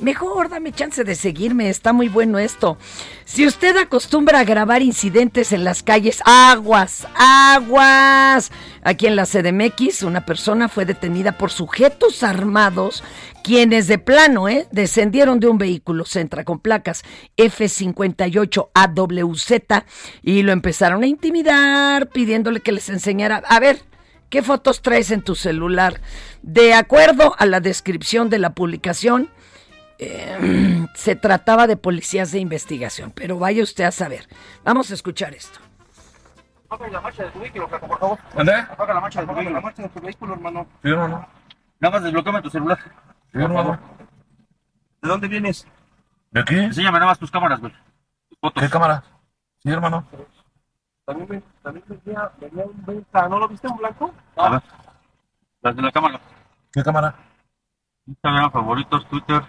Mejor 0.00 0.48
dame 0.48 0.72
chance 0.72 1.04
de 1.04 1.14
seguirme, 1.14 1.68
está 1.68 1.92
muy 1.92 2.08
bueno 2.08 2.38
esto. 2.38 2.78
Si 3.26 3.46
usted 3.46 3.76
acostumbra 3.76 4.38
a 4.38 4.44
grabar 4.44 4.80
incidentes 4.80 5.52
en 5.52 5.62
las 5.62 5.82
calles, 5.82 6.22
aguas, 6.24 7.06
aguas. 7.14 8.50
Aquí 8.82 9.06
en 9.06 9.14
la 9.14 9.26
CDMX, 9.26 10.04
una 10.04 10.24
persona 10.24 10.70
fue 10.70 10.86
detenida 10.86 11.36
por 11.36 11.50
sujetos 11.50 12.22
armados, 12.22 13.04
quienes 13.44 13.88
de 13.88 13.98
plano, 13.98 14.48
¿eh? 14.48 14.66
Descendieron 14.72 15.38
de 15.38 15.48
un 15.48 15.58
vehículo 15.58 16.06
Centra 16.06 16.44
con 16.44 16.60
placas 16.60 17.02
F58AWZ 17.36 19.84
y 20.22 20.40
lo 20.40 20.52
empezaron 20.52 21.02
a 21.02 21.08
intimidar, 21.08 22.08
pidiéndole 22.08 22.60
que 22.60 22.72
les 22.72 22.88
enseñara. 22.88 23.42
A 23.46 23.60
ver, 23.60 23.82
¿qué 24.30 24.42
fotos 24.42 24.80
traes 24.80 25.10
en 25.10 25.20
tu 25.20 25.34
celular? 25.34 26.00
De 26.40 26.72
acuerdo 26.72 27.36
a 27.38 27.44
la 27.44 27.60
descripción 27.60 28.30
de 28.30 28.38
la 28.38 28.54
publicación, 28.54 29.28
eh, 30.00 30.86
se 30.94 31.16
trataba 31.16 31.66
de 31.66 31.76
policías 31.76 32.32
de 32.32 32.38
investigación, 32.40 33.12
pero 33.14 33.38
vaya 33.38 33.62
usted 33.62 33.84
a 33.84 33.90
saber. 33.90 34.26
Vamos 34.64 34.90
a 34.90 34.94
escuchar 34.94 35.34
esto. 35.34 35.60
Apaga 36.68 36.88
la 36.90 37.00
marcha 37.00 37.24
de 37.24 37.30
tu 37.30 37.40
vehículo, 37.40 37.68
Flaco, 37.68 37.86
por 37.88 37.98
favor. 37.98 38.18
¿Dónde? 38.34 38.54
Apaga 38.54 38.94
la 38.94 39.00
marcha 39.00 39.20
de 39.20 39.26
tu 39.26 39.34
vehículo. 39.34 39.54
la 39.56 39.60
marcha 39.60 39.82
de 39.82 39.88
tu 39.88 40.00
vehículo, 40.00 40.34
hermano. 40.34 40.66
Sí, 40.82 40.88
hermano. 40.88 41.28
Nada 41.80 41.92
más 41.94 42.02
desbloqueame 42.04 42.42
tu 42.42 42.50
celular. 42.50 42.78
Sí, 43.32 43.38
hermano. 43.38 43.78
¿De 45.02 45.08
dónde 45.08 45.28
vienes? 45.28 45.66
¿De 46.30 46.44
qué? 46.44 46.62
Enséñame 46.62 46.98
nada 46.98 47.10
más 47.10 47.18
tus 47.18 47.30
cámaras, 47.30 47.58
güey. 47.60 47.72
Tus 48.28 48.38
fotos. 48.38 48.62
¿Qué 48.62 48.70
cámara? 48.70 49.02
Sí, 49.62 49.70
hermano. 49.70 50.06
También, 51.04 51.28
ven- 51.28 51.44
también 51.62 51.84
venía, 51.88 52.30
venía 52.40 52.64
un 52.66 52.84
venta. 52.86 53.28
¿No 53.28 53.38
lo 53.40 53.48
viste 53.48 53.66
en 53.66 53.76
blanco? 53.76 54.14
A 54.36 54.50
ver. 54.50 54.62
Las 55.62 55.74
de 55.76 55.82
la 55.82 55.90
cámara. 55.90 56.20
¿Qué 56.72 56.82
cámara? 56.84 57.14
Instagram, 58.06 58.52
favoritos, 58.52 59.06
Twitter. 59.08 59.42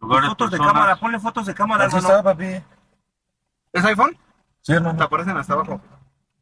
Lugares, 0.00 0.28
Fotos 0.30 0.50
de 0.50 0.58
cámara, 0.58 0.96
ponle 0.96 1.18
fotos 1.20 1.46
de 1.46 1.54
cámara, 1.54 1.84
Así 1.84 1.96
hermano. 1.96 2.14
está, 2.18 2.30
papi. 2.30 2.62
¿Es 3.72 3.84
iPhone? 3.84 4.16
Sí, 4.62 4.72
hermano. 4.72 4.96
Te 4.98 5.04
aparecen 5.04 5.36
hasta 5.36 5.52
abajo. 5.52 5.80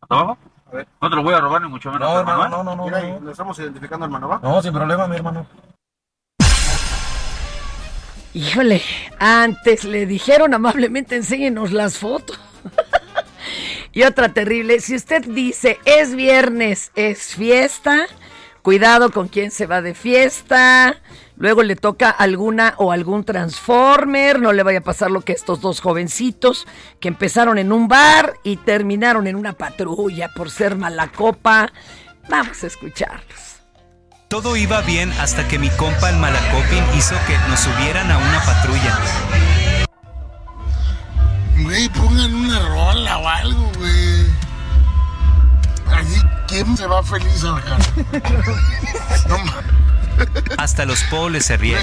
¿Hasta 0.00 0.14
abajo? 0.14 0.38
A 0.70 0.76
ver. 0.76 0.88
No 1.00 1.10
te 1.10 1.16
lo 1.16 1.22
voy 1.22 1.34
a 1.34 1.40
robar 1.40 1.62
ni 1.62 1.68
mucho 1.68 1.90
menos. 1.90 2.08
No, 2.08 2.20
hermano, 2.20 2.48
no, 2.48 2.62
no, 2.64 2.76
no, 2.76 2.84
Mira, 2.84 3.00
no. 3.00 3.06
ahí, 3.06 3.20
lo 3.20 3.30
estamos 3.30 3.58
identificando, 3.58 4.06
hermano, 4.06 4.28
¿va? 4.28 4.38
No, 4.42 4.62
sin 4.62 4.72
problema, 4.72 5.06
mi 5.08 5.16
hermano. 5.16 5.46
Híjole, 8.34 8.82
antes 9.18 9.84
le 9.84 10.06
dijeron 10.06 10.54
amablemente 10.54 11.16
enséñenos 11.16 11.72
las 11.72 11.98
fotos. 11.98 12.38
Y 13.90 14.02
otra 14.02 14.28
terrible, 14.28 14.80
si 14.80 14.94
usted 14.94 15.24
dice 15.24 15.80
es 15.86 16.14
viernes, 16.14 16.92
es 16.94 17.34
fiesta, 17.34 18.06
cuidado 18.62 19.10
con 19.10 19.28
quién 19.28 19.50
se 19.50 19.66
va 19.66 19.80
de 19.80 19.94
fiesta, 19.94 20.94
luego 21.38 21.62
le 21.62 21.76
toca 21.76 22.10
alguna 22.10 22.74
o 22.78 22.92
algún 22.92 23.24
transformer, 23.24 24.40
no 24.40 24.52
le 24.52 24.62
vaya 24.62 24.80
a 24.80 24.82
pasar 24.82 25.10
lo 25.10 25.22
que 25.22 25.32
estos 25.32 25.60
dos 25.60 25.80
jovencitos 25.80 26.66
que 27.00 27.08
empezaron 27.08 27.58
en 27.58 27.72
un 27.72 27.88
bar 27.88 28.34
y 28.42 28.56
terminaron 28.56 29.26
en 29.26 29.36
una 29.36 29.52
patrulla 29.54 30.28
por 30.34 30.50
ser 30.50 30.76
mala 30.76 31.08
copa. 31.08 31.72
Vamos 32.28 32.62
a 32.62 32.66
escucharlos. 32.66 33.56
Todo 34.28 34.56
iba 34.56 34.82
bien 34.82 35.10
hasta 35.12 35.48
que 35.48 35.58
mi 35.58 35.70
compa 35.70 36.10
el 36.10 36.16
Malacopin 36.16 36.84
hizo 36.98 37.14
que 37.26 37.38
nos 37.48 37.60
subieran 37.60 38.10
a 38.10 38.18
una 38.18 38.40
patrulla. 38.44 38.98
Güey, 41.62 41.88
pongan 41.88 42.34
una 42.34 42.58
rola 42.68 43.18
o 43.18 43.28
algo, 43.28 43.72
güey. 43.78 44.26
Así, 45.90 46.20
¿quién 46.46 46.76
se 46.76 46.86
va 46.86 47.02
feliz 47.02 47.42
a 47.44 47.52
la 47.52 47.60
casa? 47.62 47.90
No 49.28 49.38
ma- 49.38 49.62
Hasta 50.56 50.84
los 50.84 51.02
poles 51.04 51.46
se 51.46 51.56
rieron. 51.56 51.82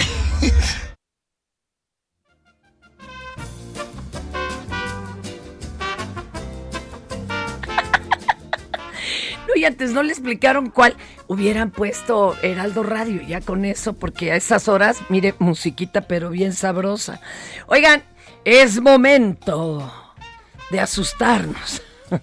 No, 9.48 9.56
y 9.56 9.66
antes 9.66 9.92
no 9.92 10.04
le 10.04 10.12
explicaron 10.12 10.70
cuál. 10.70 10.96
Hubieran 11.28 11.72
puesto 11.72 12.36
Heraldo 12.44 12.84
Radio 12.84 13.22
ya 13.22 13.42
con 13.42 13.66
eso, 13.66 13.94
porque 13.94 14.32
a 14.32 14.36
esas 14.36 14.68
horas, 14.68 15.00
mire, 15.10 15.34
musiquita, 15.40 16.02
pero 16.02 16.30
bien 16.30 16.54
sabrosa. 16.54 17.20
Oigan, 17.68 18.04
es 18.44 18.80
momento 18.80 19.92
de 20.70 20.80
asustarnos. 20.80 21.82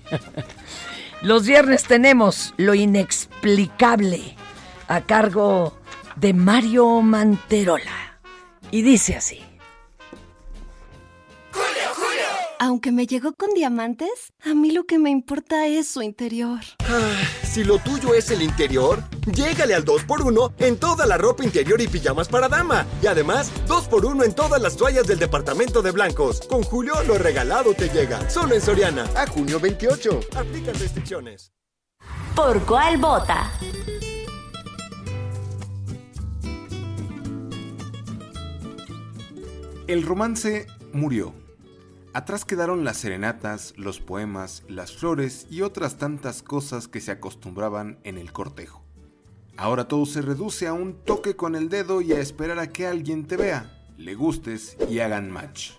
Los 1.23 1.47
viernes 1.47 1.85
tenemos 1.85 2.55
lo 2.57 2.75
inexplicable 2.75 4.37
a 4.89 5.03
cargo 5.03 5.82
de 6.17 6.33
Mario 6.33 7.01
Manterola. 7.01 8.21
Y 8.71 8.83
dice 8.83 9.17
así. 9.17 9.41
Aunque 12.59 12.93
me 12.93 13.09
llegó 13.09 13.33
con 13.35 13.51
diamantes, 13.55 14.33
a 14.45 14.55
mí 14.55 14.71
lo 14.71 14.85
que 14.85 14.97
me 14.97 15.11
importa 15.11 15.67
es 15.67 15.89
su 15.89 16.01
interior. 16.01 16.61
Si 17.43 17.65
lo 17.65 17.79
tuyo 17.79 18.15
es 18.15 18.31
el 18.31 18.41
interior, 18.41 19.03
llégale 19.27 19.75
al 19.75 19.85
2x1 19.85 20.53
en 20.59 20.77
toda 20.77 21.05
la 21.05 21.19
ropa 21.19 21.43
interior 21.43 21.81
y 21.81 21.89
pijamas 21.89 22.29
para 22.29 22.49
dama. 22.49 22.87
Y 23.03 23.09
además, 23.09 23.51
2x1 23.67 24.25
en 24.27 24.35
todas 24.35 24.63
las 24.63 24.77
toallas 24.77 25.09
del 25.09 25.19
departamento 25.19 25.83
de 25.83 25.91
blancos. 25.91 26.41
Con 26.49 26.63
Julio, 26.63 26.95
lo 27.05 27.19
regalado 27.19 27.75
te 27.75 27.89
llega. 27.89 28.31
Solo 28.31 28.55
en 28.55 28.61
Soriana. 28.61 29.11
A 29.17 29.27
junio 29.27 29.59
28. 29.59 30.21
Aplican 30.37 30.75
restricciones. 30.75 31.53
¿Por 32.37 32.65
cuál 32.65 32.97
vota? 32.97 33.51
El 39.93 40.05
romance 40.05 40.67
murió. 40.95 41.35
Atrás 42.15 42.47
quedaron 42.47 42.83
las 42.83 42.97
serenatas, 42.97 43.75
los 43.77 44.01
poemas, 44.01 44.63
las 44.67 44.97
flores 44.97 45.47
y 45.51 45.61
otras 45.61 45.99
tantas 45.99 46.43
cosas 46.43 46.89
que 46.89 47.03
se 47.03 47.11
acostumbraban 47.11 47.99
en 48.03 48.17
el 48.17 48.33
cortejo. 48.33 48.83
Ahora 49.55 49.89
todo 49.89 50.07
se 50.07 50.23
reduce 50.23 50.67
a 50.67 50.73
un 50.73 50.95
toque 51.05 51.37
con 51.37 51.55
el 51.55 51.69
dedo 51.69 52.01
y 52.01 52.13
a 52.13 52.21
esperar 52.21 52.59
a 52.59 52.71
que 52.71 52.87
alguien 52.87 53.27
te 53.27 53.37
vea, 53.37 53.85
le 53.99 54.15
gustes 54.15 54.79
y 54.89 55.01
hagan 55.01 55.31
match. 55.31 55.73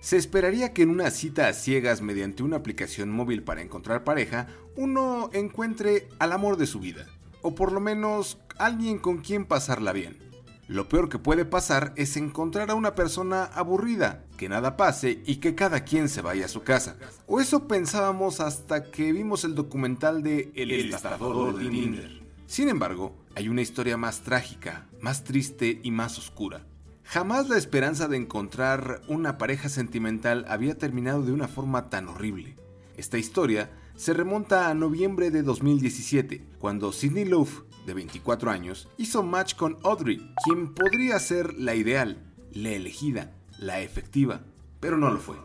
Se 0.00 0.16
esperaría 0.16 0.72
que 0.72 0.80
en 0.80 0.88
una 0.88 1.10
cita 1.10 1.48
a 1.48 1.52
ciegas 1.52 2.00
mediante 2.00 2.42
una 2.42 2.56
aplicación 2.56 3.10
móvil 3.10 3.42
para 3.42 3.60
encontrar 3.60 4.02
pareja, 4.02 4.46
uno 4.76 5.28
encuentre 5.34 6.08
al 6.18 6.32
amor 6.32 6.56
de 6.56 6.66
su 6.66 6.80
vida, 6.80 7.04
o 7.42 7.54
por 7.54 7.70
lo 7.70 7.80
menos 7.80 8.38
alguien 8.56 8.98
con 8.98 9.18
quien 9.18 9.44
pasarla 9.44 9.92
bien. 9.92 10.27
Lo 10.68 10.86
peor 10.86 11.08
que 11.08 11.18
puede 11.18 11.46
pasar 11.46 11.94
es 11.96 12.18
encontrar 12.18 12.70
a 12.70 12.74
una 12.74 12.94
persona 12.94 13.44
aburrida, 13.44 14.26
que 14.36 14.50
nada 14.50 14.76
pase 14.76 15.22
y 15.24 15.36
que 15.36 15.54
cada 15.54 15.80
quien 15.80 16.10
se 16.10 16.20
vaya 16.20 16.44
a 16.44 16.48
su 16.48 16.62
casa. 16.62 16.96
O 17.26 17.40
eso 17.40 17.66
pensábamos 17.66 18.40
hasta 18.40 18.90
que 18.90 19.12
vimos 19.12 19.44
el 19.44 19.54
documental 19.54 20.22
de 20.22 20.52
El, 20.54 20.70
estafador 20.70 21.56
de 21.56 21.70
Tinder. 21.70 22.22
Sin 22.46 22.68
embargo, 22.68 23.16
hay 23.34 23.48
una 23.48 23.62
historia 23.62 23.96
más 23.96 24.20
trágica, 24.20 24.86
más 25.00 25.24
triste 25.24 25.80
y 25.82 25.90
más 25.90 26.18
oscura. 26.18 26.66
Jamás 27.02 27.48
la 27.48 27.56
esperanza 27.56 28.06
de 28.06 28.18
encontrar 28.18 29.00
una 29.08 29.38
pareja 29.38 29.70
sentimental 29.70 30.44
había 30.48 30.76
terminado 30.76 31.22
de 31.22 31.32
una 31.32 31.48
forma 31.48 31.88
tan 31.88 32.08
horrible. 32.08 32.56
Esta 32.98 33.16
historia 33.16 33.70
se 33.96 34.12
remonta 34.12 34.68
a 34.68 34.74
noviembre 34.74 35.30
de 35.30 35.42
2017, 35.42 36.44
cuando 36.58 36.92
Sidney 36.92 37.24
Love, 37.24 37.62
de 37.88 37.94
24 37.94 38.52
años, 38.52 38.88
hizo 38.98 39.24
match 39.24 39.56
con 39.56 39.78
Audrey, 39.82 40.32
quien 40.44 40.72
podría 40.72 41.18
ser 41.18 41.54
la 41.54 41.74
ideal, 41.74 42.32
la 42.52 42.70
elegida, 42.70 43.34
la 43.58 43.80
efectiva, 43.80 44.42
pero 44.78 44.96
no 44.96 45.10
lo 45.10 45.18
fue. 45.18 45.36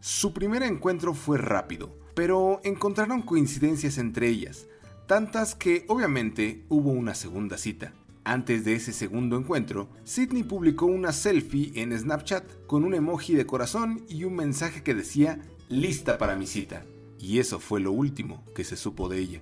Su 0.00 0.32
primer 0.32 0.62
encuentro 0.62 1.12
fue 1.12 1.36
rápido, 1.36 1.94
pero 2.14 2.60
encontraron 2.64 3.20
coincidencias 3.20 3.98
entre 3.98 4.28
ellas, 4.28 4.66
tantas 5.06 5.54
que 5.54 5.84
obviamente 5.88 6.64
hubo 6.68 6.90
una 6.90 7.14
segunda 7.14 7.58
cita. 7.58 7.92
Antes 8.24 8.64
de 8.64 8.74
ese 8.74 8.92
segundo 8.92 9.36
encuentro, 9.36 9.88
Sidney 10.04 10.44
publicó 10.44 10.86
una 10.86 11.12
selfie 11.12 11.72
en 11.74 11.98
Snapchat 11.98 12.66
con 12.66 12.84
un 12.84 12.94
emoji 12.94 13.34
de 13.34 13.46
corazón 13.46 14.04
y 14.08 14.24
un 14.24 14.36
mensaje 14.36 14.82
que 14.82 14.94
decía 14.94 15.40
lista 15.68 16.18
para 16.18 16.36
mi 16.36 16.46
cita. 16.46 16.84
Y 17.18 17.40
eso 17.40 17.58
fue 17.58 17.80
lo 17.80 17.90
último 17.90 18.44
que 18.54 18.64
se 18.64 18.76
supo 18.76 19.08
de 19.08 19.18
ella. 19.18 19.40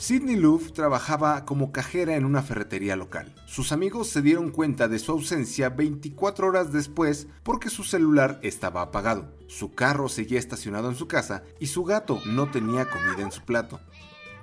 Sidney 0.00 0.36
Love 0.36 0.72
trabajaba 0.72 1.44
como 1.44 1.72
cajera 1.72 2.16
en 2.16 2.24
una 2.24 2.40
ferretería 2.40 2.96
local. 2.96 3.34
Sus 3.44 3.70
amigos 3.70 4.08
se 4.08 4.22
dieron 4.22 4.48
cuenta 4.50 4.88
de 4.88 4.98
su 4.98 5.12
ausencia 5.12 5.68
24 5.68 6.48
horas 6.48 6.72
después 6.72 7.26
porque 7.42 7.68
su 7.68 7.84
celular 7.84 8.40
estaba 8.42 8.80
apagado, 8.80 9.30
su 9.46 9.74
carro 9.74 10.08
seguía 10.08 10.38
estacionado 10.38 10.88
en 10.88 10.96
su 10.96 11.06
casa 11.06 11.42
y 11.58 11.66
su 11.66 11.84
gato 11.84 12.18
no 12.24 12.50
tenía 12.50 12.88
comida 12.88 13.22
en 13.22 13.30
su 13.30 13.42
plato. 13.42 13.78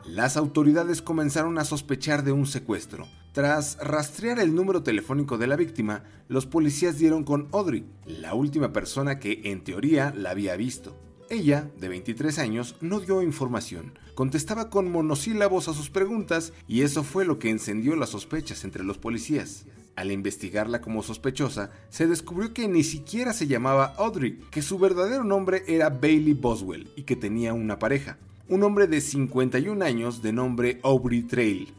Las 0.05 0.37
autoridades 0.37 1.01
comenzaron 1.01 1.57
a 1.57 1.65
sospechar 1.65 2.23
de 2.23 2.33
un 2.33 2.45
secuestro. 2.45 3.07
Tras 3.31 3.79
rastrear 3.79 4.39
el 4.39 4.53
número 4.53 4.83
telefónico 4.83 5.39
de 5.39 5.47
la 5.47 5.55
víctima, 5.55 6.03
los 6.27 6.45
policías 6.45 6.99
dieron 6.99 7.23
con 7.23 7.47
Audrey, 7.51 7.83
la 8.05 8.35
última 8.35 8.71
persona 8.73 9.17
que 9.17 9.41
en 9.45 9.63
teoría 9.63 10.13
la 10.15 10.29
había 10.29 10.55
visto. 10.55 10.95
Ella, 11.29 11.69
de 11.77 11.89
23 11.89 12.39
años, 12.39 12.75
no 12.79 13.01
dio 13.01 13.21
información, 13.21 13.91
contestaba 14.15 14.69
con 14.69 14.89
monosílabos 14.89 15.67
a 15.67 15.73
sus 15.73 15.89
preguntas 15.89 16.53
y 16.69 16.83
eso 16.83 17.03
fue 17.03 17.25
lo 17.25 17.37
que 17.37 17.49
encendió 17.49 17.97
las 17.97 18.09
sospechas 18.09 18.63
entre 18.63 18.85
los 18.85 18.97
policías. 18.97 19.65
Al 19.97 20.11
investigarla 20.11 20.79
como 20.79 21.03
sospechosa, 21.03 21.71
se 21.89 22.07
descubrió 22.07 22.53
que 22.53 22.69
ni 22.69 22.83
siquiera 22.83 23.33
se 23.33 23.47
llamaba 23.47 23.93
Audrey, 23.97 24.39
que 24.51 24.61
su 24.61 24.79
verdadero 24.79 25.25
nombre 25.25 25.63
era 25.67 25.89
Bailey 25.89 26.33
Boswell 26.33 26.89
y 26.95 27.03
que 27.03 27.17
tenía 27.17 27.53
una 27.53 27.77
pareja, 27.77 28.17
un 28.47 28.63
hombre 28.63 28.87
de 28.87 29.01
51 29.01 29.83
años 29.83 30.21
de 30.21 30.31
nombre 30.31 30.79
Aubrey 30.83 31.23
Trail. 31.23 31.73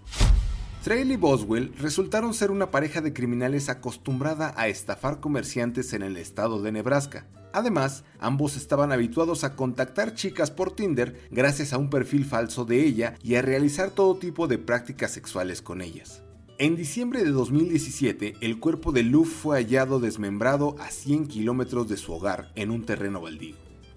Trail 0.82 1.10
y 1.10 1.16
Boswell 1.16 1.72
resultaron 1.80 2.32
ser 2.34 2.52
una 2.52 2.70
pareja 2.70 3.00
de 3.00 3.12
criminales 3.12 3.68
acostumbrada 3.68 4.54
a 4.56 4.68
estafar 4.68 5.18
comerciantes 5.18 5.92
en 5.92 6.02
el 6.02 6.16
estado 6.16 6.62
de 6.62 6.70
Nebraska. 6.70 7.26
Además, 7.52 8.04
ambos 8.20 8.56
estaban 8.56 8.92
habituados 8.92 9.42
a 9.42 9.56
contactar 9.56 10.14
chicas 10.14 10.52
por 10.52 10.70
Tinder 10.70 11.20
gracias 11.32 11.72
a 11.72 11.78
un 11.78 11.90
perfil 11.90 12.24
falso 12.24 12.64
de 12.64 12.84
ella 12.84 13.14
y 13.24 13.34
a 13.34 13.42
realizar 13.42 13.90
todo 13.90 14.18
tipo 14.18 14.46
de 14.46 14.58
prácticas 14.58 15.10
sexuales 15.10 15.62
con 15.62 15.80
ellas. 15.80 16.22
En 16.58 16.76
diciembre 16.76 17.24
de 17.24 17.30
2017, 17.32 18.36
el 18.40 18.60
cuerpo 18.60 18.92
de 18.92 19.02
Luf 19.02 19.28
fue 19.42 19.56
hallado 19.56 19.98
desmembrado 19.98 20.76
a 20.78 20.90
100 20.90 21.26
kilómetros 21.26 21.88
de 21.88 21.96
su 21.96 22.12
hogar 22.12 22.52
en 22.54 22.70
un 22.70 22.84
terreno 22.84 23.20
baldío. 23.20 23.56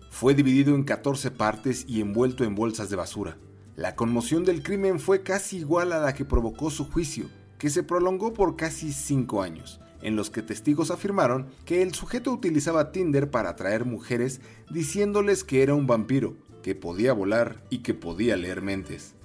Fue 0.09 0.33
dividido 0.33 0.73
en 0.73 0.83
14 0.83 1.29
partes 1.29 1.85
y 1.87 2.01
envuelto 2.01 2.43
en 2.43 2.55
bolsas 2.55 2.89
de 2.89 2.95
basura. 2.95 3.37
La 3.81 3.95
conmoción 3.95 4.45
del 4.45 4.61
crimen 4.61 4.99
fue 4.99 5.23
casi 5.23 5.57
igual 5.57 5.91
a 5.91 5.99
la 5.99 6.13
que 6.13 6.23
provocó 6.23 6.69
su 6.69 6.85
juicio, 6.87 7.31
que 7.57 7.71
se 7.71 7.81
prolongó 7.81 8.31
por 8.31 8.55
casi 8.55 8.93
5 8.93 9.41
años, 9.41 9.81
en 10.03 10.15
los 10.15 10.29
que 10.29 10.43
testigos 10.43 10.91
afirmaron 10.91 11.47
que 11.65 11.81
el 11.81 11.95
sujeto 11.95 12.31
utilizaba 12.31 12.91
Tinder 12.91 13.31
para 13.31 13.49
atraer 13.49 13.85
mujeres 13.85 14.39
diciéndoles 14.69 15.43
que 15.43 15.63
era 15.63 15.73
un 15.73 15.87
vampiro, 15.87 16.35
que 16.61 16.75
podía 16.75 17.11
volar 17.13 17.63
y 17.71 17.79
que 17.79 17.95
podía 17.95 18.37
leer 18.37 18.61
mentes. 18.61 19.15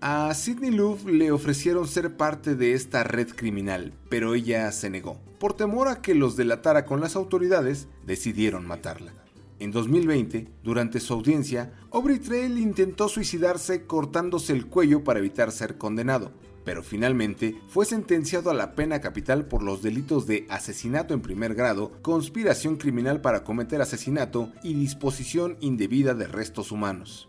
A 0.00 0.32
Sidney 0.32 0.70
Love 0.70 1.04
le 1.04 1.30
ofrecieron 1.30 1.86
ser 1.86 2.16
parte 2.16 2.54
de 2.54 2.72
esta 2.72 3.04
red 3.04 3.28
criminal, 3.28 3.92
pero 4.08 4.34
ella 4.34 4.72
se 4.72 4.88
negó. 4.88 5.20
Por 5.38 5.52
temor 5.52 5.88
a 5.88 6.00
que 6.00 6.14
los 6.14 6.34
delatara 6.34 6.86
con 6.86 7.02
las 7.02 7.14
autoridades, 7.14 7.88
decidieron 8.06 8.66
matarla. 8.66 9.19
En 9.60 9.72
2020, 9.72 10.48
durante 10.64 11.00
su 11.00 11.12
audiencia, 11.12 11.74
Aubrey 11.92 12.18
Trail 12.18 12.58
intentó 12.58 13.10
suicidarse 13.10 13.84
cortándose 13.84 14.54
el 14.54 14.66
cuello 14.66 15.04
para 15.04 15.18
evitar 15.18 15.52
ser 15.52 15.76
condenado, 15.76 16.32
pero 16.64 16.82
finalmente 16.82 17.60
fue 17.68 17.84
sentenciado 17.84 18.50
a 18.50 18.54
la 18.54 18.74
pena 18.74 19.02
capital 19.02 19.44
por 19.44 19.62
los 19.62 19.82
delitos 19.82 20.26
de 20.26 20.46
asesinato 20.48 21.12
en 21.12 21.20
primer 21.20 21.54
grado, 21.54 21.92
conspiración 22.00 22.76
criminal 22.76 23.20
para 23.20 23.44
cometer 23.44 23.82
asesinato 23.82 24.50
y 24.62 24.72
disposición 24.72 25.58
indebida 25.60 26.14
de 26.14 26.26
restos 26.26 26.72
humanos. 26.72 27.28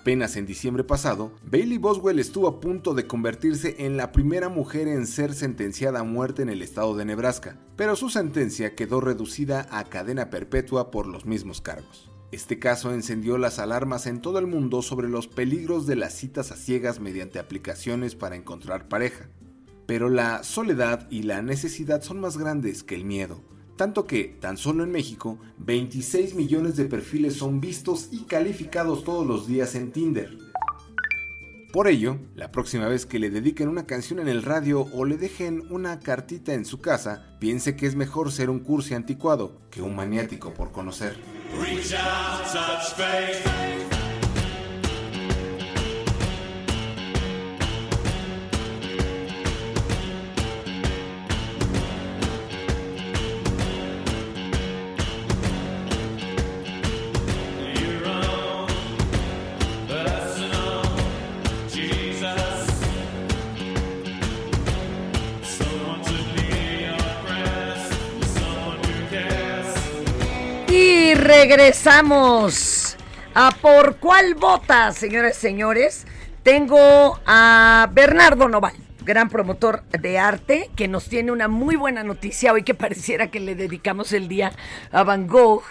Apenas 0.00 0.36
en 0.36 0.46
diciembre 0.46 0.82
pasado, 0.82 1.30
Bailey 1.44 1.76
Boswell 1.76 2.18
estuvo 2.18 2.48
a 2.48 2.58
punto 2.58 2.94
de 2.94 3.06
convertirse 3.06 3.76
en 3.80 3.98
la 3.98 4.12
primera 4.12 4.48
mujer 4.48 4.88
en 4.88 5.06
ser 5.06 5.34
sentenciada 5.34 6.00
a 6.00 6.04
muerte 6.04 6.40
en 6.40 6.48
el 6.48 6.62
estado 6.62 6.96
de 6.96 7.04
Nebraska, 7.04 7.58
pero 7.76 7.94
su 7.96 8.08
sentencia 8.08 8.74
quedó 8.74 9.02
reducida 9.02 9.68
a 9.70 9.84
cadena 9.84 10.30
perpetua 10.30 10.90
por 10.90 11.06
los 11.06 11.26
mismos 11.26 11.60
cargos. 11.60 12.10
Este 12.32 12.58
caso 12.58 12.94
encendió 12.94 13.36
las 13.36 13.58
alarmas 13.58 14.06
en 14.06 14.22
todo 14.22 14.38
el 14.38 14.46
mundo 14.46 14.80
sobre 14.80 15.06
los 15.06 15.28
peligros 15.28 15.86
de 15.86 15.96
las 15.96 16.14
citas 16.14 16.50
a 16.50 16.56
ciegas 16.56 16.98
mediante 16.98 17.38
aplicaciones 17.38 18.14
para 18.14 18.36
encontrar 18.36 18.88
pareja. 18.88 19.28
Pero 19.84 20.08
la 20.08 20.44
soledad 20.44 21.08
y 21.10 21.24
la 21.24 21.42
necesidad 21.42 22.00
son 22.00 22.20
más 22.20 22.38
grandes 22.38 22.82
que 22.82 22.94
el 22.94 23.04
miedo, 23.04 23.42
tanto 23.80 24.06
que, 24.06 24.24
tan 24.24 24.58
solo 24.58 24.84
en 24.84 24.92
México, 24.92 25.38
26 25.56 26.34
millones 26.34 26.76
de 26.76 26.84
perfiles 26.84 27.36
son 27.36 27.62
vistos 27.62 28.08
y 28.12 28.24
calificados 28.24 29.04
todos 29.04 29.26
los 29.26 29.46
días 29.46 29.74
en 29.74 29.90
Tinder. 29.90 30.36
Por 31.72 31.88
ello, 31.88 32.18
la 32.34 32.52
próxima 32.52 32.88
vez 32.88 33.06
que 33.06 33.18
le 33.18 33.30
dediquen 33.30 33.68
una 33.68 33.86
canción 33.86 34.18
en 34.18 34.28
el 34.28 34.42
radio 34.42 34.86
o 34.92 35.06
le 35.06 35.16
dejen 35.16 35.62
una 35.70 35.98
cartita 35.98 36.52
en 36.52 36.66
su 36.66 36.82
casa, 36.82 37.38
piense 37.40 37.74
que 37.74 37.86
es 37.86 37.96
mejor 37.96 38.30
ser 38.32 38.50
un 38.50 38.58
cursi 38.58 38.92
anticuado 38.92 39.62
que 39.70 39.80
un 39.80 39.96
maniático 39.96 40.52
por 40.52 40.72
conocer. 40.72 41.16
Regresamos 71.40 72.98
a 73.32 73.50
por 73.62 73.96
cuál 73.96 74.34
vota, 74.34 74.92
señores 74.92 75.38
y 75.38 75.40
señores. 75.40 76.06
Tengo 76.42 77.18
a 77.24 77.88
Bernardo 77.94 78.46
Noval, 78.46 78.74
gran 79.06 79.30
promotor 79.30 79.82
de 79.84 80.18
arte, 80.18 80.68
que 80.76 80.86
nos 80.86 81.08
tiene 81.08 81.32
una 81.32 81.48
muy 81.48 81.76
buena 81.76 82.04
noticia 82.04 82.52
hoy 82.52 82.62
que 82.62 82.74
pareciera 82.74 83.30
que 83.30 83.40
le 83.40 83.54
dedicamos 83.54 84.12
el 84.12 84.28
día 84.28 84.52
a 84.92 85.02
Van 85.02 85.26
Gogh. 85.26 85.62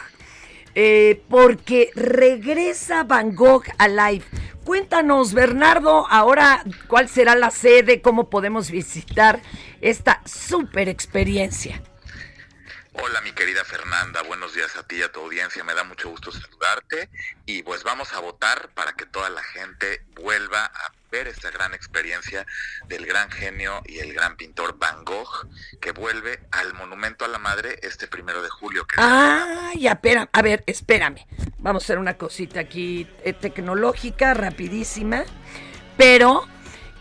eh, 0.74 1.22
porque 1.30 1.91
regresa 1.93 3.03
Van 3.03 3.36
Gogh 3.36 3.65
Alive. 3.78 4.26
Cuéntanos, 4.63 5.36
Bernardo, 5.36 6.07
ahora 6.09 6.63
cuál 6.88 7.09
será 7.09 7.36
la 7.36 7.51
sede, 7.51 8.01
cómo 8.01 8.32
podemos 8.32 8.72
visitar 8.72 9.39
esta 9.82 10.22
super 10.26 10.89
experiencia. 10.89 11.80
Hola 13.02 13.22
mi 13.22 13.32
querida 13.32 13.64
Fernanda, 13.64 14.22
buenos 14.24 14.54
días 14.54 14.76
a 14.76 14.84
ti 14.84 14.97
y 14.97 15.04
a 15.04 15.12
tu 15.12 15.22
audiencia, 15.22 15.64
me 15.64 15.74
da 15.74 15.84
mucho 15.84 16.10
gusto 16.10 16.32
saludarte 16.32 17.10
y 17.45 17.64
pues 17.64 17.84
vamos 17.84 18.12
a 18.14 18.20
votar 18.20 18.70
para 18.74 18.93
que 18.93 19.06
toda 19.06 19.30
la 19.30 19.41
gente 19.41 20.04
vuelva 20.16 20.66
a 20.66 20.91
ver 21.12 21.28
esta 21.28 21.50
gran 21.50 21.74
experiencia 21.74 22.45
del 22.88 23.06
gran 23.06 23.32
genio 23.32 23.82
y 23.86 24.00
el 24.00 24.14
gran 24.14 24.36
pintor 24.36 24.78
Van 24.78 25.06
Gogh 25.06 25.47
que 25.80 25.91
vuelve 25.91 26.41
al 26.52 26.74
Monumento 26.74 27.26
a 27.26 27.30
la 27.30 27.39
Madre 27.39 27.80
este 27.84 28.08
primero 28.08 28.41
de 28.41 28.50
julio. 28.50 28.86
Ah, 28.97 29.72
ya, 29.78 29.91
espera, 29.93 30.30
a 30.32 30.41
ver, 30.41 30.64
espérame. 30.68 31.26
Vamos 31.60 31.84
a 31.84 31.86
hacer 31.86 32.00
una 32.00 32.18
cosita 32.18 32.60
aquí 32.60 33.08
eh, 33.24 33.34
tecnológica, 33.34 34.34
rapidísima. 34.34 35.24
Pero, 35.97 36.47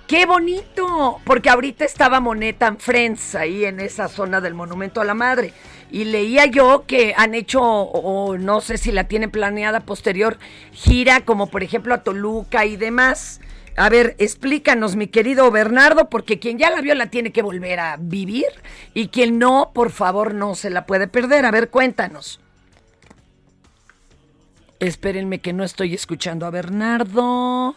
qué 0.07 0.27
bonito, 0.27 1.21
porque 1.25 1.51
ahorita 1.51 1.85
estaba 1.85 2.21
Moneta 2.21 2.67
en 2.67 2.79
Friends, 2.79 3.35
ahí 3.35 3.65
en 3.65 3.81
esa 3.81 4.09
zona 4.09 4.41
del 4.41 4.55
Monumento 4.55 5.01
a 5.01 5.05
la 5.05 5.15
Madre. 5.15 5.53
Y 5.91 6.05
leía 6.05 6.47
yo 6.47 6.85
que 6.87 7.15
han 7.17 7.35
hecho, 7.35 7.63
o 7.63 8.37
no 8.37 8.61
sé 8.61 8.77
si 8.77 8.93
la 8.93 9.05
tienen 9.05 9.31
planeada 9.31 9.81
posterior, 9.81 10.39
gira 10.73 11.23
como 11.23 11.47
por 11.47 11.63
ejemplo 11.63 11.95
a 11.95 12.03
Toluca 12.03 12.67
y 12.67 12.77
demás. 12.77 13.41
A 13.77 13.89
ver, 13.89 14.17
explícanos, 14.19 14.97
mi 14.97 15.07
querido 15.07 15.51
Bernardo, 15.53 16.11
porque 16.11 16.41
quien 16.41 16.59
ya 16.59 16.69
la 16.69 16.81
vio 16.81 16.97
la 16.97 17.07
tiene 17.07 17.31
que 17.31 17.43
volver 17.43 17.79
a 17.79 17.97
vivir 17.97 18.47
y 18.93 19.07
quien 19.09 19.39
no, 19.39 19.71
por 19.73 19.93
favor, 19.93 20.35
no 20.35 20.57
se 20.57 20.69
la 20.69 20.85
puede 20.85 21.07
perder. 21.07 21.47
A 21.47 21.53
ver, 21.53 21.71
cuéntanos. 21.71 22.41
Espérenme 24.81 25.41
que 25.41 25.53
no 25.53 25.63
estoy 25.63 25.95
escuchando 25.95 26.45
a 26.45 26.51
Bernardo. 26.51 27.75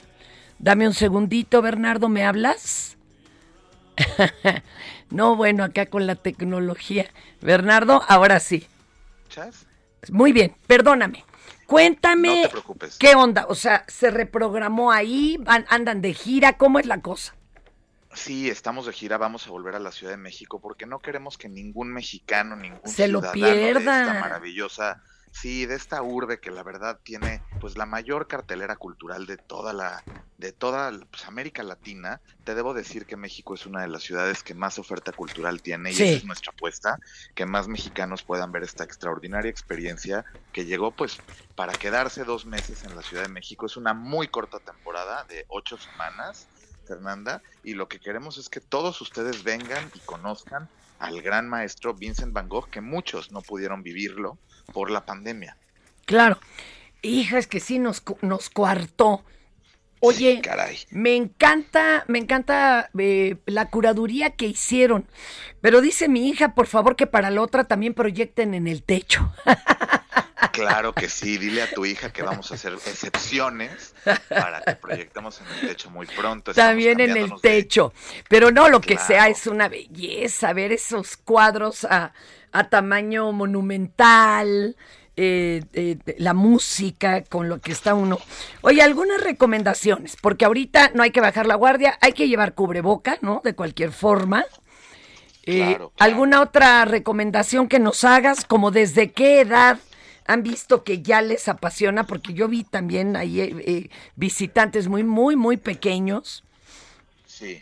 Dame 0.58 0.88
un 0.88 0.94
segundito, 0.94 1.62
Bernardo, 1.62 2.10
¿me 2.10 2.24
hablas? 2.24 2.98
no, 5.12 5.36
bueno, 5.36 5.64
acá 5.64 5.86
con 5.86 6.08
la 6.08 6.16
tecnología. 6.16 7.10
Bernardo, 7.42 8.02
ahora 8.08 8.40
sí. 8.40 8.66
¿Escuchas? 9.30 9.66
Muy 10.10 10.32
bien, 10.34 10.56
perdóname. 10.68 11.24
Cuéntame 11.68 12.28
No 12.38 12.42
te 12.44 12.50
preocupes. 12.50 12.98
qué 12.98 13.16
onda, 13.16 13.46
o 13.48 13.56
sea, 13.56 13.86
se 13.88 14.12
reprogramó 14.12 14.92
ahí, 14.92 15.38
Van- 15.40 15.66
andan 15.70 16.02
de 16.02 16.14
gira, 16.14 16.58
¿cómo 16.58 16.80
es 16.80 16.86
la 16.86 17.02
cosa? 17.02 17.34
Sí, 18.14 18.50
estamos 18.50 18.86
de 18.88 18.92
gira, 18.92 19.18
vamos 19.18 19.48
a 19.48 19.52
volver 19.52 19.76
a 19.76 19.80
la 19.80 19.92
Ciudad 19.94 20.12
de 20.12 20.18
México 20.18 20.60
porque 20.60 20.86
no 20.86 21.00
queremos 21.00 21.38
que 21.38 21.48
ningún 21.48 21.94
mexicano, 21.94 22.58
ningún 22.58 22.82
Se 22.86 23.08
lo 23.08 23.22
ciudadano 23.22 23.46
de 23.48 23.54
pierda. 23.54 24.02
esta 24.02 24.20
maravillosa, 24.20 25.02
sí, 25.32 25.66
de 25.66 25.76
esta 25.76 26.02
urbe 26.04 26.40
que 26.40 26.52
la 26.52 26.64
verdad 26.64 27.00
tiene 27.04 27.44
pues 27.58 27.78
la 27.78 27.86
mayor 27.86 28.28
cartelera 28.28 28.76
cultural 28.78 29.26
de 29.26 29.38
toda 29.38 29.74
la 29.74 30.06
de 30.38 30.54
toda 30.54 30.92
pues, 31.12 31.26
América 31.28 31.62
Latina. 31.64 32.22
Te 32.44 32.56
debo 32.56 32.74
decir 32.74 33.06
que 33.06 33.16
México 33.18 33.54
es 33.54 33.66
una 33.68 33.82
de 33.82 33.88
las 33.88 34.04
ciudades 34.04 34.42
que 34.44 34.56
más 34.56 34.80
oferta 34.80 35.14
cultural 35.14 35.62
tiene 35.62 35.94
y 35.94 36.00
Sí. 36.00 36.04
esa 36.04 36.18
es 36.18 36.24
nuestra 36.24 36.52
apuesta, 36.52 36.98
que 37.36 37.46
más 37.46 37.68
mexicanos 37.68 38.24
puedan 38.24 38.52
ver 38.52 38.64
esta 38.64 38.84
extraordinaria 38.84 39.52
experiencia 39.52 40.24
que 40.52 40.66
llegó 40.66 40.96
pues 40.96 41.22
para 41.56 41.76
quedarse 41.76 42.24
dos 42.24 42.46
meses 42.46 42.84
en 42.84 42.96
la 42.96 43.04
Ciudad 43.04 43.24
de 43.24 43.30
México. 43.30 43.66
Es 43.68 43.78
una 43.78 43.94
muy 43.94 44.28
corta 44.30 44.60
temporada 44.60 45.26
de 45.26 45.46
ocho 45.50 45.78
semanas 45.78 46.50
Fernanda, 46.86 47.44
y 47.62 47.76
lo 47.76 47.88
que 47.88 48.00
queremos 48.00 48.38
es 48.38 48.50
que 48.50 48.60
todos 48.62 49.00
ustedes 49.02 49.44
vengan 49.44 49.90
y 49.94 50.02
conozcan 50.02 50.70
al 50.98 51.22
gran 51.22 51.48
maestro 51.48 51.96
Vincent 51.96 52.34
Van 52.34 52.48
Gogh, 52.50 52.70
que 52.72 52.82
muchos 52.82 53.32
no 53.32 53.44
pudieron 53.44 53.84
vivirlo 53.84 54.40
por 54.74 54.92
la 54.92 55.06
pandemia. 55.06 55.58
Claro. 56.06 56.40
Hija, 57.02 57.38
es 57.40 57.48
que 57.48 57.60
sí 57.60 57.80
nos, 57.80 58.04
nos 58.22 58.50
coartó. 58.50 59.24
Oye, 60.04 60.42
caray. 60.42 60.80
me 60.90 61.16
encanta, 61.16 62.06
me 62.08 62.18
encanta 62.18 62.90
eh, 62.98 63.38
la 63.46 63.70
curaduría 63.70 64.32
que 64.32 64.48
hicieron. 64.48 65.08
Pero 65.62 65.80
dice 65.80 66.10
mi 66.10 66.28
hija, 66.28 66.56
por 66.56 66.66
favor, 66.68 66.96
que 66.96 67.06
para 67.06 67.30
la 67.30 67.42
otra 67.42 67.66
también 67.66 67.94
proyecten 67.94 68.56
en 68.56 68.68
el 68.68 68.82
techo. 68.84 69.32
Claro 70.54 70.94
que 70.94 71.08
sí, 71.08 71.38
dile 71.38 71.62
a 71.62 71.70
tu 71.72 71.86
hija 71.86 72.12
que 72.12 72.24
vamos 72.24 72.52
a 72.52 72.56
hacer 72.56 72.74
excepciones 72.74 73.94
para 74.28 74.62
que 74.62 74.76
proyectemos 74.76 75.40
en 75.40 75.48
el 75.48 75.68
techo 75.70 75.90
muy 75.92 76.08
pronto. 76.08 76.52
Estamos 76.52 76.70
También 76.72 77.00
en 77.00 77.12
el 77.16 77.30
de- 77.30 77.36
techo. 77.42 77.94
Pero 78.28 78.52
no, 78.52 78.68
lo 78.70 78.82
que 78.82 78.98
sea 78.98 79.28
es 79.30 79.48
una 79.48 79.70
belleza 79.70 80.52
ver 80.54 80.72
esos 80.72 81.16
cuadros 81.16 81.86
a, 81.86 82.12
a 82.52 82.70
tamaño 82.70 83.32
monumental, 83.32 84.76
eh, 85.16 85.64
eh, 85.74 85.98
la 86.18 86.34
música 86.34 87.24
con 87.24 87.50
lo 87.50 87.60
que 87.60 87.72
está 87.72 87.94
uno. 87.94 88.20
Oye, 88.62 88.82
algunas 88.82 89.22
recomendaciones, 89.22 90.16
porque 90.22 90.46
ahorita 90.46 90.92
no 90.94 91.04
hay 91.04 91.12
que 91.12 91.22
bajar 91.22 91.46
la 91.46 91.56
guardia, 91.56 91.98
hay 92.02 92.14
que 92.14 92.28
llevar 92.28 92.54
cubreboca, 92.54 93.18
¿no? 93.22 93.42
De 93.44 93.54
cualquier 93.54 93.92
forma. 93.92 94.46
Eh, 95.44 95.58
Claro, 95.58 95.92
¿Alguna 96.00 96.42
otra 96.42 96.86
recomendación 96.86 97.68
que 97.68 97.80
nos 97.80 98.04
hagas? 98.04 98.46
Como 98.46 98.72
desde 98.72 99.12
qué 99.12 99.42
edad 99.42 99.80
han 100.28 100.44
visto 100.44 100.84
que 100.84 101.02
ya 101.02 101.22
les 101.22 101.48
apasiona, 101.48 102.06
porque 102.06 102.34
yo 102.34 102.48
vi 102.48 102.64
también 102.64 103.16
ahí 103.16 103.42
eh, 103.42 103.56
eh, 103.66 103.90
visitantes 104.16 104.88
muy, 104.88 105.04
muy, 105.04 105.36
muy 105.36 105.58
pequeños. 105.58 106.44
Sí. 107.26 107.62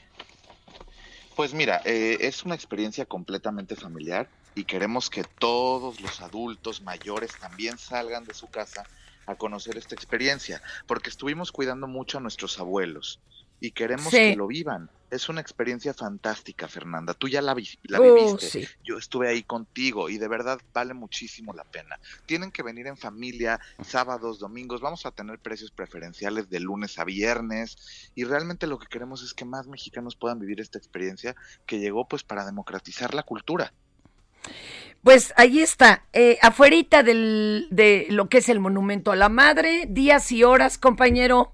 Pues 1.35 1.53
mira, 1.53 1.81
eh, 1.85 2.17
es 2.21 2.43
una 2.43 2.53
experiencia 2.55 3.05
completamente 3.05 3.75
familiar 3.75 4.27
y 4.60 4.66
queremos 4.66 5.10
que 5.10 5.24
todos 5.24 6.01
los 6.01 6.20
adultos 6.20 6.82
mayores 6.82 7.32
también 7.39 7.78
salgan 7.78 8.26
de 8.26 8.34
su 8.34 8.47
casa 8.47 8.84
a 9.26 9.36
conocer 9.36 9.78
esta 9.78 9.95
experiencia, 9.95 10.62
porque 10.86 11.10
estuvimos 11.10 11.51
cuidando 11.53 11.88
mucho 11.88 12.18
a 12.18 12.22
nuestros 12.22 12.60
abuelos. 12.60 13.20
y 13.62 13.72
queremos 13.72 14.05
Sí. 14.05 14.18
que 14.18 14.36
lo 14.38 14.47
vivan. 14.47 14.89
Es 15.12 15.28
una 15.28 15.41
experiencia 15.41 15.93
fantástica, 15.93 16.70
Fernanda. 16.70 17.14
Tú 17.14 17.28
ya 17.28 17.41
la, 17.41 17.53
vi- 17.53 17.78
la 17.84 17.99
Uh, 17.99 18.03
viviste. 18.16 18.49
sí. 18.49 18.68
Yo 18.86 18.97
estuve 18.97 19.28
ahí 19.28 19.43
contigo 19.43 20.10
y 20.10 20.18
de 20.18 20.30
verdad 20.30 20.62
vale 20.72 20.93
muchísimo 20.93 21.51
la 21.53 21.66
pena. 21.66 21.99
Tienen 22.26 22.53
que 22.53 22.64
venir 22.64 22.88
en 22.88 22.95
familia, 22.95 23.60
sábados, 23.84 24.39
domingos. 24.39 24.80
Vamos 24.80 25.05
a 25.05 25.12
tener 25.12 25.39
precios 25.39 25.72
preferenciales 25.72 26.49
de 26.49 26.62
lunes 26.62 26.97
a 26.99 27.03
viernes 27.03 28.12
y 28.16 28.24
realmente 28.24 28.66
lo 28.66 28.80
que 28.80 28.88
queremos 28.88 29.24
es 29.24 29.34
que 29.34 29.43
más 29.43 29.68
mexicanos 29.68 30.16
puedan 30.16 30.39
vivir 30.39 30.62
esta 30.62 30.78
experiencia 30.78 31.36
que 31.66 31.80
llegó 31.80 32.07
pues 32.07 32.24
para 32.24 32.45
democratizar 32.45 33.14
la 33.14 33.24
cultura. 33.24 33.74
Pues 35.04 35.34
ahí 35.38 35.62
está, 35.62 36.04
eh, 36.12 36.38
afuerita 36.41 37.04
del, 37.04 37.68
de 37.72 38.08
lo 38.10 38.28
que 38.28 38.39
es 38.39 38.50
el 38.50 38.60
Monumento 38.60 39.12
a 39.12 39.16
la 39.16 39.30
Madre, 39.30 39.86
días 39.88 40.32
y 40.32 40.43
horas, 40.43 40.78
compañero. 40.78 41.54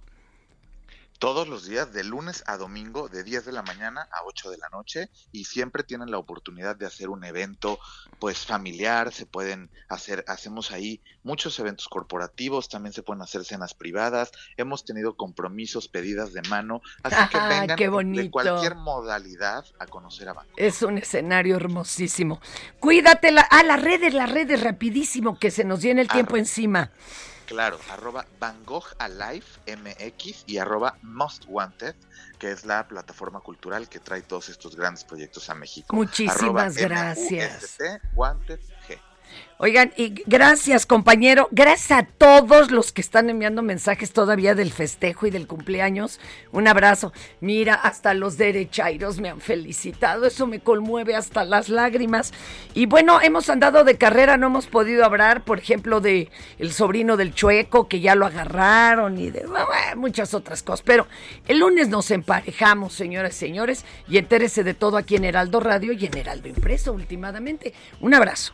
Todos 1.19 1.47
los 1.47 1.65
días, 1.65 1.93
de 1.93 2.03
lunes 2.03 2.43
a 2.45 2.57
domingo, 2.57 3.07
de 3.07 3.23
10 3.23 3.45
de 3.45 3.51
la 3.51 3.61
mañana 3.61 4.07
a 4.11 4.25
8 4.25 4.51
de 4.51 4.57
la 4.57 4.69
noche, 4.69 5.09
y 5.31 5.45
siempre 5.45 5.83
tienen 5.83 6.11
la 6.11 6.17
oportunidad 6.17 6.75
de 6.75 6.85
hacer 6.85 7.09
un 7.09 7.23
evento, 7.23 7.79
pues 8.19 8.45
familiar, 8.45 9.13
se 9.13 9.25
pueden 9.25 9.69
hacer, 9.87 10.25
hacemos 10.27 10.71
ahí 10.71 11.01
muchos 11.23 11.57
eventos 11.59 11.87
corporativos, 11.87 12.69
también 12.69 12.93
se 12.93 13.01
pueden 13.01 13.21
hacer 13.21 13.45
cenas 13.45 13.73
privadas, 13.73 14.31
hemos 14.57 14.83
tenido 14.83 15.15
compromisos, 15.15 15.87
pedidas 15.87 16.33
de 16.33 16.41
mano, 16.43 16.81
así 17.03 17.29
que 17.29 17.37
vengan 17.37 17.77
qué 17.77 17.89
de 17.89 18.31
cualquier 18.31 18.75
modalidad 18.75 19.65
a 19.79 19.87
conocer 19.87 20.29
a 20.29 20.33
Banco. 20.33 20.51
Es 20.57 20.81
un 20.81 20.97
escenario 20.97 21.55
hermosísimo. 21.55 22.41
Cuídate, 22.79 23.31
la, 23.31 23.41
ah, 23.41 23.63
las 23.63 23.81
redes, 23.81 24.13
las 24.13 24.31
redes, 24.31 24.61
rapidísimo, 24.61 25.39
que 25.39 25.51
se 25.51 25.63
nos 25.63 25.81
viene 25.81 26.01
el 26.01 26.07
tiempo 26.07 26.37
encima. 26.37 26.91
Claro, 27.45 27.79
arroba 27.91 28.25
Van 28.39 28.63
Gogh 28.65 28.87
Alive 28.97 29.45
MX 29.67 30.43
y 30.47 30.57
arroba 30.57 30.97
Most 31.01 31.45
Wanted, 31.47 31.95
que 32.39 32.51
es 32.51 32.65
la 32.65 32.87
plataforma 32.87 33.39
cultural 33.39 33.87
que 33.87 33.99
trae 33.99 34.21
todos 34.21 34.49
estos 34.49 34.75
grandes 34.75 35.03
proyectos 35.03 35.49
a 35.49 35.55
México. 35.55 35.95
Muchísimas 35.95 36.41
Arroba 36.41 36.69
gracias. 36.69 37.77
MUST 37.79 38.15
Wanted 38.15 38.59
G. 38.59 38.74
Oigan, 39.57 39.93
y 39.95 40.21
gracias, 40.25 40.85
compañero. 40.85 41.47
Gracias 41.49 41.97
a 41.97 42.03
todos 42.03 42.71
los 42.71 42.91
que 42.91 42.99
están 42.99 43.29
enviando 43.29 43.61
mensajes 43.61 44.11
todavía 44.11 44.53
del 44.53 44.69
festejo 44.69 45.27
y 45.27 45.31
del 45.31 45.47
cumpleaños. 45.47 46.19
Un 46.51 46.67
abrazo. 46.67 47.13
Mira, 47.39 47.75
hasta 47.75 48.13
los 48.13 48.37
derechairos 48.37 49.21
me 49.21 49.29
han 49.29 49.39
felicitado. 49.39 50.25
Eso 50.25 50.45
me 50.45 50.59
conmueve 50.59 51.15
hasta 51.15 51.45
las 51.45 51.69
lágrimas. 51.69 52.33
Y 52.73 52.85
bueno, 52.85 53.21
hemos 53.21 53.49
andado 53.49 53.85
de 53.85 53.97
carrera, 53.97 54.35
no 54.35 54.47
hemos 54.47 54.67
podido 54.67 55.05
hablar, 55.05 55.45
por 55.45 55.59
ejemplo, 55.59 56.01
de 56.01 56.29
el 56.59 56.73
sobrino 56.73 57.15
del 57.15 57.33
chueco, 57.33 57.87
que 57.87 58.01
ya 58.01 58.13
lo 58.15 58.25
agarraron, 58.25 59.17
y 59.17 59.31
de 59.31 59.45
muchas 59.95 60.33
otras 60.33 60.63
cosas. 60.63 60.83
Pero 60.85 61.07
el 61.47 61.59
lunes 61.59 61.87
nos 61.87 62.11
emparejamos, 62.11 62.93
señoras 62.93 63.33
y 63.35 63.39
señores, 63.39 63.85
y 64.09 64.17
entérese 64.17 64.65
de 64.65 64.73
todo 64.73 64.97
aquí 64.97 65.15
en 65.15 65.23
Heraldo 65.23 65.61
Radio 65.61 65.93
y 65.93 66.05
en 66.05 66.17
Heraldo 66.17 66.49
Impreso, 66.49 66.91
últimamente. 66.91 67.73
Un 68.01 68.13
abrazo. 68.13 68.53